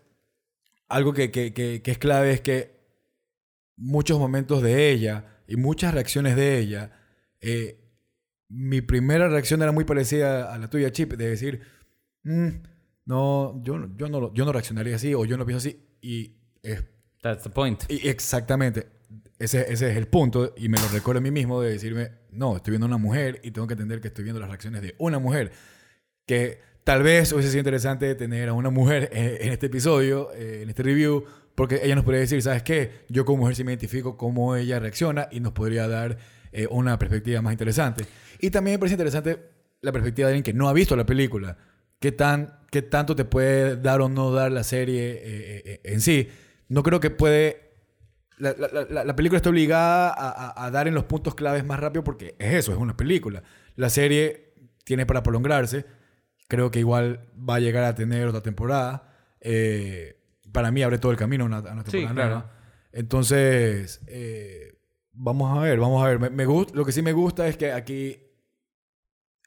algo 0.87 1.13
que, 1.13 1.31
que- 1.31 1.53
que- 1.53 1.81
que 1.81 1.91
es 1.91 1.97
clave 1.97 2.31
es 2.31 2.41
que 2.41 2.79
muchos 3.77 4.19
momentos 4.19 4.61
de 4.61 4.89
ella 4.91 5.25
y 5.47 5.55
muchas 5.55 5.93
reacciones 5.93 6.35
de 6.35 6.59
ella, 6.59 6.91
eh, 7.41 7.79
mi 8.49 8.81
primera 8.81 9.29
reacción 9.29 9.61
era 9.61 9.71
muy 9.71 9.85
parecida 9.85 10.53
a 10.53 10.57
la 10.57 10.69
tuya, 10.69 10.91
Chip, 10.91 11.13
de 11.13 11.29
decir, 11.29 11.61
"Mm, 12.23 12.47
no, 13.05 13.61
yo, 13.63 13.77
no- 13.77 13.95
yo, 13.95 14.09
no, 14.09 14.33
yo 14.33 14.45
no 14.45 14.51
reaccionaría 14.51 14.95
así 14.95 15.13
o 15.13 15.25
yo 15.25 15.37
no 15.37 15.45
pienso 15.45 15.67
así. 15.67 15.79
Y 16.01 16.35
es 16.63 16.83
That's 17.21 17.43
the 17.43 17.49
point. 17.49 17.83
y 17.89 18.07
exactamente. 18.07 18.87
Ese, 19.39 19.61
ese 19.71 19.91
es 19.91 19.97
el 19.97 20.07
punto. 20.07 20.53
Y 20.57 20.67
me 20.69 20.77
lo 20.79 20.87
recuerdo 20.89 21.19
a 21.19 21.21
mí 21.21 21.31
mismo 21.31 21.61
de 21.61 21.71
decirme, 21.71 22.11
no, 22.31 22.57
estoy 22.57 22.71
viendo 22.71 22.85
una 22.87 22.97
mujer 22.97 23.39
y 23.43 23.51
tengo 23.51 23.67
que 23.67 23.73
entender 23.73 24.01
que 24.01 24.09
estoy 24.09 24.23
viendo 24.23 24.39
las 24.39 24.49
reacciones 24.49 24.81
de 24.81 24.95
una 24.99 25.17
mujer. 25.19 25.51
Que 26.25 26.59
tal 26.89 27.03
vez 27.03 27.31
hubiese 27.33 27.49
sido 27.51 27.59
interesante 27.59 28.15
tener 28.15 28.49
a 28.49 28.53
una 28.53 28.71
mujer 28.71 29.11
en, 29.13 29.45
en 29.45 29.53
este 29.53 29.67
episodio, 29.67 30.31
eh, 30.33 30.61
en 30.63 30.69
este 30.69 30.81
review, 30.81 31.23
porque 31.53 31.81
ella 31.83 31.93
nos 31.93 32.03
podría 32.03 32.21
decir, 32.21 32.41
¿sabes 32.41 32.63
qué? 32.63 33.03
Yo 33.09 33.25
como 33.25 33.41
mujer 33.41 33.55
sí 33.55 33.63
me 33.63 33.71
identifico 33.73 34.17
cómo 34.17 34.55
ella 34.55 34.79
reacciona 34.79 35.27
y 35.29 35.39
nos 35.39 35.51
podría 35.53 35.87
dar 35.87 36.17
eh, 36.51 36.65
una 36.71 36.97
perspectiva 36.97 37.43
más 37.43 37.53
interesante. 37.53 38.05
Y 38.39 38.49
también 38.49 38.73
me 38.73 38.79
parece 38.79 38.95
interesante 38.95 39.39
la 39.81 39.91
perspectiva 39.91 40.29
de 40.29 40.33
alguien 40.33 40.43
que 40.43 40.53
no 40.57 40.67
ha 40.67 40.73
visto 40.73 40.95
la 40.95 41.05
película. 41.05 41.57
¿Qué, 41.99 42.11
tan, 42.11 42.57
qué 42.71 42.81
tanto 42.81 43.15
te 43.15 43.23
puede 43.23 43.75
dar 43.77 44.01
o 44.01 44.09
no 44.09 44.31
dar 44.31 44.51
la 44.51 44.63
serie 44.63 45.11
eh, 45.11 45.21
eh, 45.23 45.61
eh, 45.65 45.81
en 45.83 46.01
sí? 46.01 46.27
No 46.69 46.81
creo 46.81 46.99
que 46.99 47.11
puede 47.11 47.69
la, 48.39 48.55
la- 48.57 48.87
la- 48.89 49.03
la 49.03 49.15
película 49.15 49.37
está 49.37 49.51
obligada 49.51 50.09
a, 50.09 50.29
a- 50.31 50.65
a 50.65 50.71
dar 50.71 50.87
en 50.87 50.95
los 50.95 51.03
puntos 51.03 51.35
claves 51.35 51.63
más 51.63 51.79
rápido 51.79 52.03
porque 52.03 52.35
es 52.39 52.55
eso, 52.55 52.71
es 52.71 52.79
una 52.79 52.97
película. 52.97 53.43
La 53.75 53.91
serie 53.91 54.53
tiene 54.85 55.05
para 55.05 55.21
prolongarse. 55.21 55.98
Creo 56.49 56.69
que 56.71 56.79
igual 56.79 57.21
va 57.37 57.55
a 57.55 57.59
llegar 57.61 57.85
a 57.85 57.95
tener 57.95 58.27
otra 58.27 58.41
temporada. 58.41 59.13
Eh, 59.39 60.17
para 60.51 60.69
mí 60.71 60.83
abre 60.83 60.97
todo 60.97 61.11
el 61.13 61.17
camino 61.17 61.45
a 61.45 61.47
una, 61.47 61.59
Sí, 61.61 61.91
temporada 61.91 62.13
claro. 62.13 62.29
nueva. 62.35 62.51
Entonces, 62.91 64.01
eh, 64.07 64.77
vamos 65.13 65.57
a 65.57 65.61
ver, 65.61 65.79
vamos 65.79 66.03
a 66.03 66.07
ver. 66.09 66.19
Me, 66.19 66.29
me 66.29 66.45
gust- 66.45 66.73
lo 66.73 66.83
que 66.85 66.91
sí 66.91 67.01
me 67.01 67.13
gusta 67.13 67.47
es 67.47 67.55
que 67.55 67.71
aquí 67.71 68.19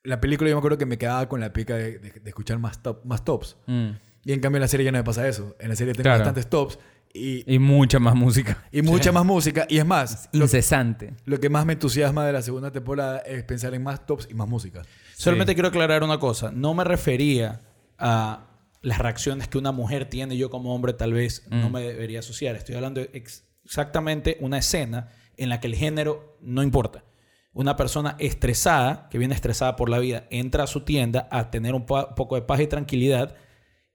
la 0.05 0.21
película 0.21 0.51
yo 0.51 0.57
me 0.57 0.59
acuerdo 0.59 0.79
que 0.79 0.87
me 0.87 0.99
quedaba 0.99 1.29
con 1.29 1.41
la 1.41 1.53
pica 1.53 1.77
de, 1.77 1.99
de- 1.99 2.11
de 2.21 2.31
escuchar 2.31 2.59
más, 2.59 2.83
top, 2.83 3.05
más 3.05 3.25
tops. 3.25 3.57
Mm. 3.67 3.91
Y 4.25 4.33
en 4.33 4.41
cambio 4.41 4.59
en 4.59 4.63
la 4.63 4.69
serie 4.69 4.85
ya 4.85 4.93
no 4.93 4.99
me 4.99 5.05
pasa 5.05 5.27
eso. 5.29 5.57
En 5.59 5.69
la 5.69 5.77
serie 5.77 5.93
tengo 5.95 6.05
Claro. 6.05 6.21
bastantes 6.21 6.49
tops 6.49 6.79
y, 7.13 7.53
Y 7.53 7.59
mucha 7.59 7.99
más 7.99 8.15
música. 8.15 8.65
y 8.73 8.83
mucha 8.83 9.13
más 9.13 9.25
música. 9.25 9.67
Y 9.69 9.79
es 9.79 9.85
más, 9.87 10.29
lo, 10.33 10.45
Incesante. 10.45 11.15
lo 11.25 11.39
que 11.41 11.51
más 11.51 11.67
me 11.67 11.75
entusiasma 11.75 12.25
de 12.27 12.33
la 12.33 12.43
segunda 12.43 12.71
temporada 12.71 13.19
es 13.19 13.43
pensar 13.45 13.75
en 13.75 13.83
más 13.83 14.07
tops 14.07 14.29
y 14.31 14.35
más 14.35 14.49
música. 14.49 14.83
Solamente 15.17 15.55
quiero 15.55 15.69
aclarar 15.69 16.03
una 16.03 16.19
cosa. 16.19 16.51
No 16.53 16.75
me 16.75 16.85
refería 16.85 17.61
a 17.99 18.49
las 18.81 18.99
reacciones 18.99 19.49
que 19.49 19.59
una 19.59 19.73
mujer 19.73 20.07
tiene. 20.07 20.37
Yo 20.37 20.51
como 20.51 20.75
hombre 20.75 20.93
tal 20.93 21.13
vez 21.13 21.47
no 21.51 21.71
me 21.71 21.81
debería 21.83 22.19
asociar. 22.21 22.57
Estoy 22.57 22.75
hablando 22.75 23.01
de 23.01 23.11
ex- 23.13 23.45
exactamente 23.65 24.37
una 24.41 24.59
escena 24.59 25.09
en 25.37 25.49
la 25.49 25.61
que 25.61 25.69
el 25.69 25.75
género 25.77 26.37
no 26.41 26.63
importa. 26.63 27.05
Una 27.53 27.77
persona 27.77 28.17
estresada, 28.19 29.09
que 29.11 29.19
viene 29.19 29.35
estresada 29.35 29.77
por 29.77 29.89
la 29.91 29.99
vida, 29.99 30.27
entra 30.31 30.65
a 30.65 30.67
su 30.67 30.81
tienda 30.81 31.29
a 31.31 31.51
tener 31.51 31.75
un 31.75 31.85
po- 31.87 32.15
poco 32.15 32.35
de 32.35 32.43
paz 32.43 32.61
y 32.61 32.67
tranquilidad 32.67 33.37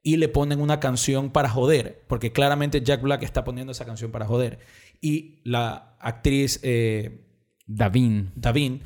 y 0.04 0.18
le 0.18 0.30
ponen 0.30 0.62
una 0.62 0.80
canción 0.80 1.32
para 1.32 1.50
joder. 1.50 2.04
Porque 2.08 2.32
claramente 2.32 2.82
Jack 2.82 3.02
Black 3.02 3.24
está 3.24 3.44
poniendo 3.44 3.72
esa 3.72 3.84
canción 3.86 4.12
para 4.12 4.26
joder. 4.26 4.60
Y 5.02 5.42
la 5.44 5.96
actriz... 6.00 6.60
eh, 6.64 7.24
Davin. 7.70 8.32
Davin 8.36 8.82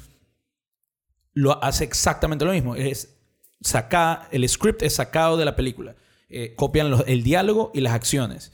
lo 1.33 1.63
hace 1.63 1.83
exactamente 1.83 2.45
lo 2.45 2.51
mismo. 2.51 2.75
Es 2.75 3.17
saca, 3.61 4.27
el 4.31 4.47
script 4.47 4.81
es 4.83 4.95
sacado 4.95 5.37
de 5.37 5.45
la 5.45 5.55
película. 5.55 5.95
Eh, 6.29 6.53
copian 6.55 6.89
los- 6.89 7.03
el 7.07 7.23
diálogo 7.23 7.71
y 7.73 7.81
las 7.81 7.93
acciones. 7.93 8.51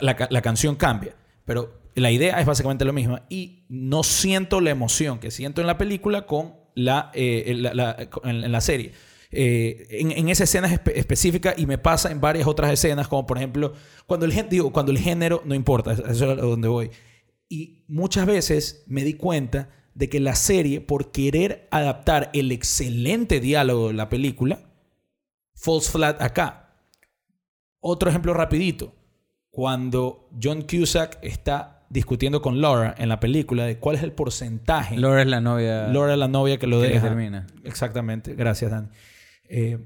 La, 0.00 0.16
la 0.30 0.42
canción 0.42 0.76
cambia, 0.76 1.14
pero 1.44 1.80
la 1.94 2.10
idea 2.10 2.38
es 2.40 2.46
básicamente 2.46 2.84
lo 2.84 2.92
misma. 2.92 3.22
Y 3.28 3.64
no 3.68 4.02
siento 4.02 4.60
la 4.60 4.70
emoción 4.70 5.18
que 5.18 5.30
siento 5.30 5.60
en 5.60 5.66
la 5.66 5.78
película 5.78 6.26
con 6.26 6.54
la, 6.74 7.10
eh, 7.14 7.54
la- 7.56 7.72
la- 7.74 7.96
en, 8.24 8.44
en 8.44 8.52
la 8.52 8.60
serie. 8.60 8.92
Eh, 9.30 9.86
en, 9.90 10.12
en 10.12 10.28
esa 10.28 10.44
escena 10.44 10.68
espe- 10.68 10.92
específica 10.94 11.54
y 11.56 11.66
me 11.66 11.78
pasa 11.78 12.10
en 12.10 12.20
varias 12.20 12.46
otras 12.46 12.72
escenas, 12.72 13.08
como 13.08 13.26
por 13.26 13.38
ejemplo, 13.38 13.72
cuando 14.06 14.26
el, 14.26 14.48
digo, 14.48 14.72
cuando 14.72 14.92
el 14.92 14.98
género 14.98 15.42
no 15.44 15.54
importa, 15.54 15.92
eso 15.92 16.04
es 16.10 16.22
a 16.22 16.34
donde 16.36 16.68
voy. 16.68 16.90
Y 17.48 17.84
muchas 17.88 18.26
veces 18.26 18.84
me 18.86 19.04
di 19.04 19.14
cuenta 19.14 19.68
de 19.96 20.10
que 20.10 20.20
la 20.20 20.34
serie, 20.34 20.82
por 20.82 21.10
querer 21.10 21.66
adaptar 21.70 22.28
el 22.34 22.52
excelente 22.52 23.40
diálogo 23.40 23.88
de 23.88 23.94
la 23.94 24.10
película, 24.10 24.60
falls 25.54 25.88
flat 25.90 26.20
acá. 26.20 26.74
Otro 27.80 28.10
ejemplo 28.10 28.34
rapidito. 28.34 28.94
Cuando 29.48 30.28
John 30.40 30.66
Cusack 30.70 31.18
está 31.22 31.86
discutiendo 31.88 32.42
con 32.42 32.60
Laura 32.60 32.94
en 32.98 33.08
la 33.08 33.20
película 33.20 33.64
de 33.64 33.78
cuál 33.78 33.96
es 33.96 34.02
el 34.02 34.12
porcentaje. 34.12 34.98
Laura 34.98 35.22
es 35.22 35.28
la 35.28 35.40
novia. 35.40 35.86
Laura 35.88 36.12
es 36.12 36.18
la 36.18 36.28
novia 36.28 36.58
que 36.58 36.66
lo 36.66 36.82
que 36.82 36.88
deja. 36.88 37.08
termina. 37.08 37.46
Exactamente. 37.64 38.34
Gracias, 38.34 38.70
Dan. 38.70 38.90
Eh, 39.48 39.78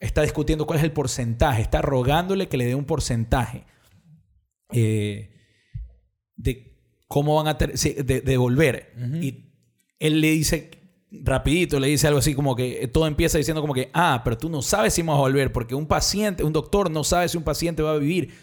está 0.00 0.22
discutiendo 0.22 0.66
cuál 0.66 0.80
es 0.80 0.84
el 0.84 0.90
porcentaje. 0.90 1.62
Está 1.62 1.80
rogándole 1.80 2.48
que 2.48 2.56
le 2.56 2.66
dé 2.66 2.74
un 2.74 2.86
porcentaje. 2.86 3.66
eh, 4.72 5.30
de 6.34 6.77
cómo 7.08 7.42
van 7.42 7.48
a 7.48 7.58
sí, 7.74 7.94
de, 7.94 8.20
de 8.20 8.36
volver. 8.36 8.92
Y 9.20 9.46
él 9.98 10.20
le 10.20 10.30
dice 10.30 10.70
rapidito, 11.10 11.80
le 11.80 11.88
dice 11.88 12.06
algo 12.06 12.18
así 12.18 12.34
como 12.34 12.54
que 12.54 12.86
todo 12.88 13.06
empieza 13.06 13.38
diciendo 13.38 13.60
como 13.60 13.74
que, 13.74 13.90
ah, 13.94 14.20
pero 14.24 14.36
tú 14.36 14.48
no 14.50 14.62
sabes 14.62 14.94
si 14.94 15.02
vamos 15.02 15.16
a 15.16 15.20
volver 15.20 15.52
porque 15.52 15.74
un 15.74 15.86
paciente, 15.86 16.44
un 16.44 16.52
doctor 16.52 16.90
no 16.90 17.02
sabe 17.02 17.28
si 17.28 17.36
un 17.36 17.44
paciente 17.44 17.82
va 17.82 17.92
a 17.92 17.98
vivir. 17.98 18.34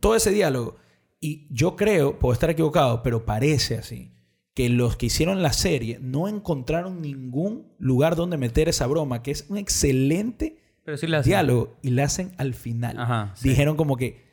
Todo 0.00 0.16
ese 0.16 0.30
diálogo. 0.30 0.76
Y 1.20 1.46
yo 1.50 1.76
creo, 1.76 2.18
puedo 2.18 2.32
estar 2.32 2.50
equivocado, 2.50 3.02
pero 3.02 3.24
parece 3.24 3.76
así, 3.76 4.12
que 4.54 4.68
los 4.68 4.96
que 4.96 5.06
hicieron 5.06 5.42
la 5.42 5.52
serie 5.52 5.98
no 6.00 6.28
encontraron 6.28 7.02
ningún 7.02 7.72
lugar 7.78 8.16
donde 8.16 8.38
meter 8.38 8.68
esa 8.68 8.86
broma, 8.86 9.22
que 9.22 9.32
es 9.32 9.46
un 9.48 9.58
excelente 9.58 10.58
pero 10.88 10.96
sí 10.96 11.06
la 11.06 11.20
diálogo 11.20 11.76
y 11.82 11.90
la 11.90 12.04
hacen 12.04 12.32
al 12.38 12.54
final. 12.54 12.98
Ajá, 12.98 13.32
sí. 13.34 13.50
Dijeron 13.50 13.76
como 13.76 13.98
que, 13.98 14.27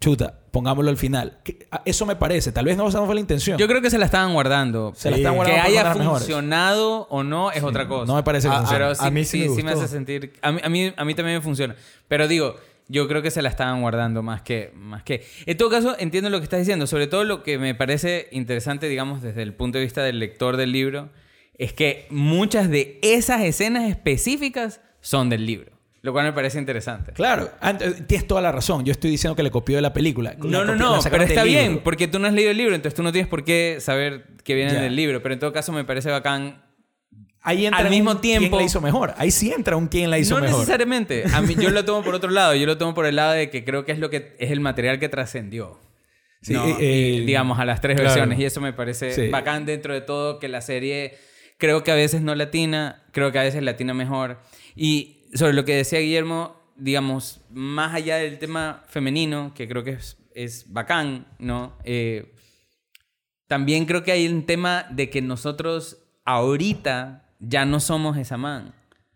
chuta, 0.00 0.38
pongámoslo 0.50 0.90
al 0.90 0.96
final. 0.96 1.38
Que- 1.44 1.66
a- 1.70 1.82
eso 1.84 2.06
me 2.06 2.16
parece. 2.16 2.52
Tal 2.52 2.64
vez 2.64 2.76
no, 2.76 2.88
esa 2.88 2.98
no 2.98 3.06
fue 3.06 3.14
la 3.14 3.20
intención. 3.20 3.58
Yo 3.58 3.66
creo 3.66 3.80
que 3.82 3.90
se 3.90 3.98
la 3.98 4.04
estaban 4.06 4.32
guardando. 4.34 4.92
Se 4.94 5.10
la 5.10 5.16
estaban 5.16 5.34
Que 5.34 5.44
guardando 5.52 5.62
para 5.74 5.90
haya 5.90 5.94
mejores. 5.98 6.18
funcionado 6.24 7.06
o 7.10 7.22
no 7.22 7.50
es 7.50 7.62
otra 7.62 7.88
cosa. 7.88 8.06
no 8.06 8.16
me 8.16 8.22
parece 8.22 8.48
que 8.48 8.54
Ah, 8.54 8.58
funcione. 8.58 8.78
Pero 8.84 8.94
sí, 8.94 9.06
a 9.06 9.10
mí 9.10 9.24
sí 9.24 9.42
sí, 9.42 9.48
me 9.48 9.56
sí 9.56 9.62
me 9.62 9.70
gustó. 9.72 9.84
hace 9.84 9.94
sentir... 9.94 10.32
A 10.42 10.52
mí, 10.52 10.60
a, 10.62 10.68
mí, 10.68 10.92
a 10.96 11.04
mí 11.04 11.14
también 11.14 11.38
me 11.38 11.42
funciona. 11.42 11.74
Pero 12.08 12.28
digo, 12.28 12.56
yo 12.88 13.08
creo 13.08 13.22
que 13.22 13.30
se 13.30 13.42
la 13.42 13.48
estaban 13.48 13.80
guardando 13.80 14.22
más 14.22 14.42
que, 14.42 14.72
más 14.76 15.02
que... 15.02 15.24
En 15.46 15.56
todo 15.56 15.70
caso, 15.70 15.96
entiendo 15.98 16.30
lo 16.30 16.38
que 16.38 16.44
estás 16.44 16.60
diciendo. 16.60 16.86
Sobre 16.86 17.06
todo 17.06 17.24
lo 17.24 17.42
que 17.42 17.58
me 17.58 17.74
parece 17.74 18.28
interesante, 18.32 18.88
digamos, 18.88 19.22
desde 19.22 19.42
el 19.42 19.54
punto 19.54 19.78
de 19.78 19.84
vista 19.84 20.02
del 20.02 20.18
lector 20.20 20.56
del 20.56 20.72
libro, 20.72 21.08
es 21.58 21.72
que 21.72 22.06
muchas 22.10 22.68
de 22.70 22.98
esas 23.02 23.40
escenas 23.42 23.88
específicas 23.88 24.80
son 25.00 25.30
del 25.30 25.46
libro. 25.46 25.72
Lo 26.06 26.12
cual 26.12 26.24
me 26.24 26.32
parece 26.32 26.58
interesante. 26.60 27.12
Claro, 27.12 27.50
ant- 27.60 27.82
eh, 27.82 28.02
tienes 28.06 28.28
toda 28.28 28.40
la 28.40 28.52
razón. 28.52 28.84
Yo 28.84 28.92
estoy 28.92 29.10
diciendo 29.10 29.34
que 29.34 29.42
le 29.42 29.50
copió 29.50 29.74
de 29.74 29.82
la 29.82 29.92
película. 29.92 30.36
La 30.38 30.44
No, 30.48 30.64
no, 30.64 30.76
no, 30.76 31.00
pero 31.10 31.24
está 31.24 31.42
bien, 31.42 31.80
porque 31.82 32.06
tú 32.06 32.20
no 32.20 32.28
has 32.28 32.32
leído 32.32 32.52
el 32.52 32.56
libro, 32.56 32.74
entonces 32.76 32.94
tú 32.94 33.02
no 33.02 33.10
tienes 33.10 33.28
por 33.28 33.42
qué 33.42 33.78
saber 33.80 34.24
que 34.44 34.54
vienen 34.54 34.74
Ya. 34.76 34.82
del 34.82 34.94
libro. 34.94 35.20
Pero 35.20 35.32
en 35.34 35.40
todo 35.40 35.52
caso 35.52 35.72
me 35.72 35.84
parece 35.84 36.10
bacán 36.10 36.62
Ahí 37.42 37.66
entra 37.66 37.80
al 37.84 37.90
mismo 37.90 38.10
un 38.12 38.20
tiempo- 38.20 38.48
quién 38.50 38.58
la 38.58 38.62
hizo 38.66 38.80
mejor. 38.80 39.14
Ahí 39.18 39.30
sí 39.30 39.52
entra 39.52 39.76
un 39.76 39.86
quién 39.88 40.10
la 40.10 40.18
hizo 40.18 40.34
no 40.36 40.40
mejor. 40.42 40.58
necesariamente. 40.60 41.24
A 41.32 41.40
mí, 41.42 41.54
yo 41.56 41.70
lo 41.70 41.84
tomo 41.84 42.02
por 42.04 42.14
otro 42.14 42.30
lado. 42.30 42.54
Yo 42.54 42.66
lo 42.66 42.76
tomo 42.78 42.92
por 42.94 43.06
el 43.06 43.16
lado 43.16 43.32
de 43.32 43.50
que 43.50 43.64
creo 43.64 43.84
que 43.84 43.92
es 43.92 43.98
lo 43.98 44.10
que 44.10 44.34
es 44.38 44.50
el 44.50 44.60
material 44.60 44.98
que 44.98 45.08
trascendió. 45.08 45.78
Sí, 46.42 46.52
¿no? 46.54 46.64
eh, 46.66 46.76
eh, 46.80 47.22
digamos, 47.26 47.58
a 47.58 47.64
las 47.64 47.80
tres 47.80 47.94
claro. 47.96 48.10
versiones. 48.10 48.38
Y 48.38 48.44
eso 48.44 48.60
me 48.60 48.72
parece 48.72 49.12
Sí. 49.12 49.28
bacán 49.28 49.64
dentro 49.66 49.92
de 49.94 50.00
todo 50.00 50.38
que 50.38 50.48
la 50.48 50.60
serie 50.60 51.16
creo 51.58 51.82
que 51.84 51.90
a 51.90 51.94
veces 51.94 52.20
no 52.20 52.34
latina, 52.34 53.04
creo 53.12 53.32
que 53.32 53.38
a 53.38 53.42
veces 53.42 53.62
latina 53.62 53.94
mejor. 53.94 54.40
Y 54.74 55.15
sobre 55.36 55.52
lo 55.52 55.64
que 55.64 55.74
decía 55.74 56.00
Guillermo, 56.00 56.56
digamos, 56.76 57.40
más 57.50 57.94
allá 57.94 58.16
del 58.16 58.38
tema 58.38 58.84
femenino, 58.88 59.52
que 59.54 59.68
creo 59.68 59.84
que 59.84 59.92
es, 59.92 60.18
es 60.34 60.72
bacán, 60.72 61.26
¿no? 61.38 61.76
Eh, 61.84 62.34
también 63.46 63.86
creo 63.86 64.02
que 64.02 64.12
hay 64.12 64.26
un 64.26 64.44
tema 64.44 64.86
de 64.90 65.08
que 65.08 65.22
nosotros 65.22 65.98
ahorita 66.24 67.30
ya 67.38 67.64
no 67.64 67.80
somos 67.80 68.16
esa 68.16 68.36
man. 68.36 68.66
¿no? 68.66 68.72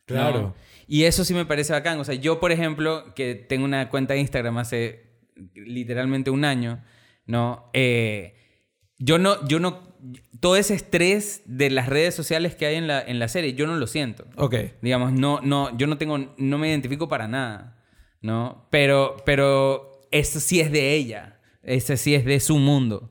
Claro. 0.07 0.55
Y 0.87 1.05
eso 1.05 1.25
sí 1.25 1.35
me 1.35 1.47
parece 1.47 1.73
bacán. 1.73 1.99
O 2.01 2.05
sea, 2.05 2.15
yo, 2.15 2.41
por 2.41 2.53
ejemplo, 2.53 3.15
que 3.15 3.35
tengo 3.35 3.65
una 3.65 3.89
cuenta 3.89 4.15
de 4.15 4.21
Instagram 4.21 4.59
hace 4.59 5.11
literalmente 5.55 6.31
un 6.31 6.45
año, 6.45 6.83
¿no? 7.27 7.71
Eh, 7.73 8.35
yo 8.99 9.19
no, 9.19 9.47
yo 9.47 9.61
no, 9.61 9.90
todo 10.41 10.57
ese 10.57 10.75
estrés 10.75 11.43
de 11.45 11.71
las 11.71 11.89
redes 11.89 12.15
sociales 12.15 12.55
que 12.55 12.67
hay 12.67 12.77
en 12.77 12.87
la, 12.87 13.01
en 13.01 13.19
la 13.19 13.29
serie, 13.29 13.55
yo 13.55 13.67
no 13.67 13.77
lo 13.77 13.87
siento. 13.87 14.27
Ok. 14.37 14.57
Digamos, 14.83 15.13
no, 15.13 15.41
no, 15.43 15.77
yo 15.77 15.87
no 15.87 15.99
tengo, 15.99 16.35
no 16.37 16.59
me 16.59 16.69
identifico 16.69 17.09
para 17.09 17.29
nada, 17.29 17.77
¿no? 18.23 18.67
Pero, 18.71 19.17
pero 19.25 20.01
eso 20.11 20.41
sí 20.41 20.61
es 20.61 20.73
de 20.73 20.95
ella, 20.95 21.39
ese 21.63 21.97
sí 21.97 22.15
es 22.15 22.25
de 22.25 22.41
su 22.41 22.59
mundo 22.59 23.11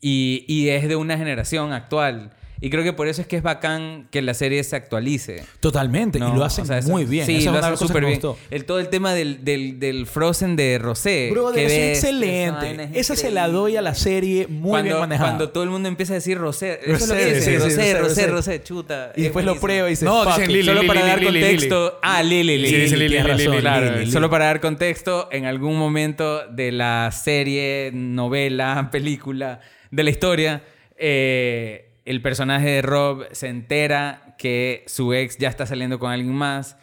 y, 0.00 0.44
y 0.48 0.68
es 0.68 0.88
de 0.88 0.96
una 0.96 1.16
generación 1.16 1.72
actual. 1.72 2.32
Y 2.64 2.70
creo 2.70 2.82
que 2.82 2.94
por 2.94 3.08
eso 3.08 3.20
es 3.20 3.26
que 3.26 3.36
es 3.36 3.42
bacán 3.42 4.08
que 4.10 4.22
la 4.22 4.32
serie 4.32 4.64
se 4.64 4.74
actualice. 4.74 5.44
Totalmente. 5.60 6.18
¿no? 6.18 6.32
y 6.32 6.38
lo 6.38 6.44
hacen 6.44 6.64
O 6.64 6.66
sea, 6.66 6.78
eso- 6.78 6.88
muy 6.88 7.04
bien. 7.04 7.26
Sí, 7.26 7.36
Esa 7.36 7.50
es 7.50 7.52
lo 7.52 7.58
hacen 7.58 7.76
súper 7.76 8.06
bien. 8.06 8.20
El, 8.50 8.64
todo 8.64 8.78
el 8.80 8.88
tema 8.88 9.12
del, 9.12 9.44
del, 9.44 9.78
del 9.78 10.06
Frozen 10.06 10.56
de 10.56 10.78
Rosé. 10.78 11.28
Brother, 11.30 11.54
que 11.56 11.66
es 11.66 11.72
ves, 11.72 11.98
excelente. 12.04 12.84
es 12.94 13.10
Esa 13.10 13.16
se 13.16 13.30
la 13.30 13.48
doy 13.48 13.76
a 13.76 13.82
la 13.82 13.94
serie 13.94 14.46
muy 14.46 14.70
cuando, 14.70 14.88
bien 14.88 14.98
manejada. 15.00 15.28
Cuando 15.30 15.50
todo 15.50 15.62
el 15.64 15.68
mundo 15.68 15.88
empieza 15.88 16.14
a 16.14 16.16
decir 16.16 16.38
Rosé. 16.38 16.80
Eso 16.82 16.92
es 16.94 17.00
lo 17.08 17.14
Rosé, 17.14 17.18
que 17.28 17.34
dice. 17.34 17.40
sí, 17.44 17.50
sí, 17.50 17.56
Rosé, 17.58 17.68
Rosé, 17.68 17.92
Rosé, 17.98 18.00
Rosé. 18.00 18.26
Rosé, 18.28 18.62
chuta. 18.62 19.12
y 19.14 19.20
es 19.20 19.24
después 19.24 19.44
lo 19.44 19.60
prueba 19.60 19.86
y 19.88 19.90
dice, 19.90 20.06
No, 20.06 20.22
"Fuck 20.24 20.32
dicen 20.36 20.44
it". 20.50 20.56
Lili, 20.56 20.66
Solo 20.68 20.86
para 20.86 21.04
dar 21.06 21.22
contexto. 21.22 21.98
Ah, 22.02 22.22
Lili, 22.22 22.56
Lili. 22.56 22.88
Claro, 22.88 23.34
Lili, 23.36 23.98
Lili. 24.00 24.10
solo 24.10 24.30
para 24.30 24.46
dar 24.46 24.60
contexto, 24.60 25.28
en 25.30 25.44
algún 25.44 25.76
momento 25.78 26.46
de 26.48 26.72
la 26.72 27.10
serie, 27.12 27.90
novela, 27.92 28.88
película 28.90 29.60
de 29.90 30.02
la 30.02 30.08
historia, 30.10 30.62
eh, 30.96 31.83
el 32.04 32.20
personaje 32.22 32.68
de 32.68 32.82
Rob 32.82 33.24
se 33.32 33.48
entera 33.48 34.34
que 34.38 34.84
su 34.86 35.12
ex 35.14 35.38
ya 35.38 35.48
está 35.48 35.66
saliendo 35.66 35.98
con 35.98 36.10
alguien 36.12 36.34
más. 36.34 36.76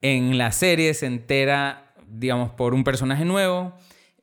En 0.00 0.38
la 0.38 0.50
serie 0.52 0.94
se 0.94 1.06
entera, 1.06 1.92
digamos, 2.08 2.50
por 2.50 2.74
un 2.74 2.82
personaje 2.84 3.24
nuevo 3.24 3.74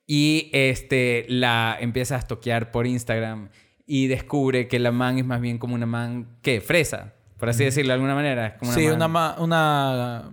y 0.07 0.49
este, 0.53 1.25
la 1.29 1.77
empieza 1.79 2.15
a 2.15 2.19
estoquear 2.19 2.71
por 2.71 2.87
Instagram 2.87 3.49
y 3.85 4.07
descubre 4.07 4.67
que 4.67 4.79
la 4.79 4.91
man 4.91 5.17
es 5.17 5.25
más 5.25 5.39
bien 5.41 5.57
como 5.57 5.75
una 5.75 5.85
man 5.85 6.37
que 6.41 6.61
fresa, 6.61 7.13
por 7.37 7.49
así 7.49 7.63
decirlo 7.63 7.89
de 7.89 7.93
alguna 7.95 8.15
manera. 8.15 8.57
Como 8.57 8.73
sí, 8.73 8.85
man- 8.85 8.95
una, 8.95 9.07
ma- 9.07 9.35
una 9.39 10.31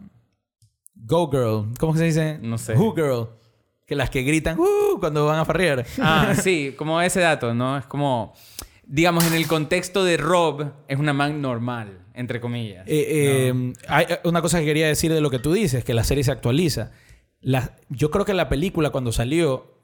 Go 0.95 1.31
Girl. 1.31 1.73
¿Cómo 1.79 1.93
que 1.93 1.99
se 2.01 2.05
dice? 2.07 2.39
No 2.43 2.59
sé. 2.59 2.75
Who 2.75 2.95
Girl. 2.95 3.29
Que 3.87 3.95
las 3.95 4.11
que 4.11 4.23
gritan 4.23 4.59
"Uh", 4.59 4.99
cuando 4.99 5.27
van 5.27 5.39
a 5.39 5.45
farrear. 5.45 5.85
Ah, 6.01 6.35
sí, 6.43 6.75
como 6.77 7.01
ese 7.01 7.21
dato, 7.21 7.55
¿no? 7.55 7.77
Es 7.79 7.87
como, 7.87 8.35
digamos, 8.87 9.27
en 9.27 9.35
el 9.35 9.47
contexto 9.47 10.05
de 10.05 10.17
Rob, 10.17 10.73
es 10.89 10.99
una 10.99 11.13
man 11.13 11.41
normal, 11.43 11.99
entre 12.15 12.41
comillas. 12.41 12.87
Eh, 12.87 13.51
eh, 13.53 13.73
hay 13.89 14.07
una 14.25 14.41
cosa 14.43 14.61
que 14.61 14.65
quería 14.65 14.87
decir 14.87 15.13
de 15.13 15.21
lo 15.21 15.31
que 15.31 15.39
tú 15.39 15.53
dices, 15.53 15.85
que 15.85 15.93
la 15.95 16.05
serie 16.05 16.25
se 16.25 16.31
actualiza. 16.33 16.93
La- 17.41 17.77
yo 17.89 18.11
creo 18.11 18.25
que 18.25 18.35
la 18.35 18.49
película 18.49 18.91
cuando 18.91 19.13
salió 19.13 19.75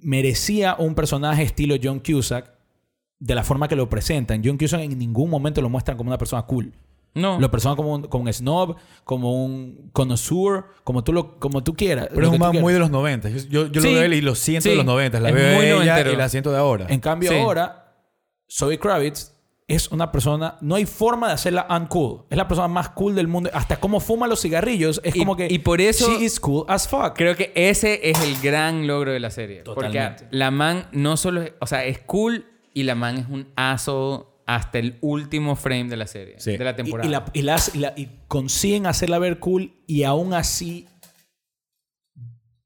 merecía 0.00 0.76
un 0.78 0.94
personaje 0.94 1.42
estilo 1.42 1.76
John 1.82 2.00
Cusack 2.00 2.50
de 3.18 3.34
la 3.34 3.44
forma 3.44 3.68
que 3.68 3.76
lo 3.76 3.88
presentan. 3.88 4.42
John 4.44 4.58
Cusack 4.58 4.80
en 4.80 4.98
ningún 4.98 5.30
momento 5.30 5.60
lo 5.62 5.68
muestran 5.68 5.96
como 5.96 6.08
una 6.10 6.18
persona 6.18 6.42
cool. 6.42 6.72
no. 7.14 7.38
Lo 7.38 7.50
presentan 7.50 7.76
como 7.76 7.94
un, 7.94 8.02
como 8.04 8.24
un 8.24 8.32
snob, 8.32 8.76
como 9.04 9.44
un 9.44 9.90
connoisseur, 9.92 10.64
como 10.82 11.04
tú, 11.04 11.12
lo, 11.12 11.38
como 11.38 11.62
tú 11.62 11.74
quieras. 11.74 12.08
Pero 12.10 12.26
es 12.28 12.32
un 12.32 12.38
man 12.38 12.56
muy 12.58 12.72
de 12.72 12.78
los 12.78 12.90
90. 12.90 13.28
Yo, 13.28 13.66
yo, 13.70 13.82
Sí. 13.82 13.92
lo 13.94 14.00
veo 14.00 14.12
y 14.12 14.20
lo 14.22 14.34
siento 14.34 14.62
Sí. 14.64 14.70
de 14.70 14.76
los 14.76 14.86
90. 14.86 15.20
La 15.20 15.28
Es 15.28 15.34
veo 15.34 15.56
muy 15.56 15.66
ella 15.66 16.00
y 16.10 16.16
la 16.16 16.28
siento 16.30 16.50
de 16.50 16.56
ahora. 16.58 16.86
En 16.88 17.00
cambio, 17.00 17.30
Sí. 17.30 17.36
ahora, 17.36 17.81
Zoe 18.54 18.78
Kravitz 18.78 19.32
es 19.68 19.90
una 19.90 20.12
persona. 20.12 20.58
No 20.60 20.74
hay 20.74 20.84
forma 20.84 21.28
de 21.28 21.34
hacerla 21.34 21.66
uncool. 21.70 22.24
Es 22.28 22.36
la 22.36 22.46
persona 22.48 22.68
más 22.68 22.90
cool 22.90 23.14
del 23.14 23.28
mundo. 23.28 23.48
Hasta 23.54 23.80
cómo 23.80 24.00
fuma 24.00 24.26
los 24.26 24.42
cigarrillos. 24.42 25.00
Es 25.04 25.16
Y- 25.16 25.18
como 25.20 25.36
que. 25.36 25.46
y 25.50 25.58
por 25.60 25.80
eso- 25.80 26.18
She 26.18 26.24
is 26.24 26.38
cool 26.40 26.64
as 26.68 26.86
fuck. 26.88 27.14
Creo 27.16 27.36
que 27.36 27.52
ese 27.54 28.10
es 28.10 28.20
el 28.22 28.38
gran 28.42 28.86
logro 28.86 29.12
de 29.12 29.20
la 29.20 29.30
serie. 29.30 29.62
Totalmente. 29.62 30.24
Porque 30.24 30.36
la 30.36 30.50
man 30.50 30.88
no 30.92 31.16
solo 31.16 31.42
es, 31.42 31.52
o 31.60 31.66
sea, 31.66 31.84
es 31.86 32.00
cool 32.00 32.44
y 32.74 32.82
la 32.82 32.94
man 32.94 33.16
es 33.18 33.28
un 33.28 33.48
aso 33.56 34.42
hasta 34.46 34.78
el 34.80 34.98
último 35.00 35.56
frame 35.56 35.84
de 35.88 35.96
la 35.96 36.06
serie, 36.06 36.34
Sí. 36.38 36.56
de 36.56 36.64
la 36.64 36.74
temporada. 36.76 37.08
y 37.08 37.12
la- 37.12 37.24
y 37.32 37.42
la 37.42 37.56
y 37.72 37.78
la- 37.78 37.94
y 37.96 38.08
consiguen 38.28 38.86
hacerla 38.86 39.18
ver 39.18 39.38
cool 39.38 39.72
y 39.86 40.02
aún 40.02 40.34
así 40.34 40.86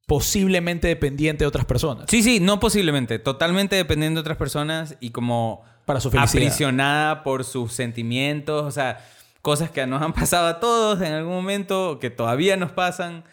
posiblemente 0.06 0.88
dependiente 0.88 1.44
de 1.44 1.48
otras 1.48 1.64
personas. 1.66 2.06
Sí, 2.08 2.22
sí, 2.22 2.40
no 2.40 2.60
posiblemente. 2.60 3.18
Totalmente 3.18 3.76
dependiendo 3.76 4.18
de 4.18 4.22
otras 4.22 4.36
personas 4.38 4.96
y 5.00 5.10
como 5.10 5.62
Para 5.86 6.00
su 6.00 6.10
felicidad. 6.10 6.42
aprisionada 6.42 7.22
por 7.22 7.44
sus 7.44 7.72
sentimientos. 7.72 8.64
O 8.64 8.70
sea, 8.70 9.02
cosas 9.40 9.70
que 9.70 9.86
nos 9.86 10.02
han 10.02 10.12
pasado 10.12 10.46
a 10.48 10.60
todos 10.60 11.00
en 11.00 11.12
algún 11.14 11.32
momento, 11.32 11.98
que 12.00 12.10
todavía 12.10 12.58
nos 12.58 12.72
pasan. 12.72 13.24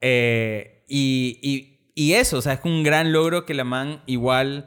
Eh, 0.00 0.84
y, 0.88 1.38
y- 1.42 1.68
y 1.94 2.14
eso, 2.14 2.38
o 2.38 2.42
sea, 2.42 2.54
es 2.54 2.60
un 2.64 2.82
gran 2.82 3.12
logro 3.12 3.44
que 3.44 3.52
la 3.54 3.64
man 3.64 4.02
igual 4.06 4.66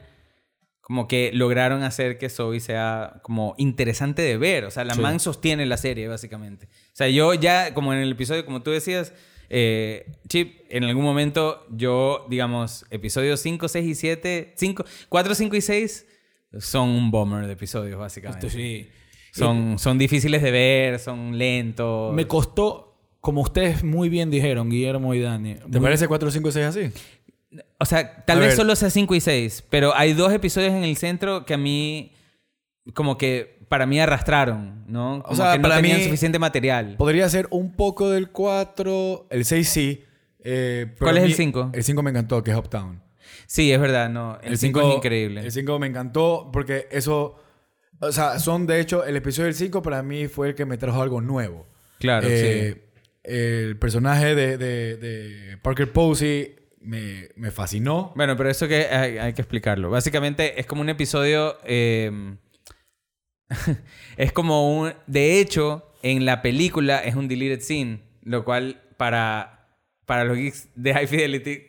como 0.80 1.08
que 1.08 1.32
lograron 1.34 1.82
hacer 1.82 2.16
que 2.18 2.28
Zoe 2.28 2.60
sea 2.60 3.18
como 3.22 3.56
interesante 3.58 4.22
de 4.22 4.36
ver. 4.38 4.64
O 4.64 4.70
sea, 4.70 4.84
la 4.84 4.94
Sí. 4.94 5.00
man 5.00 5.18
sostiene 5.18 5.66
la 5.66 5.76
serie, 5.76 6.06
básicamente. 6.06 6.66
O 6.66 6.94
sea, 6.94 7.08
yo 7.08 7.34
ya, 7.34 7.74
como 7.74 7.92
en 7.92 7.98
el 7.98 8.12
episodio, 8.12 8.44
como 8.46 8.62
tú 8.62 8.70
decías, 8.70 9.12
eh, 9.50 10.12
Chip, 10.28 10.60
en 10.70 10.84
algún 10.84 11.02
momento 11.04 11.66
yo, 11.70 12.24
digamos, 12.30 12.86
episodios 12.90 13.40
5, 13.40 13.66
6 13.66 13.84
y 13.86 13.94
7, 13.96 14.52
5, 14.56 14.84
4, 15.08 15.34
5 15.34 15.56
y 15.56 15.60
6 15.60 16.06
son 16.60 16.88
un 16.90 17.10
bomber 17.10 17.46
de 17.46 17.52
episodios, 17.52 17.98
básicamente. 17.98 18.46
Esto 18.46 18.58
sí. 18.58 18.88
Son, 19.32 19.78
son 19.78 19.98
difíciles 19.98 20.42
de 20.42 20.50
ver, 20.50 20.98
son 20.98 21.36
lentos. 21.36 22.14
Me 22.14 22.26
costó, 22.26 22.98
como 23.20 23.42
ustedes 23.42 23.84
muy 23.84 24.08
bien 24.08 24.30
dijeron, 24.30 24.70
Guillermo 24.70 25.12
y 25.14 25.20
Dani. 25.20 25.56
¿Te 25.70 25.80
parece 25.80 26.08
4, 26.08 26.30
5, 26.30 26.50
6 26.52 26.66
así? 26.66 26.90
O 27.78 27.84
sea, 27.84 28.24
tal 28.24 28.38
A 28.38 28.40
vez 28.40 28.48
ver. 28.50 28.56
solo 28.56 28.74
sea 28.76 28.88
5 28.90 29.14
y 29.14 29.20
6, 29.20 29.64
pero 29.70 29.94
hay 29.94 30.14
dos 30.14 30.32
episodios 30.32 30.72
en 30.72 30.84
el 30.84 30.96
centro 30.96 31.44
que 31.44 31.54
a 31.54 31.58
mí, 31.58 32.12
como 32.94 33.18
que 33.18 33.58
para 33.68 33.84
mí 33.86 33.98
arrastraron, 34.00 34.84
¿no? 34.88 35.22
Como 35.22 35.36
sea, 35.36 35.52
que 35.52 35.58
no 35.58 35.62
para 35.62 35.76
tenían 35.76 35.98
mí- 35.98 36.04
suficiente 36.04 36.38
material. 36.38 36.96
Podría 36.96 37.28
ser 37.28 37.46
un 37.50 37.72
poco 37.72 38.10
del 38.10 38.30
4, 38.30 39.26
el 39.30 39.44
6 39.44 39.68
sí. 39.68 40.02
eh, 40.44 40.86
pero 40.94 40.98
¿Cuál 41.06 41.16
es 41.18 41.22
el 41.24 41.28
mí- 41.30 41.34
cinco? 41.34 41.70
El 41.74 41.82
5 41.84 42.02
me 42.02 42.10
encantó, 42.10 42.42
que 42.42 42.52
es 42.52 42.56
Uptown. 42.56 43.02
Sí, 43.46 43.72
es 43.72 43.80
verdad, 43.80 44.08
no. 44.10 44.38
El 44.42 44.58
5 44.58 44.80
es 44.90 44.96
increíble. 44.96 45.40
El 45.42 45.52
5 45.52 45.78
me 45.78 45.86
encantó 45.86 46.50
porque 46.52 46.88
eso... 46.90 47.38
O 48.00 48.12
sea, 48.12 48.38
son 48.38 48.66
de 48.66 48.78
hecho, 48.80 49.04
el 49.04 49.16
episodio 49.16 49.46
del 49.46 49.54
5 49.54 49.80
para 49.82 50.02
mí 50.02 50.26
fue 50.28 50.48
el 50.48 50.54
que 50.54 50.66
me 50.66 50.76
trajo 50.76 51.00
algo 51.00 51.20
nuevo. 51.20 51.66
Claro, 51.98 52.26
Eh, 52.30 52.90
El 53.22 53.78
personaje 53.78 54.34
de, 54.34 54.58
de- 54.58 54.96
de 54.96 55.56
Parker 55.58 55.92
Posey 55.92 56.54
me, 56.80 57.28
me 57.36 57.50
fascinó. 57.50 58.12
Bueno, 58.14 58.36
pero 58.36 58.50
eso 58.50 58.68
que 58.68 58.84
hay, 58.86 59.16
hay 59.18 59.32
que 59.32 59.40
explicarlo. 59.42 59.90
Básicamente 59.90 60.60
es 60.60 60.66
como 60.66 60.82
un 60.82 60.88
episodio. 60.90 61.56
eh, 61.64 62.36
es 64.16 64.32
como 64.32 64.78
un. 64.78 64.92
De 65.06 65.40
hecho, 65.40 65.92
en 66.02 66.24
la 66.24 66.42
película 66.42 66.98
es 66.98 67.14
un 67.14 67.28
deleted 67.28 67.60
scene. 67.60 68.00
Lo 68.22 68.44
cual, 68.44 68.82
para 68.96 69.52
para 70.04 70.24
los 70.24 70.36
geeks 70.36 70.68
de 70.74 70.92
High 70.94 71.06
Fidelity. 71.06 71.62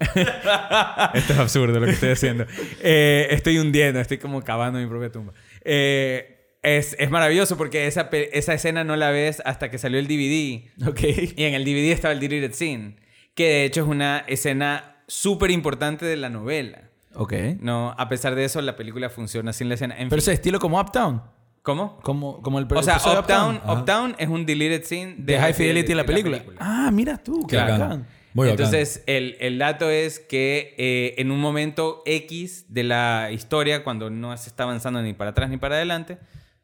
Esto 1.14 1.32
es 1.34 1.38
absurdo 1.38 1.78
lo 1.78 1.86
que 1.86 1.92
estoy 1.92 2.10
haciendo. 2.10 2.46
Eh, 2.82 3.28
estoy 3.30 3.58
hundiendo, 3.58 4.00
estoy 4.00 4.18
como 4.18 4.42
cavando 4.42 4.78
mi 4.78 4.86
propia 4.86 5.10
tumba. 5.12 5.32
Eh, 5.62 6.36
es, 6.62 6.96
es 6.98 7.10
maravilloso 7.10 7.56
porque 7.56 7.86
esa, 7.86 8.08
esa 8.12 8.54
escena 8.54 8.84
no 8.84 8.96
la 8.96 9.10
ves 9.10 9.42
hasta 9.44 9.70
que 9.70 9.78
salió 9.78 9.98
el 9.98 10.06
DVD. 10.08 10.88
Ok. 10.88 11.00
Y 11.36 11.44
en 11.44 11.54
el 11.54 11.64
DVD 11.64 11.92
estaba 11.92 12.12
el 12.12 12.20
deleted 12.20 12.52
scene, 12.54 12.96
que 13.34 13.44
de 13.46 13.64
hecho 13.64 13.82
es 13.82 13.86
una 13.88 14.18
escena 14.26 14.96
súper 15.06 15.50
importante 15.50 16.04
de 16.06 16.16
la 16.16 16.28
novela. 16.30 16.82
Ok. 17.14 17.32
No, 17.60 17.94
a 17.98 18.08
pesar 18.08 18.34
de 18.34 18.44
eso, 18.44 18.60
la 18.62 18.76
película 18.76 19.10
funciona 19.10 19.52
sin 19.52 19.68
la 19.68 19.74
escena. 19.74 19.98
En 19.98 20.08
Pero 20.08 20.20
ese 20.20 20.32
estilo 20.32 20.58
como 20.60 20.80
Uptown. 20.80 21.22
¿Cómo? 21.62 21.98
Como, 22.00 22.40
como 22.40 22.58
el 22.58 22.66
O 22.74 22.82
sea, 22.82 22.98
de 22.98 23.18
Uptown. 23.18 23.60
Uptown 23.68 24.14
es 24.18 24.28
un 24.28 24.46
deleted 24.46 24.82
scene 24.84 25.16
de 25.18 25.38
High 25.38 25.52
Fidelity 25.52 25.90
en 25.92 25.96
la 25.98 26.04
película. 26.06 26.42
Ah, 26.58 26.90
mira 26.90 27.18
tú, 27.18 27.46
qué 27.46 27.56
Claro. 27.56 27.72
bacán. 27.72 28.06
Muy. 28.34 28.48
Entonces, 28.48 29.02
el, 29.06 29.36
el 29.40 29.58
dato 29.58 29.90
es 29.90 30.20
que 30.20 30.74
eh, 30.78 31.14
en 31.18 31.30
un 31.30 31.40
momento 31.40 32.02
X 32.06 32.66
de 32.68 32.84
la 32.84 33.30
historia, 33.32 33.82
cuando 33.82 34.10
no 34.10 34.36
se 34.36 34.48
está 34.48 34.62
avanzando 34.64 35.02
ni 35.02 35.12
para 35.14 35.30
atrás 35.30 35.50
ni 35.50 35.56
para 35.56 35.74
adelante, 35.76 36.18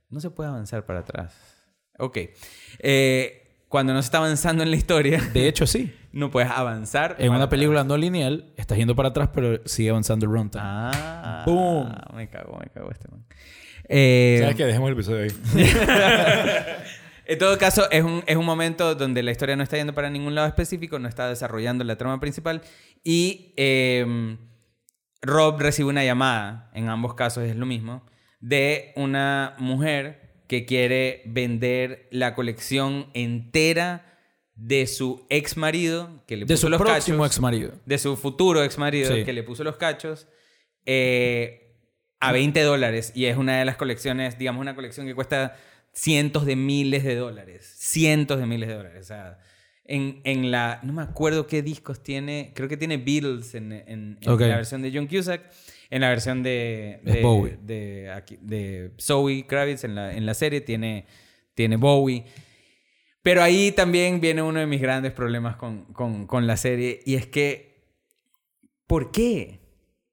no 0.09 0.21
se 0.21 0.31
puede 0.31 0.49
avanzar 0.51 0.87
para 0.87 1.01
atrás. 1.01 1.35
Ok. 1.99 2.19
Eh, 2.79 3.43
cuando 3.69 3.93
no 3.93 4.01
se 4.01 4.07
está 4.07 4.19
avanzando 4.19 4.63
en 4.63 4.71
la 4.71 4.77
historia, 4.77 5.21
De 5.33 5.49
hecho, 5.49 5.67
sí. 5.67 5.93
no 6.13 6.31
puedes 6.31 6.51
avanzar. 6.51 7.17
En 7.19 7.29
una 7.31 7.37
atrás. 7.39 7.51
película 7.51 7.83
no 7.85 7.97
lineal, 7.97 8.53
estás 8.57 8.79
yendo 8.79 8.95
para 8.95 9.09
atrás, 9.09 9.31
pero 9.35 9.61
sigue 9.67 9.91
avanzando 9.91 10.25
el 10.27 10.33
runtime. 10.33 10.63
Ah. 10.65 11.43
Boom. 11.45 11.93
Me 12.15 12.29
cago, 12.29 12.59
me 12.59 12.71
cago 12.71 12.91
este 12.93 13.09
man. 13.09 13.25
Eh, 13.89 14.39
¿Sabes 14.41 14.57
qué? 14.57 14.65
Dejemos 14.67 14.89
el 14.89 14.95
episodio 14.95 15.23
ahí. 15.25 15.31
En 17.29 17.39
todo 17.39 17.59
caso, 17.59 17.91
es 17.91 18.03
un, 18.05 18.23
es 18.27 18.37
un 18.37 18.45
momento 18.45 18.95
donde 18.95 19.23
la 19.23 19.31
historia 19.33 19.57
no 19.57 19.63
está 19.63 19.77
yendo 19.77 19.95
para 19.95 20.11
ningún 20.11 20.35
lado 20.35 20.47
específico, 20.49 20.99
no 20.99 21.09
está 21.09 21.29
desarrollando 21.29 21.83
la 21.85 21.97
trama 21.97 22.21
principal. 22.21 22.63
Y 23.03 23.53
eh, 23.57 24.37
Rob 25.23 25.59
recibe 25.61 25.89
una 25.89 26.05
llamada, 26.05 26.71
en 26.75 26.89
ambos 26.89 27.15
casos 27.15 27.45
es 27.45 27.57
lo 27.57 27.67
mismo, 27.67 28.05
de 28.41 28.93
una 28.97 29.55
mujer 29.59 30.43
que 30.47 30.65
quiere 30.67 31.23
vender 31.27 32.09
la 32.13 32.35
colección 32.35 33.11
entera 33.15 34.19
de 34.55 34.87
su 34.87 35.27
ex 35.29 35.57
marido, 35.57 36.23
que 36.27 36.37
le 36.37 36.45
de 36.47 36.55
puso 36.55 36.67
su 36.67 36.69
los 36.71 36.81
próximo 36.81 37.19
cachos, 37.25 37.35
ex 37.37 37.41
marido. 37.41 37.73
de 37.85 37.99
su 37.99 38.17
futuro 38.17 38.63
ex 38.63 38.79
marido, 38.79 39.13
Sí. 39.15 39.25
que 39.25 39.33
le 39.33 39.43
puso 39.43 39.65
los 39.65 39.77
cachos, 39.77 40.29
eh, 40.87 41.75
a 42.21 42.33
20 42.33 42.63
dólares. 42.63 43.13
Y 43.15 43.27
es 43.27 43.37
una 43.37 43.59
de 43.59 43.65
las 43.65 43.77
colecciones, 43.77 44.39
digamos, 44.39 44.61
una 44.63 44.75
colección 44.75 45.07
que 45.07 45.15
cuesta 45.15 45.57
cientos 45.97 46.45
de 46.47 46.55
miles 46.55 47.03
de 47.03 47.17
dólares. 47.17 47.65
Cientos 47.79 48.39
de 48.39 48.47
miles 48.47 48.69
de 48.69 48.75
dólares. 48.77 49.01
O 49.01 49.05
sea, 49.05 49.39
en, 49.85 50.21
en 50.25 50.51
la... 50.51 50.79
No 50.83 50.93
me 50.93 51.03
acuerdo 51.03 51.47
qué 51.47 51.63
discos 51.63 52.03
tiene. 52.03 52.53
Creo 52.55 52.69
que 52.69 52.77
tiene 52.77 52.99
Beatles 52.99 53.55
en, 53.55 53.73
en- 53.73 54.19
en 54.21 54.39
la 54.39 54.57
versión 54.57 54.83
de 54.83 54.93
John 54.95 55.07
Cusack. 55.07 55.51
En 55.91 56.03
la 56.03 56.11
versión 56.11 56.43
de... 56.43 57.01
De 57.03 57.23
Bowie. 57.23 57.59
De, 57.63 58.11
aquí- 58.13 58.39
de 58.43 58.93
Zoe 59.01 59.47
Kravitz 59.47 59.85
en 59.85 59.95
la, 59.95 60.13
en 60.15 60.27
la 60.27 60.35
serie 60.35 60.61
tiene, 60.61 61.07
tiene 61.55 61.77
Bowie. 61.77 62.25
Pero 63.23 63.43
ahí 63.43 63.73
también 63.73 64.21
viene 64.21 64.43
uno 64.43 64.61
de 64.61 64.67
mis 64.67 64.81
grandes 64.81 65.13
problemas 65.13 65.57
con, 65.57 65.87
con, 65.93 66.27
con 66.27 66.47
la 66.47 66.57
serie. 66.57 67.01
Y 67.07 67.15
es 67.15 67.27
que... 67.27 67.75
¿Por 68.87 69.11
qué? 69.11 69.61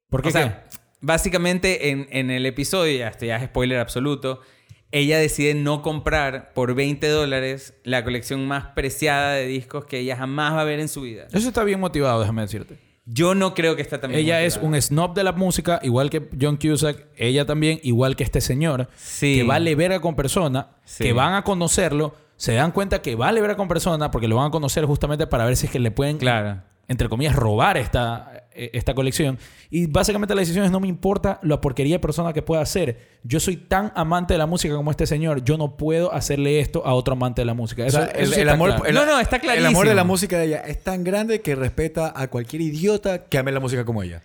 ¿Por 0.10 0.22
qué 0.24 0.30
O 0.30 0.32
sea, 0.32 0.66
básicamente 1.02 1.90
en, 1.90 2.08
en 2.10 2.32
el 2.32 2.46
episodio, 2.46 2.98
ya, 2.98 3.10
esto 3.10 3.26
ya 3.26 3.38
es 3.38 3.44
spoiler 3.46 3.80
absoluto, 3.80 4.40
ella 4.94 5.18
decide 5.18 5.56
no 5.56 5.82
comprar 5.82 6.54
por 6.54 6.76
20 6.76 7.08
dólares 7.10 7.74
la 7.84 8.04
colección 8.04 8.48
más 8.48 8.68
preciada 8.76 9.34
de 9.34 9.48
discos 9.48 9.86
que 9.86 10.00
ella 10.00 10.16
jamás 10.16 10.54
va 10.54 10.62
a 10.62 10.66
ver 10.66 10.80
en 10.80 10.88
su 10.88 11.02
vida. 11.02 11.26
Eso 11.34 11.48
está 11.48 11.64
bien 11.64 11.80
motivado, 11.80 12.20
déjame 12.22 12.44
decirte. 12.44 12.78
Yo 13.06 13.36
no 13.36 13.54
creo 13.54 13.76
que 13.76 13.82
está 13.82 14.00
también. 14.00 14.22
Ella 14.24 14.44
es 14.44 14.56
un 14.56 14.80
snob 14.82 15.14
de 15.14 15.26
la 15.26 15.34
música, 15.34 15.80
igual 15.84 16.10
que 16.10 16.30
John 16.40 16.56
Cusack. 16.58 17.08
Ella 17.18 17.46
también, 17.46 17.80
igual 17.84 18.16
que 18.16 18.24
este 18.24 18.40
señor. 18.40 18.88
Sí. 18.96 19.40
Que 19.40 19.44
vale 19.44 19.76
verga 19.76 20.00
con 20.00 20.16
persona. 20.16 20.70
Sí. 20.86 21.04
Que 21.04 21.12
van 21.12 21.34
a 21.34 21.44
conocerlo. 21.44 22.16
Se 22.38 22.54
dan 22.54 22.72
cuenta 22.72 23.02
que 23.02 23.16
vale 23.16 23.42
verga 23.42 23.58
con 23.58 23.68
persona 23.68 24.10
porque 24.10 24.28
lo 24.30 24.38
van 24.38 24.48
a 24.48 24.52
conocer 24.52 24.86
justamente 24.86 25.28
para 25.28 25.44
ver 25.46 25.58
si 25.58 25.66
es 25.66 25.72
que 25.72 25.80
le 25.80 25.92
pueden, 25.92 26.18
Claro. 26.18 26.62
entre 26.88 27.10
comillas, 27.10 27.36
robar 27.36 27.78
esta, 27.78 28.33
esta 28.56 28.94
colección. 28.94 29.38
Y 29.70 29.88
básicamente 29.88 30.34
la 30.36 30.42
decisión 30.42 30.66
es 30.66 30.72
no 30.72 30.80
me 30.80 30.88
importa 30.88 31.40
la 31.44 31.60
porquería 31.62 31.96
de 31.96 32.00
persona 32.00 32.34
que 32.34 32.42
pueda 32.42 32.62
hacer. 32.62 32.98
Yo 33.24 33.40
soy 33.40 33.58
tan 33.58 33.92
amante 33.96 34.34
de 34.34 34.38
la 34.38 34.46
música 34.46 34.76
como 34.76 34.92
este 34.92 35.06
señor. 35.08 35.44
Yo 35.44 35.58
no 35.58 35.78
puedo 35.78 36.14
hacerle 36.14 36.60
esto 36.60 36.86
a 36.86 36.94
otro 36.94 37.14
amante 37.14 37.42
de 37.42 37.46
la 37.46 37.54
música. 37.54 37.84
O 37.84 37.86
Eso, 37.86 37.98
sea, 37.98 38.08
eso 38.08 38.20
el, 38.20 38.28
sí 38.28 38.34
el 38.36 38.40
está 38.42 38.54
amor, 38.54 38.70
claro. 38.70 38.86
el- 38.86 38.96
No, 38.96 39.06
no, 39.06 39.20
está 39.20 39.38
El 39.38 39.42
amor 39.50 39.58
de 39.58 39.62
clarísimo. 39.70 39.94
la 39.94 40.04
música 40.04 40.38
de 40.38 40.46
ella 40.46 40.60
es 40.68 40.84
tan 40.84 41.04
grande 41.04 41.42
que 41.42 41.56
respeta 41.56 42.14
a 42.16 42.28
cualquier 42.28 42.62
idiota 42.62 43.26
que 43.26 43.38
ame 43.38 43.52
la 43.52 43.60
música 43.60 43.86
como 43.86 44.04
ella. 44.04 44.22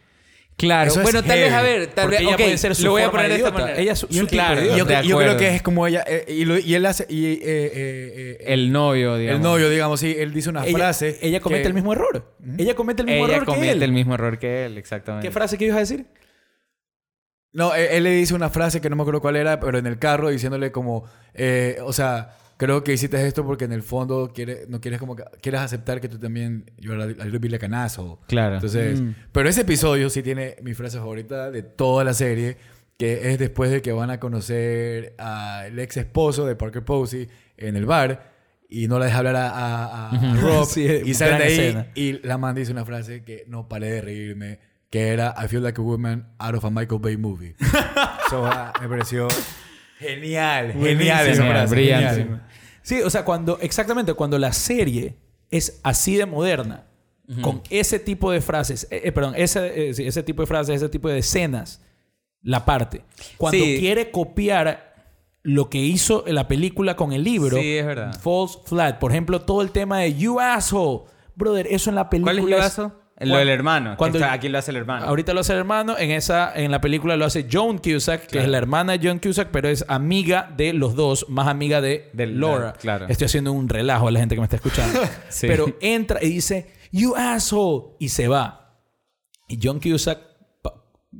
Claro. 0.59 0.91
Eso 0.91 1.03
bueno, 1.03 1.23
tal 1.23 1.39
vez, 1.39 1.53
a 1.53 1.63
ver, 1.63 1.87
tal 1.87 2.11
vez. 2.11 2.21
ella 2.21 2.31
ok, 2.31 2.37
puede 2.37 2.59
ser 2.59 2.75
su 2.75 2.85
lo 2.87 2.91
voy 2.91 3.03
a 3.03 3.11
poner 3.13 3.29
de 3.29 3.37
esta 3.37 3.53
manera. 3.53 3.79
Ella 3.79 3.93
es 3.93 3.99
su- 4.01 4.07
su 4.09 4.13
tipo 4.27 4.29
claro, 4.29 4.61
yo, 4.77 4.85
creo 5.17 5.37
que 5.37 5.55
es 5.55 5.63
como 5.63 5.87
ella. 5.87 6.03
eh, 6.05 6.25
y, 6.29 6.45
lo- 6.45 6.59
y 6.59 6.75
él 6.75 6.85
hace. 6.85 7.07
Y, 7.09 7.27
eh, 7.27 7.39
eh, 7.43 7.73
eh, 7.73 8.39
El 8.47 8.73
novio, 8.73 9.17
digamos. 9.17 9.37
el 9.39 9.43
novio, 9.45 9.71
digamos, 9.71 10.01
sí, 10.01 10.17
él 10.19 10.35
dice 10.35 10.51
una 10.51 10.67
ella, 10.67 10.77
frase. 10.77 11.17
ella 11.23 11.39
comete 11.39 11.63
que- 11.63 11.69
el 11.69 11.75
mismo 11.75 11.93
error. 11.93 12.35
Ella 12.59 12.75
comete 12.75 13.03
el 13.03 13.07
mismo 13.07 13.25
Ella 13.27 13.35
error 13.37 13.47
que 13.47 13.53
comete 13.55 13.71
él. 13.73 13.83
el 13.85 13.93
mismo 13.93 14.15
error 14.15 14.39
que 14.41 14.67
él, 14.67 14.79
exactamente. 14.79 15.29
¿Qué 15.29 15.33
frase 15.33 15.57
que 15.57 15.65
ibas 15.67 15.77
a 15.77 15.81
decir? 15.81 16.07
No, 17.53 17.75
él, 17.75 17.87
él 17.93 18.03
le 18.03 18.11
dice 18.11 18.35
una 18.35 18.51
frase 18.51 18.81
que 18.81 18.91
no 18.91 18.97
me 18.97 19.03
acuerdo 19.03 19.21
cuál 19.21 19.37
era, 19.37 19.59
pero 19.61 19.79
en 19.79 19.87
el 19.87 19.99
carro 19.99 20.29
diciéndole 20.29 20.71
como, 20.73 21.05
eh, 21.35 21.79
o 21.85 21.93
sea, 21.93 22.37
creo 22.59 22.85
que 22.85 22.93
hiciste 22.93 23.27
esto 23.27 23.47
porque 23.47 23.65
en 23.65 23.73
el 23.73 23.83
fondo 23.83 24.31
quieres, 24.35 24.69
no 24.69 24.81
quieres 24.81 25.01
como 25.01 25.17
que, 25.17 25.25
quieres 25.41 25.63
aceptar 25.63 26.01
que 26.03 26.09
tú 26.11 26.19
también, 26.19 26.71
you're 26.77 27.01
a, 27.03 27.07
a 27.07 27.25
little 27.25 27.39
bit 27.39 27.55
asshole. 27.73 28.19
Claro. 28.29 28.57
Entonces, 28.57 29.01
Mm. 29.01 29.15
pero 29.33 29.49
ese 29.49 29.63
episodio 29.63 30.11
sí 30.11 30.23
tiene 30.23 30.57
mi 30.63 30.75
frase 30.75 30.99
favorita 30.99 31.51
de 31.51 31.63
toda 31.63 32.05
la 32.05 32.13
serie, 32.13 32.59
que 32.99 33.31
es 33.31 33.39
después 33.39 33.71
de 33.71 33.81
que 33.81 33.93
van 33.93 34.11
a 34.11 34.19
conocer 34.21 35.15
al 35.19 35.79
ex 35.79 35.97
esposo 35.97 36.45
de 36.47 36.57
Parker 36.57 36.85
Posey 36.85 37.29
en 37.57 37.77
el 37.77 37.87
bar 37.87 38.33
y 38.69 38.89
no 38.89 38.99
la 38.99 39.07
deja 39.07 39.19
hablar 39.19 39.37
a, 39.37 39.49
a- 39.51 40.09
a- 40.11 40.11
a 40.11 40.37
Rob 40.41 40.67
Sí, 40.69 40.85
y 41.05 41.15
salen 41.15 41.39
de 41.39 41.45
ahí 41.45 41.53
escena. 41.53 41.87
y 41.95 42.27
la 42.27 42.37
man 42.39 42.55
dice 42.55 42.73
una 42.73 42.85
frase 42.85 43.23
que 43.25 43.45
no 43.47 43.69
paré 43.69 43.91
de 43.93 44.01
reírme, 44.03 44.59
que 44.91 45.09
era 45.09 45.35
I 45.43 45.47
feel 45.49 45.63
like 45.63 45.81
a 45.81 45.85
woman 45.85 46.27
out 46.39 46.57
of 46.57 46.65
a 46.65 46.71
Michael 46.71 47.01
Bay 47.01 47.17
movie. 47.17 47.55
Eso 48.27 48.45
ah, 48.47 48.73
me 48.83 48.89
pareció 48.89 49.29
genial, 49.99 50.73
genial 50.73 51.27
esa 51.27 51.43
Genial, 51.43 51.53
frase, 51.53 51.75
brillante. 51.75 52.21
genial. 52.23 52.48
Sí, 52.89 53.03
o 53.03 53.11
sea, 53.11 53.23
cuando, 53.23 53.59
exactamente, 53.61 54.15
cuando 54.15 54.39
la 54.39 54.55
serie 54.55 55.19
es 55.51 55.79
así 55.83 56.17
de 56.17 56.25
moderna, 56.25 56.87
con 57.43 57.61
ese 57.69 57.99
tipo 57.99 58.31
de 58.31 58.41
frases, 58.41 58.89
eh, 58.91 59.03
eh, 59.05 59.13
perdón, 59.13 59.35
ese, 59.37 59.91
eh, 59.91 59.91
ese 59.91 60.23
tipo 60.23 60.41
de 60.41 60.47
frases, 60.47 60.77
ese 60.77 60.89
tipo 60.89 61.11
de 61.11 61.19
escenas, 61.19 61.83
la 62.41 62.65
parte. 62.65 63.05
Cuando 63.37 63.63
Sí. 63.63 63.77
quiere 63.79 64.11
copiar 64.11 64.95
lo 65.43 65.69
que 65.69 65.77
hizo 65.77 66.25
la 66.27 66.49
película 66.49 66.97
con 66.97 67.13
el 67.13 67.25
libro, 67.25 67.59
Sí, 67.59 67.77
es 67.77 67.85
verdad. 67.85 68.19
False 68.23 68.59
Flat, 68.65 68.99
por 68.99 69.11
ejemplo, 69.11 69.43
todo 69.43 69.61
el 69.61 69.71
tema 69.71 69.99
de 69.99 70.15
You 70.15 70.41
Asshole, 70.41 71.03
brother, 71.35 71.67
eso 71.71 71.91
en 71.91 71.97
la 71.97 72.09
película. 72.09 72.33
¿Cuál 72.33 72.49
es 72.49 72.55
el 72.55 72.59
vaso? 72.59 73.01
Lo 73.21 73.37
del 73.37 73.49
hermano. 73.49 73.97
cuando- 73.97 74.19
Cuando 74.19 74.35
aquí 74.35 74.49
lo 74.49 74.59
hace 74.59 74.71
el 74.71 74.77
hermano. 74.77 75.07
Ahorita 75.07 75.35
lo 75.35 75.41
hace 75.41 75.53
el 75.53 75.59
hermano, 75.59 75.99
en 75.99 76.11
esa 76.13 76.53
en 76.55 76.71
la 76.71 76.81
película 76.81 77.17
lo 77.17 77.25
hace 77.25 77.47
Joan 77.51 77.79
Cusack, 77.79 78.27
que 78.29 78.39
es 78.39 78.49
la 78.49 78.59
hermana 78.59 78.97
de 78.97 79.09
John 79.09 79.19
Cusack, 79.19 79.49
pero 79.51 79.69
es 79.69 79.85
amiga 79.89 80.53
de 80.57 80.73
los 80.73 80.95
dos, 80.95 81.27
más 81.29 81.49
amiga 81.49 81.81
de, 81.81 82.11
De 82.13 82.27
Laura. 82.29 82.75
claro. 82.75 83.07
Estoy 83.09 83.25
haciendo 83.27 83.53
un 83.53 83.69
relajo 83.69 84.07
a 84.09 84.11
la 84.11 84.21
gente 84.21 84.35
que 84.35 84.41
me 84.41 84.45
está 84.45 84.57
escuchando. 84.57 85.01
Sí. 85.31 85.47
Pero 85.49 85.67
entra 85.81 86.19
y 86.23 86.29
dice, 86.29 86.73
"You 86.93 87.15
asshole" 87.17 87.97
y 87.99 88.09
se 88.11 88.29
va. 88.29 88.77
Y 89.49 89.59
John 89.63 89.81
Cusack 89.81 90.19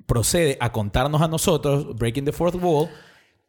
procede 0.07 0.57
a 0.61 0.71
contarnos 0.73 1.21
a 1.23 1.29
nosotros, 1.29 1.97
Breaking 1.97 2.25
the 2.27 2.33
Fourth 2.33 2.57
Wall, 2.61 2.89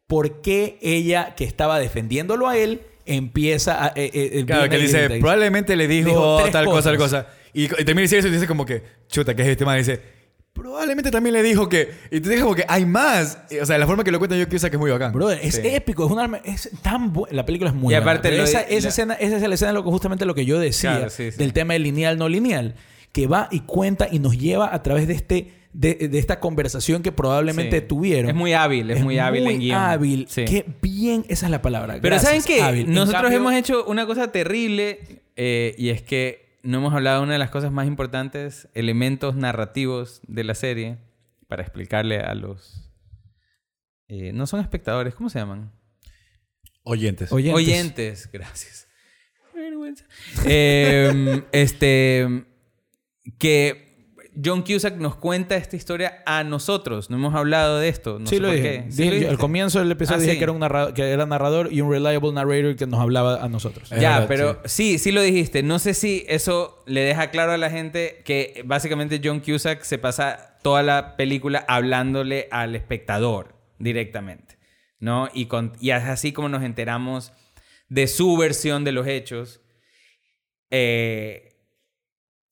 por 0.06 0.40
qué 0.40 0.78
ella 0.82 1.34
que 1.36 1.44
estaba 1.44 1.78
defendiéndolo 1.78 2.48
a 2.48 2.56
él 2.56 2.82
empieza 3.06 3.84
a 3.84 3.88
eh, 3.96 4.10
eh, 4.12 4.44
Claro, 4.46 4.62
viene 4.62 4.76
que 4.76 4.82
dice, 4.82 5.20
probablemente 5.20 5.76
le 5.76 5.86
dijo, 5.88 6.38
tal 6.52 6.64
cosa, 6.66 6.90
tal 6.90 6.98
cosa. 6.98 7.26
Y, 7.52 7.64
y 7.64 7.68
termina 7.68 8.02
diciendo 8.02 8.26
eso 8.26 8.28
y 8.28 8.32
dice 8.32 8.46
como 8.46 8.64
que, 8.66 8.82
chuta, 9.08 9.34
que 9.34 9.42
es 9.42 9.48
este 9.48 9.64
man. 9.64 9.78
Dice, 9.78 10.00
probablemente 10.52 11.10
también 11.10 11.32
le 11.34 11.42
dijo 11.42 11.68
que... 11.68 11.90
Y 12.10 12.20
te 12.20 12.28
dice 12.30 12.42
como 12.42 12.54
que 12.54 12.64
hay 12.68 12.84
más. 12.84 13.38
Y, 13.50 13.58
o 13.58 13.66
sea, 13.66 13.78
la 13.78 13.86
forma 13.86 14.04
que 14.04 14.10
lo 14.10 14.18
cuenta 14.18 14.36
yo 14.36 14.48
quiero 14.48 14.68
que 14.68 14.76
es 14.76 14.80
muy 14.80 14.90
bacán. 14.90 15.12
Brother, 15.12 15.38
es 15.42 15.54
Sí. 15.56 15.62
épico, 15.64 16.04
es, 16.06 16.12
una, 16.12 16.24
arma- 16.24 16.40
es 16.44 16.70
tan 16.82 17.12
buena. 17.12 17.34
La 17.36 17.46
película 17.46 17.70
es 17.70 17.76
muy 17.76 17.92
Y 17.94 17.96
buena. 17.96 18.00
aparte 18.00 18.36
lo- 18.36 18.44
esa, 18.44 18.60
esa 18.62 18.82
la- 18.82 18.88
escena, 18.88 19.14
esa 19.14 19.36
es 19.36 19.42
la 19.48 19.54
escena 19.54 19.70
de 19.70 19.74
lo 19.74 19.84
que 19.84 19.90
justamente 19.90 20.24
lo 20.26 20.34
que 20.34 20.44
yo 20.44 20.58
decía 20.58 20.96
Claro, 20.96 21.10
sí, 21.10 21.30
sí. 21.32 21.38
del 21.38 21.52
tema 21.52 21.72
de 21.74 21.78
lineal 21.78 22.18
no 22.18 22.28
lineal, 22.28 22.74
que 23.12 23.26
va 23.26 23.48
y 23.50 23.60
cuenta 23.60 24.08
y 24.10 24.18
nos 24.18 24.36
lleva 24.38 24.74
a 24.74 24.82
través 24.82 25.06
de 25.08 25.14
este 25.14 25.52
de, 25.72 25.94
de 25.94 26.18
esta 26.18 26.40
conversación 26.40 27.00
que 27.00 27.12
probablemente 27.12 27.78
Sí. 27.78 27.86
tuvieron. 27.86 28.28
Es 28.28 28.34
muy 28.34 28.52
hábil, 28.54 28.90
es, 28.90 29.04
muy 29.04 29.20
hábil 29.20 29.46
en 29.46 29.60
guion. 29.60 29.78
hábil. 29.78 30.26
Sí. 30.28 30.44
Qué 30.44 30.64
bien, 30.82 31.24
esa 31.28 31.46
es 31.46 31.50
la 31.52 31.62
palabra. 31.62 31.94
Pero 32.02 32.16
Gracias, 32.16 32.28
¿saben 32.28 32.42
qué? 32.44 32.60
hábil. 32.60 32.90
Nosotros 32.92 33.22
cambio- 33.22 33.38
hemos 33.38 33.54
hecho 33.54 33.84
una 33.84 34.04
cosa 34.04 34.32
terrible 34.32 34.98
eh, 35.36 35.76
y 35.78 35.90
es 35.90 36.02
que 36.02 36.49
no 36.62 36.78
hemos 36.78 36.94
hablado 36.94 37.18
de 37.18 37.24
una 37.24 37.32
de 37.34 37.38
las 37.38 37.50
cosas 37.50 37.72
más 37.72 37.86
importantes, 37.86 38.68
elementos 38.74 39.34
narrativos 39.36 40.20
de 40.26 40.44
la 40.44 40.54
serie, 40.54 40.98
para 41.48 41.62
explicarle 41.62 42.20
a 42.20 42.34
los... 42.34 42.90
eh, 44.08 44.32
no 44.32 44.46
son 44.46 44.60
espectadores, 44.60 45.14
¿cómo 45.14 45.30
se 45.30 45.38
llaman? 45.38 45.72
Oyentes. 46.82 47.30
Oyentes. 47.32 47.56
Oyentes, 47.56 48.30
gracias. 48.32 48.88
vergüenza. 49.54 50.06
Eh, 50.46 51.42
este. 51.52 52.46
Que 53.38 53.89
John 54.42 54.62
Cusack 54.62 54.96
nos 54.96 55.16
cuenta 55.16 55.56
esta 55.56 55.76
historia 55.76 56.22
a 56.24 56.44
nosotros. 56.44 57.10
No 57.10 57.16
hemos 57.16 57.34
hablado 57.34 57.78
de 57.78 57.88
esto. 57.88 58.18
No 58.18 58.26
sí, 58.26 58.36
sé 58.36 58.40
lo 58.42 58.48
por 58.48 58.56
dije. 58.56 58.70
qué. 58.70 58.82
Dije- 58.90 58.92
Sí 59.18 59.20
lo 59.24 59.30
Al 59.30 59.38
comienzo 59.38 59.78
del 59.80 59.90
episodio 59.90 60.18
Ah, 60.18 60.20
dije 60.20 60.32
sí. 60.32 60.38
que 60.38 60.44
era, 60.44 60.52
un 60.52 60.60
narra- 60.60 60.94
que 60.94 61.02
era 61.10 61.26
narrador 61.26 61.72
y 61.72 61.80
un 61.80 61.90
reliable 61.90 62.32
narrator 62.32 62.76
que 62.76 62.86
nos 62.86 63.00
hablaba 63.00 63.42
a 63.42 63.48
nosotros. 63.48 63.90
Es 63.92 64.00
Ya, 64.00 64.20
verdad, 64.20 64.28
pero 64.28 64.60
sí. 64.66 64.98
sí, 64.98 65.10
lo 65.12 65.20
dijiste. 65.22 65.62
No 65.62 65.78
sé 65.78 65.94
si 65.94 66.24
eso 66.28 66.82
le 66.86 67.00
deja 67.02 67.30
claro 67.30 67.52
a 67.52 67.58
la 67.58 67.70
gente 67.70 68.22
que 68.24 68.62
básicamente 68.64 69.20
John 69.22 69.40
Cusack 69.40 69.82
se 69.82 69.98
pasa 69.98 70.58
toda 70.62 70.82
la 70.82 71.16
película 71.16 71.64
hablándole 71.68 72.48
al 72.50 72.76
espectador 72.76 73.56
directamente, 73.78 74.58
¿no? 75.00 75.28
Y, 75.34 75.46
con, 75.46 75.72
y 75.80 75.90
es 75.90 76.04
así 76.04 76.32
como 76.32 76.48
nos 76.48 76.62
enteramos 76.62 77.32
de 77.88 78.06
su 78.06 78.36
versión 78.36 78.84
de 78.84 78.92
los 78.92 79.06
hechos. 79.06 79.60
Eh, 80.70 81.49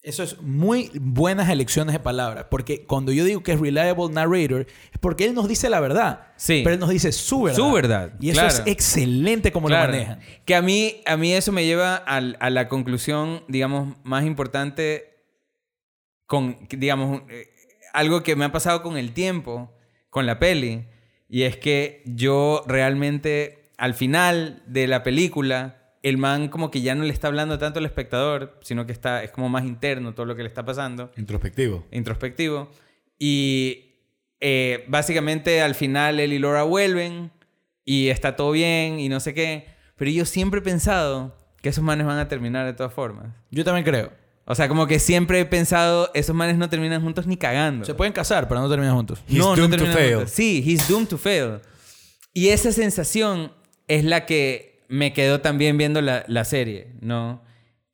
Eso 0.09 0.23
es 0.23 0.41
muy 0.41 0.91
buenas 0.95 1.51
elecciones 1.51 1.93
de 1.93 1.99
palabras. 2.01 2.47
Porque 2.51 2.85
cuando 2.87 3.13
yo 3.13 3.25
digo 3.25 3.43
que 3.43 3.53
es 3.53 3.61
reliable 3.61 4.09
narrator, 4.13 4.63
es 4.63 4.99
porque 5.01 5.27
él 5.27 5.35
nos 5.35 5.49
dice 5.49 5.69
la 5.69 5.81
verdad. 5.81 6.29
Sí. 6.37 6.63
Pero 6.65 6.75
él 6.75 6.81
nos 6.81 6.89
dice 6.89 7.13
su 7.13 7.43
verdad. 7.43 7.57
Su 7.59 7.71
verdad, 7.73 8.13
Y 8.19 8.31
eso 8.31 8.41
claro. 8.41 8.55
es 8.55 8.63
excelente 8.67 9.53
como 9.53 9.69
Claro. 9.69 9.93
lo 9.93 9.99
manejan. 9.99 10.21
Que 10.47 10.55
a 10.55 10.63
mí, 10.63 11.03
a 11.05 11.17
mí 11.19 11.33
eso 11.35 11.53
me 11.53 11.67
lleva 11.67 11.95
al- 11.97 12.39
a 12.41 12.49
la 12.49 12.69
conclusión, 12.69 13.45
digamos, 13.49 13.97
más 14.03 14.25
importante 14.25 15.15
con, 16.27 16.57
digamos, 16.71 17.23
eh, 17.29 17.51
algo 17.93 18.23
que 18.23 18.35
me 18.35 18.45
ha 18.47 18.53
pasado 18.53 18.83
con 18.83 18.97
el 18.97 19.13
tiempo, 19.13 19.73
con 20.11 20.25
la 20.27 20.39
peli, 20.39 20.87
y 21.29 21.43
es 21.43 21.57
que 21.59 22.03
yo 22.07 22.63
realmente, 22.67 23.71
al 23.77 23.93
final 23.95 24.63
de 24.67 24.87
la 24.87 25.03
película, 25.03 25.78
el 26.03 26.17
man 26.19 26.49
como 26.49 26.71
que 26.71 26.81
ya 26.81 26.95
no 26.95 27.05
le 27.05 27.13
está 27.13 27.29
hablando 27.29 27.59
tanto 27.59 27.79
al 27.79 27.87
espectador, 27.87 28.59
sino 28.63 28.87
que 28.87 28.93
está, 28.93 29.23
es 29.25 29.31
como 29.31 29.49
más 29.49 29.65
interno 29.65 30.15
todo 30.15 30.27
lo 30.27 30.37
que 30.37 30.43
le 30.43 30.49
está 30.49 30.65
pasando 30.65 31.11
Introspectivo. 31.17 31.85
introspectivo. 31.91 32.71
Y 33.19 33.95
eh, 34.41 34.85
básicamente 34.89 35.61
al 35.61 35.75
final 35.75 36.21
él 36.21 36.33
y 36.33 36.39
Laura 36.39 36.63
vuelven 36.63 37.33
y 37.85 38.09
está 38.09 38.37
todo 38.37 38.53
bien 38.53 39.01
y 39.01 39.09
no 39.09 39.21
sé 39.21 39.35
qué. 39.35 39.67
Pero 39.97 40.11
yo 40.11 40.25
siempre 40.25 40.61
he 40.61 40.63
pensado 40.63 41.37
que 41.61 41.71
esos 41.71 41.83
manes 41.83 42.07
van 42.07 42.19
a 42.19 42.29
terminar 42.29 42.65
de 42.67 42.73
todas 42.73 42.93
formas. 42.93 43.35
Yo 43.51 43.65
también 43.65 43.85
creo. 43.85 44.13
O 44.45 44.55
sea, 44.55 44.69
como 44.69 44.87
que 44.87 44.99
siempre 44.99 45.41
he 45.41 45.45
pensado, 45.45 46.11
esos 46.15 46.35
manes 46.35 46.57
no 46.57 46.71
terminan 46.71 47.03
juntos 47.03 47.27
ni 47.27 47.37
cagando. 47.37 47.85
Se 47.85 47.95
pueden 47.95 48.13
casar, 48.15 48.49
pero 48.49 48.61
no 48.61 48.69
terminan 48.71 48.95
juntos. 48.95 49.21
He's 49.29 49.39
doomed 49.41 49.57
to 49.57 49.69
terminan 49.71 49.95
fail. 49.97 50.15
juntos. 50.17 50.31
Sí, 50.31 50.63
he's 50.65 50.89
doomed 50.89 51.09
to 51.09 51.19
fail. 51.19 51.61
Y 52.33 52.49
esa 52.49 52.73
sensación 52.73 53.53
es 53.89 54.05
la 54.05 54.25
que 54.25 54.68
me 54.89 55.13
quedó 55.13 55.41
también 55.41 55.77
viendo 55.79 56.01
la, 56.01 56.25
la 56.27 56.45
serie, 56.45 56.95
¿no? 57.01 57.43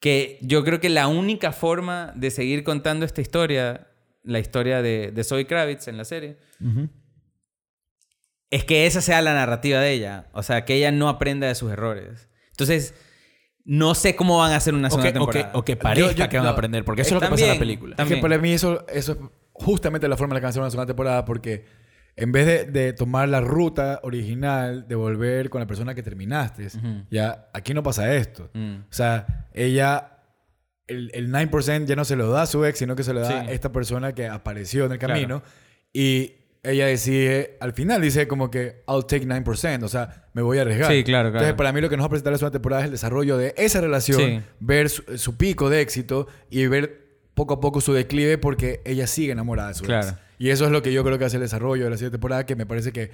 Que 0.00 0.38
yo 0.42 0.64
creo 0.64 0.80
que 0.80 0.88
la 0.88 1.08
única 1.08 1.52
forma 1.52 2.12
de 2.14 2.30
seguir 2.30 2.62
contando 2.64 3.04
esta 3.04 3.20
historia, 3.20 3.88
la 4.22 4.38
historia 4.38 4.80
de, 4.82 5.10
de 5.12 5.24
Zoe 5.24 5.46
Kravitz 5.46 5.88
en 5.88 5.96
la 5.96 6.04
serie, 6.04 6.36
es 8.50 8.64
que 8.64 8.86
esa 8.86 9.00
sea 9.00 9.22
la 9.22 9.34
narrativa 9.34 9.80
de 9.80 9.92
ella. 9.92 10.26
O 10.32 10.42
sea, 10.42 10.64
que 10.64 10.74
ella 10.74 10.92
no 10.92 11.08
aprenda 11.08 11.46
de 11.48 11.54
sus 11.54 11.72
errores. 11.72 12.28
Entonces, 12.50 12.94
no 13.64 13.94
sé 13.94 14.14
cómo 14.14 14.38
van 14.38 14.52
a 14.52 14.56
hacer 14.56 14.74
una 14.74 14.90
segunda 14.90 15.12
temporada. 15.12 15.50
o 15.54 15.64
que 15.64 15.76
parezca 15.76 16.12
Yo- 16.12 16.16
yo- 16.16 16.28
que 16.28 16.36
van 16.38 16.46
a 16.46 16.50
aprender. 16.50 16.84
Porque 16.84 17.02
eso 17.02 17.08
es 17.08 17.14
lo 17.14 17.20
que 17.20 17.30
pasa 17.30 17.42
en 17.44 17.48
la 17.48 17.54
también. 17.54 17.58
película. 17.68 17.92
Es 17.92 17.96
que 17.96 18.02
También. 18.02 18.20
para 18.20 18.38
mí 18.38 18.52
eso, 18.52 18.86
eso 18.88 19.12
es 19.12 19.18
justamente 19.52 20.06
la 20.06 20.16
forma 20.16 20.32
en 20.32 20.34
la 20.34 20.40
que 20.40 20.44
van 20.44 20.48
a 20.48 20.50
hacer 20.50 20.60
una 20.62 20.70
segunda 20.70 20.86
temporada 20.86 21.24
porque 21.24 21.64
en 22.16 22.32
vez 22.32 22.46
de, 22.46 22.64
de 22.64 22.92
tomar 22.92 23.28
la 23.28 23.40
ruta 23.40 24.00
original 24.02 24.86
de 24.86 24.94
volver 24.94 25.50
con 25.50 25.60
la 25.60 25.66
persona 25.66 25.94
que 25.94 26.02
terminaste, 26.02 26.68
ya 27.10 27.48
aquí 27.52 27.74
no 27.74 27.82
pasa 27.82 28.14
esto. 28.14 28.50
Mm. 28.54 28.74
O 28.88 28.92
sea, 28.92 29.48
ella, 29.52 30.18
el, 30.86 31.10
el 31.14 31.30
9% 31.32 31.86
ya 31.86 31.96
no 31.96 32.04
se 32.04 32.14
lo 32.16 32.30
da 32.30 32.42
a 32.42 32.46
su 32.46 32.64
ex, 32.64 32.78
sino 32.78 32.94
que 32.94 33.02
se 33.02 33.12
lo 33.14 33.20
da 33.20 33.28
Sí. 33.28 33.34
a 33.48 33.52
esta 33.52 33.72
persona 33.72 34.14
que 34.14 34.28
apareció 34.28 34.86
en 34.86 34.92
el 34.92 34.98
Claro. 34.98 35.14
camino 35.14 35.42
y 35.92 36.34
ella 36.62 36.86
decide, 36.86 37.56
al 37.60 37.72
final 37.74 38.00
dice 38.00 38.26
como 38.26 38.50
que 38.50 38.82
I'll 38.88 39.04
take 39.06 39.26
9%, 39.26 39.84
o 39.84 39.88
sea, 39.88 40.24
me 40.32 40.40
voy 40.40 40.58
a 40.58 40.62
arriesgar. 40.62 40.90
Sí, 40.90 41.04
claro, 41.04 41.30
claro. 41.30 41.44
Entonces, 41.44 41.54
para 41.56 41.72
mí 41.72 41.80
lo 41.82 41.90
que 41.90 41.96
nos 41.96 42.04
va 42.04 42.06
a 42.06 42.10
presentar 42.10 42.32
la 42.32 42.38
segunda 42.38 42.52
temporada 42.52 42.82
es 42.82 42.86
el 42.86 42.92
desarrollo 42.92 43.36
de 43.36 43.54
esa 43.58 43.80
relación, 43.82 44.20
Sí. 44.20 44.40
ver 44.60 44.88
su, 44.88 45.18
su 45.18 45.36
pico 45.36 45.68
de 45.68 45.80
éxito 45.82 46.26
y 46.48 46.66
ver 46.66 47.02
poco 47.34 47.54
a 47.54 47.60
poco 47.60 47.80
su 47.82 47.92
declive 47.92 48.38
porque 48.38 48.80
ella 48.86 49.06
sigue 49.06 49.32
enamorada 49.32 49.68
de 49.68 49.74
su 49.74 49.84
Claro. 49.84 50.08
ex. 50.08 50.16
Y 50.38 50.50
eso 50.50 50.64
es 50.66 50.70
lo 50.70 50.82
que 50.82 50.92
yo 50.92 51.04
creo 51.04 51.18
que 51.18 51.24
hace 51.24 51.36
el 51.36 51.42
desarrollo 51.42 51.84
de 51.84 51.90
la 51.90 51.96
siguiente 51.96 52.14
temporada, 52.16 52.44
que 52.46 52.56
me 52.56 52.66
parece 52.66 52.92
que 52.92 53.10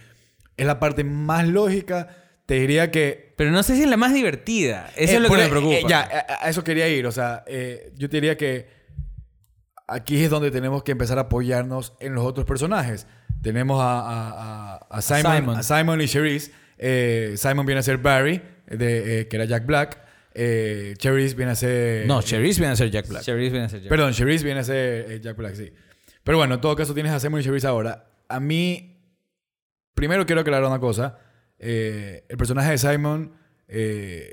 es 0.56 0.66
la 0.66 0.78
parte 0.80 1.04
más 1.04 1.46
lógica. 1.46 2.08
Te 2.46 2.54
diría 2.54 2.90
que... 2.90 3.32
Pero 3.36 3.50
no 3.52 3.62
sé 3.62 3.76
si 3.76 3.82
es 3.82 3.88
la 3.88 3.96
más 3.96 4.12
divertida. 4.12 4.90
Eso 4.96 5.12
eh, 5.12 5.16
es 5.16 5.20
lo 5.22 5.28
por- 5.28 5.36
que 5.38 5.42
me 5.44 5.46
eh, 5.46 5.50
preocupa. 5.50 5.74
eh, 5.76 5.82
ya, 5.88 6.00
a, 6.00 6.46
a 6.46 6.50
eso 6.50 6.64
quería 6.64 6.88
ir. 6.88 7.06
O 7.06 7.12
sea, 7.12 7.44
eh, 7.46 7.92
yo 7.96 8.08
te 8.08 8.16
diría 8.16 8.36
que 8.36 8.66
aquí 9.86 10.22
es 10.22 10.30
donde 10.30 10.50
tenemos 10.50 10.82
que 10.82 10.92
empezar 10.92 11.18
a 11.18 11.22
apoyarnos 11.22 11.94
en 12.00 12.14
los 12.14 12.24
otros 12.24 12.46
personajes. 12.46 13.06
Tenemos 13.42 13.80
a, 13.80 14.00
a- 14.00 14.74
a- 14.74 14.76
a 14.98 15.02
Simon, 15.02 15.36
Simon. 15.36 15.56
a 15.58 15.62
Simon 15.62 16.00
y 16.00 16.08
Cherise. 16.08 16.50
Eh, 16.78 17.34
Simon 17.36 17.66
viene 17.66 17.80
a 17.80 17.82
ser 17.82 17.98
Barry, 17.98 18.40
de, 18.66 19.20
eh, 19.20 19.28
que 19.28 19.36
era 19.36 19.44
Jack 19.44 19.66
Black. 19.66 19.98
Eh, 20.34 20.94
Cherise 20.98 21.34
viene 21.34 21.52
a 21.52 21.54
ser... 21.56 22.06
No, 22.06 22.22
Cherise 22.22 22.60
viene 22.60 22.72
a 22.72 22.76
ser 22.76 22.90
Jack 22.90 23.08
Black. 23.08 23.22
Cherise 23.22 23.50
viene 23.50 23.66
a 23.66 23.68
ser 23.68 23.80
Jack. 23.80 23.88
Perdón, 23.90 24.12
Cherise 24.12 24.44
viene 24.44 24.60
a 24.60 24.64
ser 24.64 25.10
eh, 25.10 25.20
Jack 25.22 25.36
Black, 25.36 25.54
sí. 25.54 25.72
Pero 26.24 26.38
bueno, 26.38 26.54
en 26.54 26.60
todo 26.60 26.76
caso 26.76 26.94
tienes 26.94 27.12
a 27.12 27.20
Simon 27.20 27.40
y 27.40 27.44
Cherise 27.44 27.66
ahora. 27.66 28.10
A 28.28 28.40
mí, 28.40 29.02
primero 29.94 30.26
quiero 30.26 30.40
aclarar 30.42 30.64
una 30.68 30.78
cosa. 30.80 31.18
Eh, 31.58 32.24
el 32.28 32.36
personaje 32.36 32.70
de 32.70 32.78
Simon, 32.78 33.32
eh, 33.68 34.32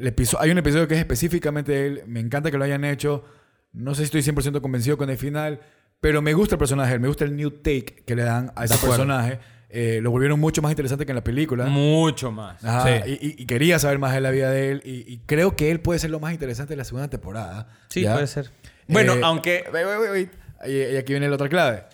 el 0.00 0.14
hay 0.40 0.50
un 0.50 0.58
episodio 0.58 0.86
que 0.88 0.94
es 0.94 1.00
específicamente 1.00 1.72
de 1.72 1.86
él. 1.86 2.02
Me 2.06 2.20
encanta 2.20 2.50
que 2.50 2.58
lo 2.58 2.64
hayan 2.64 2.84
hecho. 2.84 3.24
No 3.72 3.94
sé 3.94 4.06
si 4.06 4.16
estoy 4.18 4.22
100% 4.34 4.60
convencido 4.60 4.96
con 4.98 5.10
el 5.10 5.16
final, 5.16 5.60
pero 6.00 6.20
me 6.22 6.32
gusta 6.34 6.54
el 6.56 6.58
personaje. 6.58 6.98
Me 6.98 7.08
gusta 7.08 7.24
el 7.24 7.34
new 7.34 7.50
take 7.50 8.02
que 8.06 8.14
le 8.14 8.22
dan 8.22 8.52
a 8.56 8.64
ese 8.64 8.76
personaje. 8.78 9.38
Eh, 9.68 9.98
lo 10.00 10.12
volvieron 10.12 10.38
mucho 10.38 10.62
más 10.62 10.70
interesante 10.70 11.04
que 11.04 11.10
en 11.12 11.16
la 11.16 11.24
película. 11.24 11.66
Mucho 11.66 12.30
más. 12.30 12.62
Ajá, 12.64 12.86
Sí. 13.04 13.10
y, 13.20 13.26
y- 13.28 13.42
y 13.42 13.46
quería 13.46 13.78
saber 13.80 13.98
más 13.98 14.12
de 14.14 14.20
la 14.20 14.30
vida 14.30 14.50
de 14.50 14.70
él. 14.70 14.82
Y, 14.84 15.12
y 15.12 15.18
creo 15.26 15.56
que 15.56 15.70
él 15.72 15.80
puede 15.80 15.98
ser 15.98 16.10
lo 16.10 16.20
más 16.20 16.32
interesante 16.32 16.74
de 16.74 16.76
la 16.76 16.84
segunda 16.84 17.08
temporada. 17.08 17.68
Sí, 17.88 18.02
¿ya? 18.02 18.12
puede 18.14 18.28
ser. 18.28 18.50
Bueno, 18.88 19.14
Eh, 19.14 19.20
aunque... 19.22 19.64
wait, 19.72 19.84
wait, 19.86 19.98
wait, 20.00 20.10
wait. 20.10 20.30
Y, 20.66 20.94
y 20.94 20.96
aquí 20.96 21.12
viene 21.12 21.28
la 21.28 21.34
otra 21.34 21.48
clave. 21.48 21.84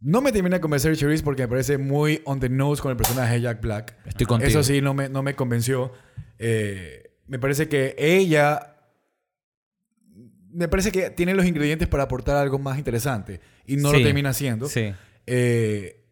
No 0.00 0.20
me 0.20 0.32
termina 0.32 0.56
de 0.56 0.60
convencer 0.60 0.94
Cherise 0.96 1.22
porque 1.22 1.42
me 1.42 1.48
parece 1.48 1.78
muy 1.78 2.20
on 2.24 2.38
the 2.40 2.48
nose 2.48 2.82
con 2.82 2.90
el 2.90 2.96
personaje 2.96 3.34
de 3.34 3.40
Jack 3.40 3.60
Black. 3.60 3.96
Estoy 4.06 4.26
contigo. 4.26 4.48
Eso 4.50 4.62
sí, 4.62 4.80
no 4.82 4.92
me, 4.94 5.08
no 5.08 5.22
me 5.22 5.34
convenció. 5.34 5.92
Eh, 6.38 7.10
me 7.26 7.38
parece 7.38 7.68
que 7.68 7.94
ella... 7.98 8.70
Me 10.52 10.68
parece 10.68 10.92
que 10.92 11.10
tiene 11.10 11.34
los 11.34 11.46
ingredientes 11.46 11.88
para 11.88 12.04
aportar 12.04 12.36
algo 12.36 12.58
más 12.58 12.78
interesante. 12.78 13.40
Y 13.66 13.76
no 13.76 13.90
Sí. 13.90 13.98
lo 13.98 14.02
termina 14.04 14.30
haciendo. 14.30 14.68
Sí. 14.68 14.92
Eh, 15.26 16.04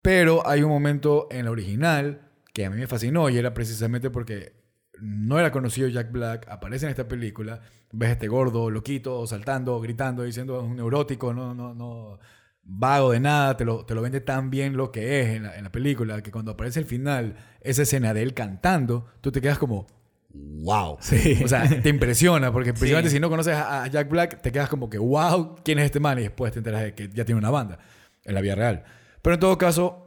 pero 0.00 0.46
hay 0.46 0.62
un 0.62 0.70
momento 0.70 1.28
en 1.30 1.44
la 1.46 1.50
original 1.50 2.30
que 2.52 2.64
a 2.64 2.70
mí 2.70 2.76
me 2.78 2.86
fascinó 2.86 3.28
y 3.28 3.36
era 3.38 3.52
precisamente 3.52 4.08
porque 4.10 4.52
no 5.00 5.38
era 5.38 5.50
conocido 5.50 5.88
Jack 5.88 6.12
Black, 6.12 6.46
aparece 6.48 6.86
en 6.86 6.90
esta 6.90 7.08
película, 7.08 7.60
ves 7.92 8.10
a 8.10 8.12
este 8.12 8.28
gordo, 8.28 8.70
loquito, 8.70 9.26
saltando, 9.26 9.80
gritando, 9.80 10.22
diciendo 10.22 10.60
es 10.60 10.64
un 10.64 10.76
neurótico, 10.76 11.32
no, 11.32 11.54
no, 11.54 11.74
no, 11.74 12.18
vago 12.62 13.12
de 13.12 13.20
nada, 13.20 13.56
te 13.56 13.64
lo, 13.64 13.84
te 13.84 13.94
lo 13.94 14.02
vende 14.02 14.20
tan 14.20 14.50
bien 14.50 14.76
lo 14.76 14.90
que 14.90 15.20
es 15.20 15.28
en 15.36 15.44
la, 15.44 15.56
en 15.56 15.64
la 15.64 15.72
película, 15.72 16.22
que 16.22 16.30
cuando 16.30 16.52
aparece 16.52 16.80
el 16.80 16.86
final, 16.86 17.36
esa 17.60 17.82
escena 17.82 18.14
de 18.14 18.22
él 18.22 18.34
cantando, 18.34 19.06
tú 19.20 19.30
te 19.32 19.40
quedas 19.40 19.58
como, 19.58 19.86
wow. 20.30 20.98
O 21.44 21.48
sea, 21.48 21.68
te 21.68 21.88
impresiona, 21.88 22.52
porque 22.52 22.72
precisamente 22.72 23.10
si 23.10 23.20
no 23.20 23.28
conoces 23.28 23.54
a, 23.54 23.84
a 23.84 23.86
Jack 23.88 24.08
Black, 24.08 24.42
te 24.42 24.52
quedas 24.52 24.68
como 24.68 24.88
que, 24.88 24.98
wow, 24.98 25.56
¿quién 25.64 25.78
es 25.78 25.86
este 25.86 26.00
man? 26.00 26.18
Y 26.18 26.22
después 26.22 26.52
te 26.52 26.58
enteras 26.58 26.82
de 26.82 26.94
que 26.94 27.08
ya 27.08 27.24
tiene 27.24 27.38
una 27.38 27.50
banda 27.50 27.78
en 28.24 28.34
la 28.34 28.40
vida 28.40 28.54
real. 28.54 28.84
Pero 29.22 29.34
en 29.34 29.40
todo 29.40 29.58
caso, 29.58 30.04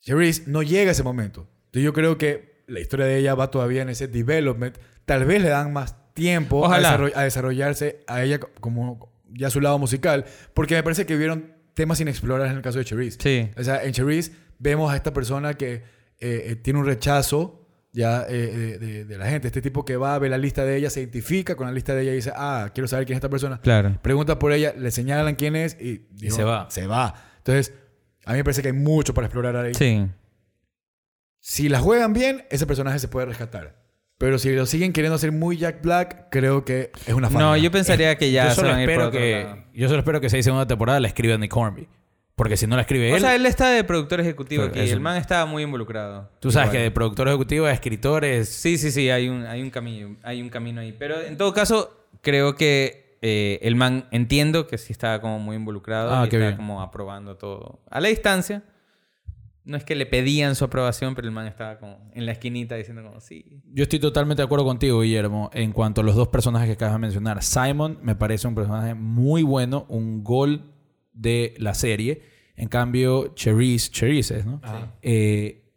Cherise 0.00 0.44
no 0.46 0.62
llega 0.62 0.90
a 0.90 0.92
ese 0.92 1.02
momento. 1.02 1.48
Entonces 1.66 1.84
yo 1.84 1.92
creo 1.92 2.18
que 2.18 2.51
la 2.66 2.80
historia 2.80 3.06
de 3.06 3.18
ella 3.18 3.34
va 3.34 3.50
todavía 3.50 3.82
en 3.82 3.88
ese 3.88 4.08
development. 4.08 4.76
Tal 5.04 5.24
vez 5.24 5.42
le 5.42 5.48
dan 5.48 5.72
más 5.72 5.96
tiempo 6.14 6.64
a, 6.64 6.68
Ojalá. 6.68 6.96
desarroll- 6.98 7.12
a 7.16 7.22
desarrollarse 7.22 8.00
a 8.06 8.22
ella 8.22 8.38
como 8.60 9.12
ya 9.30 9.48
su 9.50 9.60
lado 9.60 9.78
musical, 9.78 10.24
porque 10.54 10.74
me 10.74 10.82
parece 10.82 11.06
que 11.06 11.16
vieron 11.16 11.54
temas 11.74 11.98
sin 11.98 12.08
explorar 12.08 12.48
en 12.50 12.56
el 12.56 12.62
caso 12.62 12.78
de 12.78 12.84
Cherise. 12.84 13.18
Sí. 13.20 13.50
O 13.58 13.64
sea, 13.64 13.82
en 13.82 13.92
Cherise 13.92 14.32
vemos 14.58 14.92
a 14.92 14.96
esta 14.96 15.12
persona 15.12 15.54
que 15.54 15.72
eh, 15.74 15.82
eh, 16.20 16.56
tiene 16.56 16.78
un 16.80 16.86
rechazo 16.86 17.58
ya 17.94 18.24
eh, 18.28 18.32
de, 18.32 18.78
de- 18.78 19.04
de 19.06 19.18
la 19.18 19.26
gente. 19.28 19.48
Este 19.48 19.60
tipo 19.62 19.84
que 19.84 19.96
va 19.96 20.14
a 20.14 20.18
ver 20.18 20.30
la 20.30 20.38
lista 20.38 20.64
de 20.64 20.76
ella, 20.76 20.88
se 20.90 21.00
identifica 21.00 21.56
con 21.56 21.66
la 21.66 21.72
lista 21.72 21.94
de 21.94 22.02
ella 22.02 22.12
y 22.12 22.16
dice, 22.16 22.32
ah, 22.36 22.70
quiero 22.74 22.88
saber 22.88 23.06
quién 23.06 23.14
es 23.16 23.18
esta 23.18 23.28
persona. 23.30 23.60
Claro. 23.60 23.98
Pregunta 24.02 24.38
por 24.38 24.52
ella, 24.52 24.74
le 24.78 24.90
señalan 24.90 25.34
quién 25.34 25.56
es 25.56 25.76
y, 25.80 26.06
dijo, 26.12 26.36
se 26.36 26.44
va. 26.44 26.66
Se 26.70 26.86
va. 26.86 27.14
Entonces, 27.38 27.72
a 28.24 28.32
mí 28.32 28.38
me 28.38 28.44
parece 28.44 28.62
que 28.62 28.68
hay 28.68 28.74
mucho 28.74 29.12
para 29.14 29.26
explorar 29.26 29.56
ahí. 29.56 29.74
Sí. 29.74 30.06
Si 31.44 31.68
la 31.68 31.80
juegan 31.80 32.12
bien, 32.12 32.44
ese 32.50 32.66
personaje 32.66 33.00
se 33.00 33.08
puede 33.08 33.26
rescatar. 33.26 33.74
Pero 34.16 34.38
si 34.38 34.52
lo 34.52 34.64
siguen 34.66 34.92
queriendo 34.92 35.16
hacer 35.16 35.32
muy 35.32 35.56
Jack 35.56 35.82
Black, 35.82 36.28
creo 36.30 36.64
que 36.64 36.92
es 37.06 37.14
una 37.14 37.28
falla. 37.28 37.44
No, 37.44 37.56
yo 37.56 37.72
pensaría 37.72 38.16
que 38.16 38.30
ya 38.30 38.48
yo, 38.50 38.54
se 38.54 38.62
van 38.62 38.76
a 38.76 38.82
ir 38.82 38.86
por 38.86 38.92
espero 38.92 39.08
otro 39.08 39.20
que, 39.20 39.42
lado. 39.42 39.64
yo 39.74 39.88
solo 39.88 39.98
espero 39.98 40.20
que 40.20 40.28
esa 40.28 40.40
segunda 40.40 40.66
temporada 40.68 41.00
la 41.00 41.08
escriba 41.08 41.36
Nick 41.36 41.56
Hornby. 41.56 41.88
Porque 42.36 42.56
si 42.56 42.66
no 42.68 42.76
la 42.76 42.82
escribe 42.82 43.12
O 43.12 43.16
él, 43.16 43.20
sea, 43.20 43.34
él 43.34 43.44
está 43.44 43.70
de 43.70 43.82
productor 43.82 44.20
ejecutivo 44.20 44.62
Pero 44.62 44.70
aquí. 44.74 44.80
eso- 44.84 44.94
El 44.94 45.00
man 45.00 45.16
estaba 45.16 45.44
muy 45.44 45.64
involucrado. 45.64 46.30
tú 46.38 46.52
sabes 46.52 46.68
Igual. 46.68 46.76
que 46.78 46.82
de 46.84 46.90
productor 46.92 47.28
ejecutivo 47.28 47.66
a 47.66 47.72
escritores... 47.72 48.48
Sí, 48.48 48.78
sí, 48.78 48.90
sí, 48.92 49.10
hay 49.10 49.28
un, 49.28 49.44
hay 49.44 49.60
un 49.60 49.70
camino, 49.70 50.16
hay 50.22 50.40
un 50.40 50.48
camino 50.48 50.80
ahí. 50.80 50.94
Pero 50.96 51.20
en 51.20 51.36
todo 51.36 51.52
caso, 51.52 52.06
creo 52.20 52.54
que 52.54 53.18
eh, 53.22 53.58
el 53.62 53.74
man 53.74 54.06
entiendo 54.12 54.66
que 54.68 54.78
sí 54.78 54.92
estaba 54.92 55.20
como 55.20 55.40
muy 55.40 55.56
involucrado 55.56 56.12
Ah, 56.14 56.24
y 56.26 56.28
qué 56.28 56.36
estaba 56.36 56.50
bien. 56.50 56.56
como 56.56 56.80
aprobando 56.80 57.36
todo. 57.36 57.80
A 57.90 58.00
la 58.00 58.08
distancia. 58.08 58.62
No 59.64 59.76
es 59.76 59.84
que 59.84 59.94
le 59.94 60.06
pedían 60.06 60.56
su 60.56 60.64
aprobación, 60.64 61.14
pero 61.14 61.28
el 61.28 61.32
man 61.34 61.46
estaba 61.46 61.78
como 61.78 62.10
en 62.14 62.26
la 62.26 62.32
esquinita 62.32 62.74
diciendo 62.74 63.02
como 63.04 63.20
sí. 63.20 63.62
Yo 63.72 63.84
estoy 63.84 64.00
totalmente 64.00 64.42
de 64.42 64.46
acuerdo 64.46 64.64
contigo, 64.64 65.00
Guillermo, 65.02 65.50
en 65.52 65.72
cuanto 65.72 66.00
a 66.00 66.04
los 66.04 66.16
dos 66.16 66.28
personajes 66.28 66.66
que 66.68 66.72
acabas 66.74 66.94
de 66.94 66.98
mencionar. 66.98 67.42
Simon 67.44 67.98
me 68.02 68.16
parece 68.16 68.48
un 68.48 68.54
personaje 68.56 68.94
muy 68.94 69.42
bueno, 69.44 69.86
un 69.88 70.24
gol 70.24 70.72
de 71.12 71.54
la 71.58 71.74
serie. 71.74 72.22
En 72.56 72.68
cambio, 72.68 73.34
Cherise, 73.34 73.90
Cherise 73.90 74.38
es, 74.38 74.46
¿no? 74.46 74.60
Eh, 75.00 75.70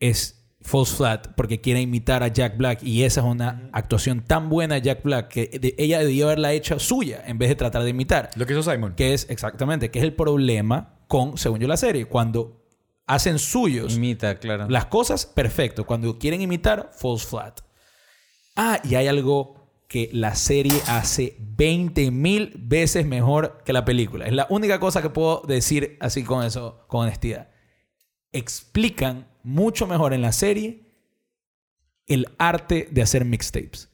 es 0.00 0.34
false 0.60 0.96
flat 0.96 1.28
porque 1.36 1.60
quiere 1.60 1.80
imitar 1.80 2.22
a 2.22 2.28
Jack 2.28 2.56
Black 2.58 2.82
y 2.82 3.04
esa 3.04 3.20
es 3.20 3.26
una 3.26 3.70
actuación 3.72 4.22
tan 4.22 4.48
buena 4.48 4.74
de 4.74 4.82
Jack 4.82 5.02
Black 5.02 5.28
que 5.28 5.46
de- 5.58 5.74
ella 5.78 6.00
debió 6.00 6.26
haberla 6.26 6.52
hecho 6.52 6.78
suya 6.78 7.22
en 7.26 7.38
vez 7.38 7.48
de 7.48 7.54
tratar 7.54 7.84
de 7.84 7.90
imitar. 7.90 8.30
Lo 8.36 8.44
que 8.44 8.52
hizo 8.58 8.68
Simon. 8.68 8.94
Que 8.94 9.14
es 9.14 9.30
exactamente, 9.30 9.90
que 9.90 10.00
es 10.00 10.04
el 10.04 10.14
problema 10.14 10.96
con, 11.06 11.38
según 11.38 11.60
yo, 11.60 11.68
la 11.68 11.76
serie. 11.76 12.04
Cuando 12.06 12.57
hacen 13.08 13.38
suyos 13.38 13.96
Imita, 13.96 14.38
claro. 14.38 14.68
las 14.68 14.86
cosas, 14.86 15.26
perfecto. 15.26 15.84
Cuando 15.84 16.18
quieren 16.18 16.40
imitar, 16.40 16.90
false 16.92 17.26
flat. 17.26 17.60
Ah, 18.54 18.80
y 18.84 18.94
hay 18.94 19.08
algo 19.08 19.58
que 19.88 20.10
la 20.12 20.34
serie 20.34 20.78
hace 20.86 21.36
20 21.40 22.10
mil 22.10 22.52
veces 22.58 23.06
mejor 23.06 23.62
que 23.64 23.72
la 23.72 23.84
película. 23.84 24.26
Es 24.26 24.34
la 24.34 24.46
única 24.50 24.78
cosa 24.78 25.00
que 25.00 25.10
puedo 25.10 25.42
decir 25.46 25.96
así 26.00 26.22
con 26.22 26.44
eso, 26.44 26.84
con 26.86 27.02
honestidad. 27.02 27.48
Explican 28.30 29.26
mucho 29.42 29.86
mejor 29.86 30.12
en 30.12 30.20
la 30.20 30.32
serie 30.32 30.86
el 32.06 32.28
arte 32.38 32.88
de 32.90 33.02
hacer 33.02 33.24
mixtapes. 33.24 33.90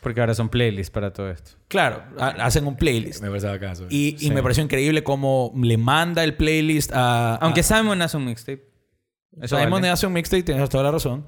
Porque 0.00 0.20
ahora 0.20 0.34
son 0.34 0.48
playlists 0.48 0.90
para 0.90 1.12
todo 1.12 1.28
esto. 1.30 1.52
Claro, 1.66 2.02
ha- 2.18 2.28
hacen 2.44 2.66
un 2.66 2.76
playlist. 2.76 3.20
Me 3.20 3.28
parece 3.28 3.48
acaso. 3.48 3.86
Y, 3.90 4.14
y 4.14 4.18
Sí. 4.18 4.30
me 4.30 4.42
pareció 4.42 4.62
increíble 4.62 5.02
cómo 5.02 5.52
le 5.56 5.76
manda 5.76 6.22
el 6.24 6.34
playlist 6.36 6.92
a... 6.94 7.34
Aunque 7.36 7.60
a- 7.60 7.64
Simon 7.64 8.00
hace 8.02 8.16
un 8.16 8.24
mixtape. 8.26 8.64
Eso 9.40 9.56
Simon 9.56 9.72
vale. 9.72 9.90
hace 9.90 10.06
un 10.06 10.12
mixtape, 10.12 10.42
tienes 10.44 10.68
toda 10.68 10.84
la 10.84 10.90
razón. 10.92 11.24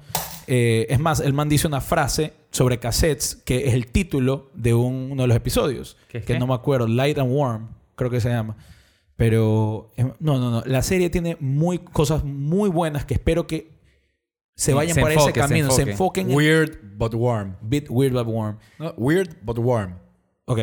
Eh, 0.47 0.87
es 0.89 0.99
más, 0.99 1.19
el 1.19 1.33
man 1.33 1.47
dice 1.49 1.67
una 1.67 1.79
frase 1.81 2.33
sobre 2.49 2.79
cassettes 2.79 3.35
que 3.45 3.67
es 3.67 3.73
el 3.73 3.87
título 3.87 4.49
de 4.53 4.73
un- 4.73 5.09
uno 5.11 5.21
de 5.23 5.27
los 5.27 5.37
episodios. 5.37 5.97
¿Qué 6.09 6.17
es 6.19 6.25
que 6.25 6.33
qué? 6.33 6.39
no 6.39 6.47
me 6.47 6.53
acuerdo. 6.53 6.87
Light 6.87 7.17
and 7.19 7.29
Warm, 7.31 7.69
creo 7.95 8.09
que 8.09 8.19
se 8.21 8.29
llama. 8.29 8.55
Pero 9.15 9.91
eh, 9.97 10.03
no, 10.19 10.39
no, 10.39 10.49
no. 10.49 10.63
La 10.65 10.81
serie 10.81 11.09
tiene 11.09 11.37
muy, 11.39 11.77
cosas 11.79 12.23
muy 12.23 12.69
buenas 12.69 13.05
que 13.05 13.13
espero 13.13 13.47
que 13.47 13.69
se 14.61 14.71
Sí, 14.71 14.75
vayan 14.75 14.93
se 14.95 15.01
por 15.01 15.11
enfoque, 15.11 15.29
ese 15.31 15.41
se 15.41 15.47
camino. 15.47 15.71
Se, 15.71 15.81
enfoque. 15.81 16.21
enfoquen 16.21 16.29
en 16.29 16.35
Weird 16.35 16.77
but 16.97 17.13
warm. 17.15 17.55
Bit 17.61 17.87
Weird 17.89 18.13
but 18.13 18.27
Warm. 18.27 18.57
No, 18.77 18.93
weird 18.97 19.35
but 19.41 19.57
warm. 19.57 19.95
Ok. 20.45 20.59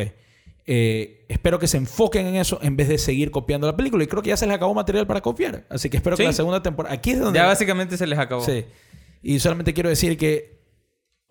Eh, 0.71 1.25
espero 1.29 1.57
que 1.59 1.67
se 1.67 1.77
enfoquen 1.77 2.27
en 2.27 2.35
eso 2.35 2.59
en 2.61 2.77
vez 2.77 2.87
de 2.87 2.97
seguir 2.97 3.31
copiando 3.31 3.67
la 3.67 3.75
película. 3.75 4.03
Y 4.03 4.07
creo 4.07 4.21
que 4.21 4.29
ya 4.29 4.37
se 4.37 4.45
les 4.45 4.55
acabó 4.55 4.73
material 4.73 5.07
para 5.07 5.19
copiar. 5.21 5.65
Así 5.69 5.89
que 5.89 5.97
espero 5.97 6.15
que 6.15 6.23
Sí. 6.23 6.27
la 6.27 6.33
segunda 6.33 6.61
temporada. 6.63 6.93
Aquí 6.95 7.11
es 7.11 7.19
donde. 7.19 7.39
Ya 7.39 7.45
básicamente 7.47 7.97
se 7.97 8.05
les 8.07 8.19
acabó. 8.19 8.43
Sí. 8.45 8.65
Y 9.21 9.39
solamente 9.39 9.73
quiero 9.73 9.89
decir 9.89 10.17
que 10.17 10.59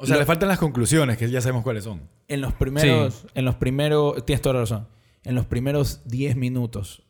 O 0.00 0.06
sea, 0.06 0.14
Lo- 0.16 0.20
le 0.20 0.26
faltan 0.26 0.48
las 0.48 0.58
conclusiones, 0.58 1.16
que 1.18 1.28
ya 1.30 1.40
sabemos 1.40 1.62
cuáles 1.64 1.82
son. 1.84 2.08
en 2.28 2.40
los 2.40 2.52
primeros. 2.52 3.26
En 3.34 3.44
los 3.44 3.54
primeros. 3.56 4.24
Tienes 4.26 4.42
toda 4.42 4.54
la 4.54 4.60
razón. 4.60 4.88
En 5.24 5.34
los 5.34 5.46
primeros 5.46 6.02
10 6.06 6.36
minutos 6.36 7.02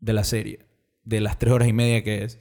de 0.00 0.12
la 0.12 0.24
serie, 0.24 0.58
de 1.04 1.20
las 1.20 1.38
3 1.38 1.52
horas 1.54 1.68
y 1.68 1.72
media 1.72 2.02
que 2.04 2.24
es, 2.24 2.40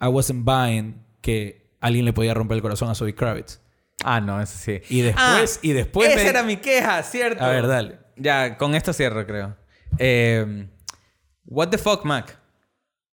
I 0.00 0.06
wasn't 0.06 0.44
buying 0.44 1.02
que 1.20 1.63
alguien 1.86 2.04
le 2.04 2.12
podía 2.12 2.34
romper 2.34 2.56
el 2.56 2.62
corazón 2.62 2.90
a 2.90 2.94
Zoe 2.94 3.14
Kravitz. 3.14 3.60
Ah, 4.04 4.20
no, 4.20 4.40
eso 4.40 4.56
sí. 4.58 4.80
Y 4.90 5.02
después. 5.02 5.56
Ah, 5.56 5.58
y 5.62 5.72
después. 5.72 6.08
Esa 6.10 6.16
me- 6.22 6.28
era 6.28 6.42
mi 6.42 6.56
queja, 6.56 7.02
¿cierto? 7.02 7.44
A 7.44 7.48
ver, 7.48 7.66
dale. 7.66 7.98
Ya, 8.16 8.56
con 8.56 8.74
esto 8.74 8.92
cierro, 8.92 9.24
creo. 9.26 9.56
Eh, 9.98 10.68
what 11.46 11.68
the 11.68 11.78
fuck, 11.78 12.04
Mac? 12.04 12.38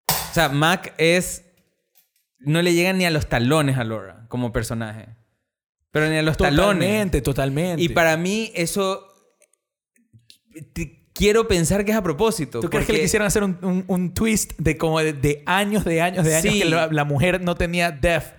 O 0.09 0.33
sea, 0.33 0.49
Mac 0.49 0.93
es. 0.97 1.45
No 2.39 2.61
le 2.61 2.73
llega 2.73 2.91
ni 2.93 3.05
a 3.05 3.11
los 3.11 3.27
talones 3.27 3.77
a 3.77 3.83
Laura 3.83 4.25
como 4.27 4.51
personaje. 4.51 5.09
Pero 5.91 6.07
ni 6.09 6.17
a 6.17 6.21
los 6.23 6.37
talones. 6.37 6.65
Totalmente, 6.79 7.21
totalmente. 7.21 7.83
Y 7.83 7.89
para 7.89 8.17
mí, 8.17 8.51
eso. 8.55 9.07
Quiero 11.13 11.47
pensar 11.47 11.85
que 11.85 11.91
es 11.91 11.97
a 11.97 12.01
propósito. 12.01 12.61
¿Tú 12.61 12.69
crees 12.69 12.85
que 12.85 12.93
le 12.93 12.97
porque- 12.97 13.05
quisieran 13.05 13.27
hacer 13.27 13.43
un, 13.43 13.57
un- 13.61 13.83
un 13.87 14.13
twist 14.13 14.53
de 14.57 14.77
como 14.77 14.99
de, 14.99 15.13
de 15.13 15.43
años, 15.45 15.83
de 15.85 16.01
años, 16.01 16.25
de 16.25 16.35
años 16.35 16.53
Sí. 16.53 16.59
que 16.61 16.65
la, 16.69 16.87
la 16.87 17.03
mujer 17.03 17.41
no 17.41 17.55
tenía 17.55 17.91
deaf 17.91 18.31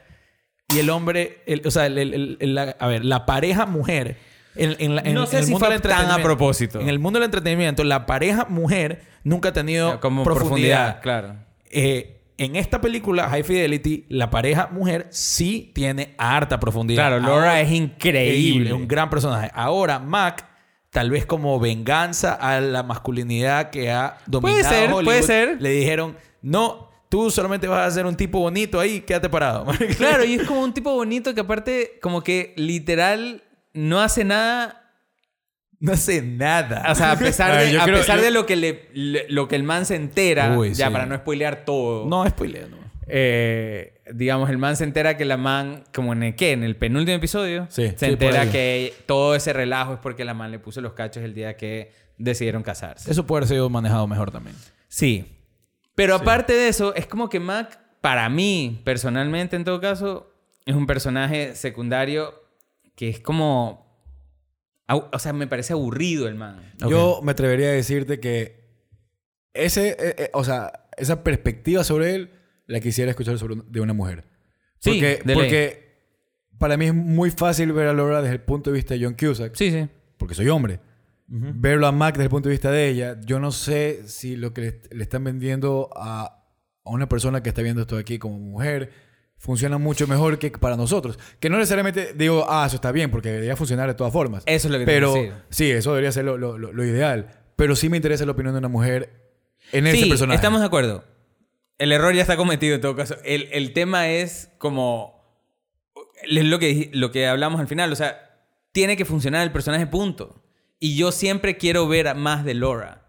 y 0.74 0.78
el 0.78 0.90
hombre, 0.90 1.42
el- 1.46 1.62
o 1.64 1.70
sea, 1.70 1.86
el- 1.86 1.98
el- 1.98 2.54
la- 2.54 2.76
a 2.78 2.86
ver, 2.86 3.04
la 3.04 3.26
pareja 3.26 3.66
mujer 3.66 4.16
en, 4.56 4.76
en 4.78 4.94
la- 4.96 5.02
en- 5.02 5.14
No 5.14 5.22
en 5.22 5.26
sé 5.28 5.38
el 5.38 5.44
si 5.44 5.50
mundo 5.50 5.66
fue 5.66 5.72
del 5.74 5.82
tan 5.82 5.92
a 5.92 5.94
entretenimiento- 5.96 6.22
propósito. 6.22 6.80
En 6.80 6.88
el 6.88 6.98
mundo 6.98 7.18
del 7.18 7.24
entretenimiento, 7.26 7.84
la 7.84 8.06
pareja 8.06 8.46
mujer 8.48 9.02
nunca 9.24 9.50
ha 9.50 9.52
tenido 9.52 10.00
Como 10.00 10.24
profundidad. 10.24 11.00
profundidad, 11.00 11.02
claro. 11.02 11.36
Eh, 11.70 12.18
en 12.38 12.56
esta 12.56 12.80
película, 12.80 13.28
High 13.28 13.44
Fidelity, 13.44 14.04
la 14.08 14.30
pareja 14.30 14.68
mujer 14.72 15.06
sí 15.10 15.70
tiene 15.74 16.14
harta 16.18 16.58
profundidad. 16.58 17.02
Claro, 17.02 17.20
Laura 17.20 17.34
Ahora- 17.50 17.60
es 17.60 17.70
increíble. 17.70 18.72
un 18.72 18.88
gran 18.88 19.08
personaje. 19.10 19.50
Ahora, 19.54 19.98
Mac, 19.98 20.46
tal 20.90 21.10
vez 21.10 21.24
como 21.24 21.58
venganza 21.60 22.34
a 22.34 22.60
la 22.60 22.82
masculinidad 22.82 23.70
que 23.70 23.90
ha 23.90 24.18
dominado 24.26 24.60
Puede 24.60 24.74
ser, 24.74 24.84
Hollywood, 24.88 25.04
puede 25.04 25.22
ser. 25.22 25.56
le 25.62 25.70
dijeron, 25.70 26.16
no, 26.42 26.90
tú 27.12 27.30
solamente 27.30 27.68
vas 27.68 27.86
a 27.86 27.90
ser 27.90 28.06
un 28.06 28.16
tipo 28.16 28.40
bonito 28.40 28.80
ahí, 28.80 29.02
quédate 29.02 29.28
parado. 29.28 29.66
Claro, 29.98 30.24
y 30.24 30.36
es 30.36 30.44
como 30.44 30.62
un 30.62 30.72
tipo 30.72 30.94
bonito 30.94 31.34
que 31.34 31.42
aparte, 31.42 31.98
como 32.00 32.22
que 32.22 32.54
literal 32.56 33.42
no 33.74 34.00
hace 34.00 34.24
nada. 34.24 34.90
no 35.78 35.94
sé 35.96 36.22
nada. 36.22 36.86
O 36.90 36.94
sea, 36.94 37.12
a 37.12 37.18
pesar, 37.18 37.50
A 37.50 37.56
ver, 37.56 37.72
de, 37.72 37.78
a 37.78 37.84
creo- 37.84 37.98
pesar 37.98 38.16
yo- 38.18 38.24
de 38.24 38.30
lo 38.30 38.46
que, 38.46 38.56
le, 38.56 38.88
le- 38.94 39.26
lo 39.28 39.46
que 39.46 39.56
el 39.56 39.62
man 39.62 39.84
se 39.84 39.96
entera, 39.96 40.56
Uy, 40.56 40.72
ya 40.72 40.86
sí. 40.86 40.92
para 40.92 41.04
no 41.04 41.14
spoilear 41.16 41.66
todo. 41.66 42.08
no, 42.08 42.26
spoiler, 42.30 42.70
no. 42.70 42.78
eh, 43.08 44.00
digamos, 44.14 44.48
el 44.48 44.56
man 44.56 44.76
se 44.76 44.84
entera 44.84 45.18
que 45.18 45.26
la 45.26 45.36
man, 45.36 45.84
como 45.94 46.14
en 46.14 46.22
el 46.22 46.34
qué, 46.34 46.52
en 46.52 46.62
el 46.64 46.76
penúltimo 46.76 47.16
episodio, 47.18 47.66
Sí, 47.68 47.88
se 47.90 47.98
sí, 47.98 48.04
entera 48.06 48.50
que 48.50 48.94
todo 49.04 49.34
ese 49.34 49.52
relajo 49.52 49.92
es 49.92 49.98
porque 49.98 50.24
la 50.24 50.32
man 50.32 50.50
le 50.50 50.58
puso 50.58 50.80
los 50.80 50.94
cachos 50.94 51.22
el 51.22 51.34
día 51.34 51.58
que 51.58 51.92
decidieron 52.16 52.62
casarse. 52.62 53.10
Eso 53.10 53.26
puede 53.26 53.40
haber 53.40 53.48
sido 53.50 53.68
manejado 53.68 54.06
mejor 54.06 54.30
también. 54.30 54.56
Sí. 54.88 55.26
Pero 55.94 56.14
aparte 56.14 56.52
de 56.54 56.68
eso, 56.68 56.94
es 56.94 57.06
como 57.06 57.28
que 57.28 57.38
Mac, 57.40 57.78
para 58.00 58.28
mí, 58.28 58.80
personalmente, 58.84 59.56
en 59.56 59.64
todo 59.64 59.80
caso, 59.80 60.32
es 60.64 60.74
un 60.74 60.86
personaje 60.86 61.54
secundario 61.54 62.34
que 62.94 63.08
es 63.08 63.20
como. 63.20 63.82
O 64.88 65.18
sea, 65.18 65.32
me 65.32 65.46
parece 65.46 65.72
aburrido 65.72 66.28
el 66.28 66.34
man. 66.34 66.72
Yo 66.88 67.20
me 67.22 67.32
atrevería 67.32 67.68
a 67.68 67.72
decirte 67.72 68.20
que 68.20 68.62
ese, 69.54 69.90
eh, 69.90 69.96
eh, 70.18 70.30
o 70.34 70.44
sea, 70.44 70.86
esa 70.96 71.22
perspectiva 71.24 71.82
sobre 71.84 72.14
él 72.14 72.30
la 72.66 72.80
quisiera 72.80 73.10
escuchar 73.10 73.38
sobre 73.38 73.54
un- 73.54 73.72
de 73.72 73.80
una 73.80 73.92
mujer. 73.94 74.24
Sí, 74.80 74.90
Porque, 74.90 75.20
de 75.24 75.24
ley. 75.24 75.34
porque 75.34 75.92
para 76.58 76.76
mí 76.76 76.86
es 76.86 76.94
muy 76.94 77.30
fácil 77.30 77.72
ver 77.72 77.88
a 77.88 77.92
Laura 77.94 78.20
desde 78.20 78.34
el 78.34 78.40
punto 78.42 78.70
de 78.70 78.74
vista 78.76 78.94
de 78.94 79.04
John 79.04 79.14
Cusack, 79.18 79.54
Sí, 79.54 79.70
sí. 79.70 79.88
porque 80.18 80.34
soy 80.34 80.48
hombre. 80.48 80.80
Verlo 81.26 81.86
a 81.86 81.92
Mac 81.92 82.14
desde 82.14 82.24
el 82.24 82.30
punto 82.30 82.48
de 82.48 82.54
vista 82.54 82.70
de 82.70 82.88
ella, 82.88 83.16
yo 83.24 83.38
no 83.40 83.52
sé 83.52 84.06
si 84.08 84.36
lo 84.36 84.52
que 84.52 84.60
le, 84.60 84.80
le 84.90 85.02
están 85.02 85.24
vendiendo 85.24 85.88
a, 85.96 86.44
a 86.84 86.90
una 86.90 87.08
persona 87.08 87.42
que 87.42 87.48
está 87.48 87.62
viendo 87.62 87.80
esto 87.82 87.96
aquí 87.96 88.18
como 88.18 88.38
mujer 88.38 88.90
funciona 89.38 89.78
mucho 89.78 90.06
mejor 90.06 90.38
que 90.38 90.50
para 90.50 90.76
nosotros. 90.76 91.18
Que 91.40 91.48
no 91.50 91.56
necesariamente 91.58 92.12
digo, 92.14 92.46
ah, 92.48 92.64
eso 92.66 92.76
está 92.76 92.92
bien, 92.92 93.10
porque 93.10 93.30
debería 93.30 93.56
funcionar 93.56 93.88
de 93.88 93.94
todas 93.94 94.12
formas. 94.12 94.42
Eso 94.46 94.68
es 94.68 94.72
lo 94.72 94.78
que 94.78 94.84
Pero 94.84 95.14
decir. 95.14 95.32
sí, 95.50 95.70
eso 95.70 95.90
debería 95.90 96.12
ser 96.12 96.24
lo, 96.26 96.36
lo- 96.38 96.84
ideal. 96.84 97.30
Pero 97.56 97.74
sí 97.76 97.88
me 97.88 97.96
interesa 97.96 98.24
la 98.26 98.32
opinión 98.32 98.54
de 98.54 98.58
una 98.58 98.68
mujer 98.68 99.10
en 99.72 99.86
ese 99.86 100.02
Sí, 100.02 100.08
personaje. 100.08 100.36
estamos 100.36 100.60
de 100.60 100.66
acuerdo. 100.66 101.04
El 101.78 101.90
error 101.92 102.14
ya 102.14 102.22
está 102.22 102.36
cometido 102.36 102.74
en 102.76 102.80
todo 102.82 102.94
caso. 102.94 103.16
El, 103.24 103.48
el 103.52 103.72
tema 103.72 104.08
es 104.10 104.50
como... 104.58 105.20
Es 106.22 106.44
lo 106.44 106.58
que, 106.60 106.90
lo 106.92 107.10
que 107.10 107.26
hablamos 107.26 107.60
al 107.60 107.66
final. 107.68 107.90
O 107.92 107.96
sea, 107.96 108.44
tiene 108.70 108.96
que 108.96 109.04
funcionar 109.04 109.42
el 109.42 109.50
personaje, 109.50 109.86
punto. 109.88 110.41
Y 110.84 110.96
yo 110.96 111.12
siempre 111.12 111.58
quiero 111.58 111.86
ver 111.86 112.12
más 112.16 112.44
de 112.44 112.54
Laura. 112.54 113.06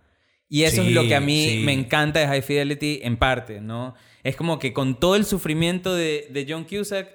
Y 0.47 0.61
eso 0.65 0.83
Sí, 0.83 0.89
es 0.89 0.93
lo 0.93 1.07
que 1.07 1.15
a 1.15 1.19
mí 1.19 1.47
sí. 1.49 1.63
me 1.65 1.73
encanta 1.73 2.19
de 2.19 2.27
High 2.27 2.43
Fidelity 2.43 2.99
en 3.01 3.17
parte, 3.17 3.61
¿no? 3.61 3.95
Es 4.21 4.35
como 4.35 4.59
que 4.59 4.73
con 4.73 4.99
todo 4.99 5.15
el 5.15 5.25
sufrimiento 5.25 5.95
de, 5.95 6.27
de 6.29 6.45
John 6.47 6.65
Cusack, 6.65 7.09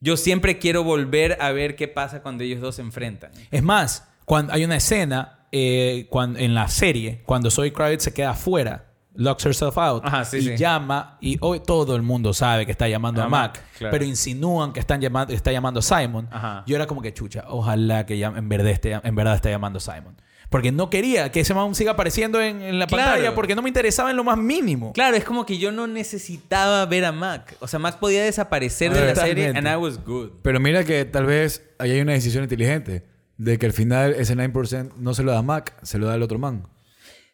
yo 0.00 0.16
siempre 0.16 0.58
quiero 0.58 0.82
volver 0.82 1.38
a 1.40 1.52
ver 1.52 1.76
qué 1.76 1.86
pasa 1.86 2.20
cuando 2.20 2.42
ellos 2.42 2.60
dos 2.60 2.74
se 2.74 2.82
enfrentan. 2.82 3.30
Es 3.52 3.62
más, 3.62 4.08
cuando 4.24 4.52
hay 4.52 4.64
una 4.64 4.74
escena 4.78 5.46
eh, 5.52 6.06
cuando, 6.10 6.40
en 6.40 6.54
la 6.54 6.66
serie, 6.66 7.22
cuando 7.24 7.48
Zoe 7.52 7.72
Kravitz 7.72 8.02
se 8.02 8.12
queda 8.12 8.30
afuera 8.30 8.91
locks 9.14 9.44
herself 9.44 9.76
out 9.78 10.02
Ajá, 10.04 10.24
sí, 10.24 10.38
y 10.38 10.42
sí. 10.42 10.56
llama 10.56 11.18
y 11.20 11.36
hoy 11.40 11.60
todo 11.60 11.94
el 11.96 12.02
mundo 12.02 12.32
sabe 12.32 12.64
que 12.66 12.72
está 12.72 12.88
llamando 12.88 13.20
a, 13.20 13.24
A 13.26 13.28
Mac, 13.28 13.52
Mac, 13.58 13.64
claro. 13.78 13.92
pero 13.92 14.04
insinúan 14.04 14.72
que 14.72 14.80
están 14.80 15.00
llamando 15.00 15.32
está 15.34 15.52
llamando 15.52 15.80
a 15.80 15.82
Simon. 15.82 16.28
Ajá. 16.30 16.62
Yo 16.66 16.76
era 16.76 16.86
como 16.86 17.02
que 17.02 17.12
chucha, 17.12 17.44
ojalá 17.48 18.06
que 18.06 18.20
en 18.22 18.48
verdad 18.48 18.68
esté 18.70 18.92
en 19.02 19.14
verdad 19.14 19.34
esté 19.34 19.50
llamando 19.50 19.78
a 19.78 19.80
Simon. 19.80 20.16
Porque 20.50 20.70
no 20.70 20.90
quería 20.90 21.32
que 21.32 21.40
ese 21.40 21.54
man 21.54 21.74
siga 21.74 21.92
apareciendo 21.92 22.38
en, 22.40 22.60
en 22.60 22.78
la 22.78 22.86
Claro. 22.86 23.10
pantalla 23.12 23.34
porque 23.34 23.54
no 23.54 23.62
me 23.62 23.70
interesaba 23.70 24.10
en 24.10 24.16
lo 24.18 24.24
más 24.24 24.36
mínimo. 24.36 24.92
Claro, 24.92 25.16
es 25.16 25.24
como 25.24 25.46
que 25.46 25.56
yo 25.56 25.72
no 25.72 25.86
necesitaba 25.86 26.84
ver 26.84 27.06
a 27.06 27.12
Mac. 27.12 27.56
O 27.60 27.66
sea, 27.66 27.78
Mac 27.78 27.98
podía 27.98 28.22
desaparecer 28.22 28.92
de 28.92 29.06
la 29.06 29.14
serie 29.14 29.48
and 29.48 29.66
I 29.66 29.76
was 29.76 30.04
good. 30.04 30.30
Pero 30.42 30.60
mira 30.60 30.84
que 30.84 31.06
tal 31.06 31.24
vez 31.24 31.62
ahí 31.78 31.92
hay 31.92 32.00
una 32.02 32.12
decisión 32.12 32.42
inteligente. 32.44 33.06
De 33.38 33.58
que 33.58 33.64
al 33.66 33.72
final 33.72 34.12
ese 34.16 34.36
9% 34.36 34.92
no 34.98 35.14
se 35.14 35.22
lo 35.22 35.32
da 35.32 35.38
a 35.38 35.42
Mac, 35.42 35.74
se 35.82 35.98
lo 35.98 36.06
da 36.06 36.14
al 36.14 36.22
otro 36.22 36.38
man. 36.38 36.68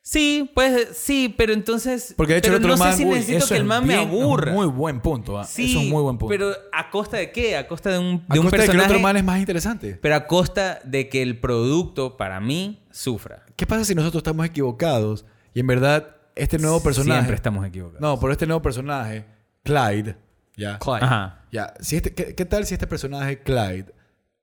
Sí, 0.03 0.51
pues 0.55 0.89
sí, 0.97 1.35
pero 1.37 1.53
entonces. 1.53 2.15
Porque 2.17 2.33
de 2.33 2.39
hecho 2.39 2.47
pero 2.47 2.57
el 2.59 2.65
otro 2.65 2.77
no 2.77 2.83
man- 2.83 2.93
sé 2.93 2.99
si 2.99 3.05
uy, 3.05 3.11
necesito 3.17 3.39
Eso 3.39 3.49
que 3.49 3.55
el 3.57 3.61
es 3.63 3.67
man 3.67 3.87
me 3.87 3.95
bien- 3.97 4.09
aburra. 4.09 4.53
Muy 4.53 4.67
buen 4.67 5.01
punto. 5.01 5.39
ah. 5.39 5.45
sí, 5.45 5.71
Eso 5.71 5.79
es 5.81 5.85
un 5.85 5.91
muy 5.91 6.03
buen 6.03 6.17
punto. 6.17 6.31
Pero 6.31 6.51
¿a 6.73 6.89
costa 6.91 7.19
de 7.19 7.31
qué? 7.31 7.57
A 7.59 7.69
costa 7.69 7.91
de 7.91 7.99
un, 7.99 8.25
A 8.29 8.33
de 8.35 8.41
un 8.41 8.47
costa 8.47 8.57
de 8.57 8.63
que 8.63 8.71
el 8.71 8.77
personaje. 8.79 8.91
otro 8.93 9.01
man 9.03 9.17
es 9.19 9.25
más 9.25 9.39
interesante. 9.39 9.99
Pero 10.01 10.15
a 10.15 10.27
costa 10.27 10.81
de 10.85 11.09
que 11.11 11.21
el 11.21 11.39
producto, 11.39 12.17
para 12.17 12.41
mí, 12.41 12.83
sufra. 12.91 13.45
¿Qué 13.55 13.67
pasa 13.67 13.85
si 13.85 13.95
nosotros 13.95 14.21
estamos 14.21 14.47
equivocados 14.47 15.27
y 15.53 15.61
en 15.61 15.67
verdad 15.67 16.17
este 16.37 16.59
nuevo 16.59 16.83
personaje... 16.83 17.21
Siempre 17.21 17.37
estamos 17.37 17.67
equivocados. 17.67 18.01
No, 18.01 18.19
pero 18.19 18.33
este 18.33 18.47
nuevo 18.47 18.63
personaje, 18.63 19.27
Clyde, 19.65 20.17
ya. 20.57 20.79
Clyde. 20.79 20.99
Ajá. 21.05 21.45
Ya, 21.53 21.75
si 21.81 21.97
este, 21.97 22.15
¿qué, 22.15 22.35
qué 22.35 22.45
tal 22.47 22.65
si 22.65 22.75
este 22.75 22.87
personaje, 22.87 23.43
Clyde, 23.43 23.93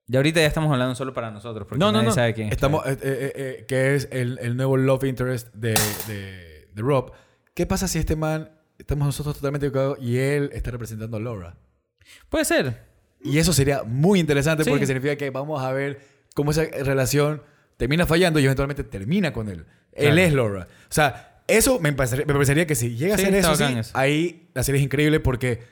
Y 0.08 0.16
ahorita 0.16 0.39
ya 0.39 0.47
estamos 0.47 0.72
hablando 0.72 0.93
solo 0.95 1.14
para 1.14 1.32
nosotros. 1.32 1.68
Porque 1.68 1.80
No, 1.80 1.91
nadie 1.91 2.08
no. 2.08 2.14
sabe 2.14 2.34
quién 2.34 2.47
es. 2.47 2.53
estamos, 2.53 2.86
eh, 2.86 2.91
eh, 2.91 2.97
eh, 3.01 3.32
eh, 3.36 3.66
que 3.68 3.95
es 3.95 4.08
el, 4.12 4.38
el 4.41 4.56
nuevo 4.56 4.78
love 4.78 5.03
interest 5.06 5.53
de, 5.56 5.74
de, 6.08 6.68
de 6.74 6.82
Rob? 6.82 7.12
¿Qué 7.53 7.66
pasa 7.66 7.88
si 7.88 7.97
este 7.99 8.16
man, 8.16 8.51
estamos 8.78 9.06
nosotros 9.08 9.36
totalmente 9.38 9.68
equivocados 9.68 9.97
y 10.01 10.18
él 10.18 10.49
está 10.53 10.70
representando 10.72 11.18
a 11.18 11.20
Laura? 11.20 11.58
Puede 12.30 12.45
ser. 12.45 12.84
Y 13.24 13.39
eso 13.39 13.51
sería 13.53 13.84
muy 13.84 14.20
interesante 14.20 14.64
Sí. 14.64 14.70
porque 14.70 14.86
significa 14.86 15.16
que 15.16 15.30
vamos 15.32 15.64
a 15.64 15.72
ver 15.72 15.99
cómo 16.36 16.51
esa 16.51 16.66
relación 16.66 17.41
termina 17.78 18.06
fallando 18.06 18.39
y 18.39 18.43
eventualmente 18.45 18.84
termina 18.84 19.34
con 19.34 19.49
él. 19.49 19.66
Él 19.93 20.12
Claro. 20.14 20.22
es 20.22 20.34
Laura. 20.34 20.68
O 20.89 20.93
sea, 20.93 21.41
eso 21.47 21.80
me 21.80 21.91
parecería, 21.93 22.26
me 22.26 22.34
parecería 22.34 22.68
que 22.68 22.76
si 22.76 22.95
llega 22.95 23.16
a 23.16 23.18
Sí, 23.18 23.26
ser 23.26 23.36
eso, 23.36 23.56
sí, 23.56 23.64
eso. 23.64 23.91
ahí 23.97 24.49
la 24.53 24.62
serie 24.64 24.80
es 24.80 24.86
increíble 24.86 25.20
porque 25.20 25.64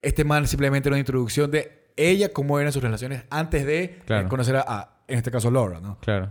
este 0.00 0.24
man 0.24 0.46
simplemente 0.48 0.88
era 0.88 0.94
una 0.94 1.00
introducción 1.00 1.50
de 1.50 1.85
ella, 1.96 2.32
cómo 2.32 2.58
eran 2.60 2.72
sus 2.72 2.82
relaciones 2.82 3.24
antes 3.30 3.64
de 3.66 3.84
eh, 3.84 3.98
Claro. 4.06 4.28
conocer 4.28 4.56
a, 4.56 4.64
a, 4.66 5.02
en 5.08 5.18
este 5.18 5.30
caso, 5.30 5.50
Laura, 5.50 5.80
¿no? 5.80 5.98
Claro. 6.00 6.30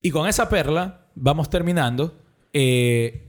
Y 0.00 0.10
con 0.10 0.28
esa 0.28 0.48
perla 0.48 1.06
vamos 1.14 1.50
terminando. 1.50 2.20
Eh, 2.52 3.24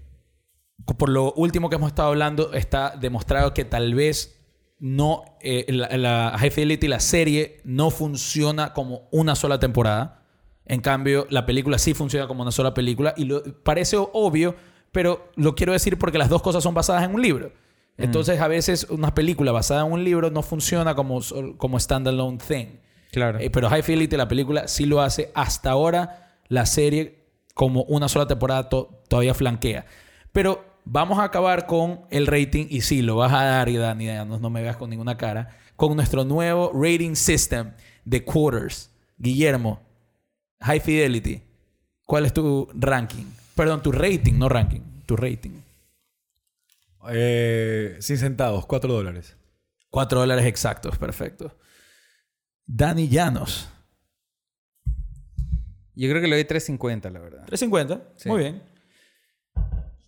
por 0.98 1.10
lo 1.10 1.34
último 1.34 1.70
que 1.70 1.76
hemos 1.76 1.90
estado 1.90 2.10
hablando, 2.10 2.54
está 2.54 2.96
demostrado 3.00 3.54
que 3.54 3.66
tal 3.66 3.94
vez 3.94 4.36
no 4.80 5.24
eh, 5.42 5.66
la, 5.70 5.90
la 5.98 6.36
High 6.38 6.52
Fidelity, 6.52 6.88
la 6.88 7.00
serie, 7.00 7.60
no 7.64 7.90
funciona 7.92 8.74
como 8.74 9.08
una 9.12 9.36
sola 9.36 9.60
temporada. 9.60 10.24
En 10.66 10.82
cambio, 10.82 11.28
la 11.30 11.46
película 11.46 11.78
sí 11.80 11.94
funciona 11.94 12.28
como 12.28 12.44
una 12.44 12.52
sola 12.52 12.74
película. 12.74 13.14
Y 13.18 13.26
lo, 13.26 13.44
parece 13.64 13.98
obvio, 13.98 14.56
pero 14.92 15.32
lo 15.36 15.56
quiero 15.56 15.74
decir 15.74 15.98
porque 15.98 16.18
las 16.18 16.30
dos 16.30 16.42
cosas 16.42 16.64
son 16.64 16.74
basadas 16.74 17.04
en 17.04 17.14
un 17.14 17.22
libro. 17.22 17.52
Entonces, 18.00 18.40
a 18.40 18.48
veces 18.48 18.88
una 18.90 19.14
película 19.14 19.52
basada 19.52 19.86
en 19.86 19.92
un 19.92 20.04
libro 20.04 20.30
no 20.32 20.42
funciona 20.42 20.96
como, 20.96 21.20
como 21.58 21.80
standalone 21.80 22.38
thing. 22.38 22.66
Claro. 23.12 23.40
Eh, 23.40 23.50
pero 23.50 23.70
High 23.70 23.84
Fidelity, 23.84 24.16
la 24.18 24.28
película, 24.28 24.68
sí 24.68 24.86
lo 24.86 25.02
hace. 25.02 25.32
Hasta 25.34 25.72
ahora, 25.72 26.36
la 26.48 26.66
serie, 26.66 27.26
como 27.54 27.84
una 27.84 28.08
sola 28.08 28.28
temporada, 28.28 28.70
to- 28.70 29.02
todavía 29.08 29.34
flanquea. 29.34 29.86
Pero 30.32 30.64
vamos 30.86 31.20
a 31.20 31.24
acabar 31.26 31.66
con 31.66 32.02
el 32.10 32.28
rating. 32.28 32.68
Y 32.70 32.82
sí, 32.82 33.02
lo 33.02 33.16
vas 33.18 33.34
a 33.34 33.44
dar, 33.44 33.70
y 33.70 33.78
Dani, 33.78 34.06
no, 34.28 34.40
no 34.40 34.50
me 34.50 34.62
veas 34.62 34.78
con 34.78 34.90
ninguna 34.90 35.18
cara. 35.18 35.58
Con 35.76 35.96
nuestro 35.96 36.24
nuevo 36.24 36.72
rating 36.74 37.16
system 37.16 37.72
de 38.06 38.24
quarters. 38.24 38.92
Guillermo, 39.18 39.82
High 40.62 40.80
Fidelity, 40.80 41.42
¿cuál 42.06 42.26
es 42.26 42.34
tu 42.34 42.70
ranking? 42.74 43.26
Perdón, 43.56 43.82
tu 43.82 43.92
rating, 43.92 44.34
no 44.38 44.48
ranking. 44.48 44.82
Tu 45.06 45.16
rating. 45.18 45.52
Eh, 47.10 47.98
sin 48.00 48.18
centavos, 48.18 48.66
4 48.66 48.92
dólares. 48.92 49.38
4 49.90 50.20
dólares 50.20 50.46
exactos, 50.46 50.98
perfecto. 50.98 51.58
Dani 52.66 53.08
Llanos. 53.08 53.70
Yo 55.96 56.10
creo 56.10 56.22
que 56.22 56.28
le 56.28 56.36
doy 56.36 56.46
3.50, 56.46 57.12
la 57.12 57.20
verdad. 57.20 57.46
350. 57.46 58.02
Sí. 58.16 58.30
Muy 58.30 58.40
bien. 58.40 58.64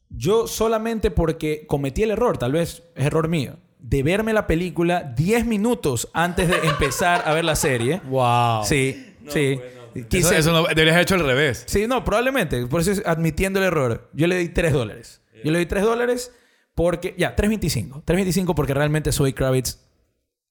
Yo 0.09 0.47
solamente 0.47 1.11
porque 1.11 1.65
cometí 1.67 2.03
el 2.03 2.11
error, 2.11 2.37
tal 2.37 2.51
vez 2.53 2.83
es 2.95 3.05
error 3.05 3.27
mío, 3.27 3.57
de 3.79 4.03
verme 4.03 4.33
la 4.33 4.45
película 4.47 5.03
10 5.03 5.45
minutos 5.45 6.09
antes 6.13 6.47
de 6.47 6.57
empezar 6.67 7.23
a 7.25 7.33
ver 7.33 7.45
la 7.45 7.55
serie. 7.55 8.01
¡Wow! 8.05 8.63
Sí, 8.65 9.15
sí. 9.27 9.59
Eso, 9.93 10.07
Quise- 10.07 10.37
eso 10.37 10.51
no, 10.53 10.63
deberías 10.67 10.93
haber 10.95 11.03
hecho 11.03 11.15
al 11.15 11.25
revés. 11.25 11.63
Sí, 11.67 11.87
no, 11.87 12.03
probablemente. 12.05 12.65
Por 12.67 12.79
eso 12.81 12.91
es 12.91 13.03
admitiendo 13.05 13.59
el 13.59 13.65
error. 13.65 14.09
Yo 14.13 14.27
le 14.27 14.37
di 14.37 14.47
3 14.49 14.71
dólares. 14.71 15.21
Yo 15.43 15.51
le 15.51 15.59
di 15.59 15.65
3 15.65 15.83
dólares 15.83 16.31
porque... 16.75 17.15
Ya, 17.17 17.35
3.25. 17.35 18.03
3.25 18.03 18.55
porque 18.55 18.73
realmente 18.73 19.11
Zoe 19.11 19.33
Kravitz 19.33 19.79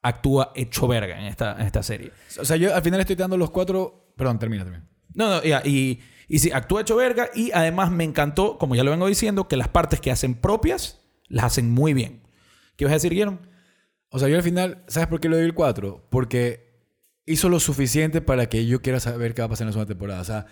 actúa 0.02 0.52
hecho 0.54 0.88
verga 0.88 1.18
en 1.18 1.26
esta, 1.26 1.56
en 1.58 1.66
esta 1.66 1.82
serie. 1.82 2.12
O 2.38 2.44
sea, 2.44 2.56
yo 2.56 2.74
al 2.74 2.82
final 2.82 3.00
estoy 3.00 3.16
dando 3.16 3.36
los 3.36 3.50
cuatro... 3.50 4.12
Perdón, 4.16 4.38
termina 4.38 4.64
también. 4.64 4.88
No, 5.14 5.28
no, 5.28 5.42
ya, 5.42 5.62
y, 5.64 6.00
y 6.28 6.38
sí, 6.38 6.50
actúa 6.52 6.82
hecho 6.82 6.96
verga 6.96 7.30
y 7.34 7.50
además 7.52 7.90
me 7.90 8.04
encantó, 8.04 8.58
como 8.58 8.74
ya 8.74 8.84
lo 8.84 8.90
vengo 8.90 9.06
diciendo, 9.06 9.48
que 9.48 9.56
las 9.56 9.68
partes 9.68 10.00
que 10.00 10.10
hacen 10.10 10.34
propias 10.34 11.00
las 11.28 11.44
hacen 11.44 11.70
muy 11.70 11.94
bien. 11.94 12.22
¿Qué 12.76 12.84
vas 12.84 12.92
a 12.92 12.94
decir, 12.94 13.10
Guillermo? 13.10 13.38
O 14.10 14.18
sea, 14.18 14.28
yo 14.28 14.36
al 14.36 14.42
final, 14.42 14.84
¿sabes 14.88 15.08
por 15.08 15.20
qué 15.20 15.28
le 15.28 15.36
doy 15.36 15.44
el 15.44 15.54
4? 15.54 16.08
Porque 16.10 16.70
hizo 17.26 17.48
lo 17.48 17.60
suficiente 17.60 18.20
para 18.20 18.48
que 18.48 18.66
yo 18.66 18.82
quiera 18.82 19.00
saber 19.00 19.34
qué 19.34 19.42
va 19.42 19.46
a 19.46 19.48
pasar 19.50 19.64
en 19.64 19.68
la 19.68 19.72
segunda 19.72 19.88
temporada. 19.88 20.20
O 20.20 20.24
sea, 20.24 20.46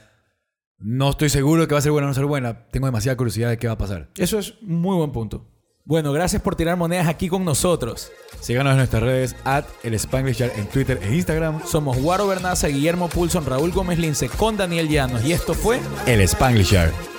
no 0.79 1.11
estoy 1.11 1.29
seguro 1.29 1.63
de 1.63 1.69
que 1.69 1.75
va 1.75 1.79
a 1.79 1.83
ser 1.83 1.93
buena 1.93 2.07
o 2.07 2.11
no 2.11 2.15
ser 2.15 2.27
buena. 2.27 2.69
Tengo 2.69 2.87
demasiada 2.87 3.17
curiosidad 3.17 3.51
de 3.51 3.59
qué 3.59 3.67
va 3.67 3.75
a 3.75 3.79
pasar. 3.79 4.11
Eso 4.17 4.39
es 4.39 4.63
muy 4.63 4.97
buen 4.97 5.11
punto. 5.11 5.47
Bueno, 5.89 6.13
gracias 6.13 6.43
por 6.43 6.55
tirar 6.55 6.77
monedas 6.77 7.09
aquí 7.09 7.31
con 7.31 7.47
nosotros. 7.47 8.13
Síganos 8.41 8.73
en 8.73 8.77
nuestras 8.77 9.03
redes, 9.03 9.35
at 9.45 9.65
el 9.83 9.95
Spanglish 9.95 10.43
en 10.43 10.67
Twitter 10.67 11.01
e 11.03 11.15
Instagram. 11.15 11.63
Somos 11.67 11.97
Guaro 11.97 12.27
Bernaza, 12.27 12.69
Guillermo 12.69 13.09
Pulson, 13.09 13.47
Raúl 13.47 13.73
Gómez 13.73 13.99
Lince 13.99 14.29
con 14.29 14.59
Daniel 14.59 14.87
Llanos 14.91 15.25
y 15.25 15.33
esto 15.33 15.55
fue 15.55 15.81
El 16.05 16.21
Spanglish. 16.21 16.75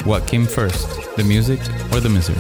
What 0.06 0.22
came 0.30 0.46
first? 0.46 0.88
The 1.16 1.24
music 1.24 1.60
or 1.92 2.00
the 2.00 2.10
misery? 2.10 2.38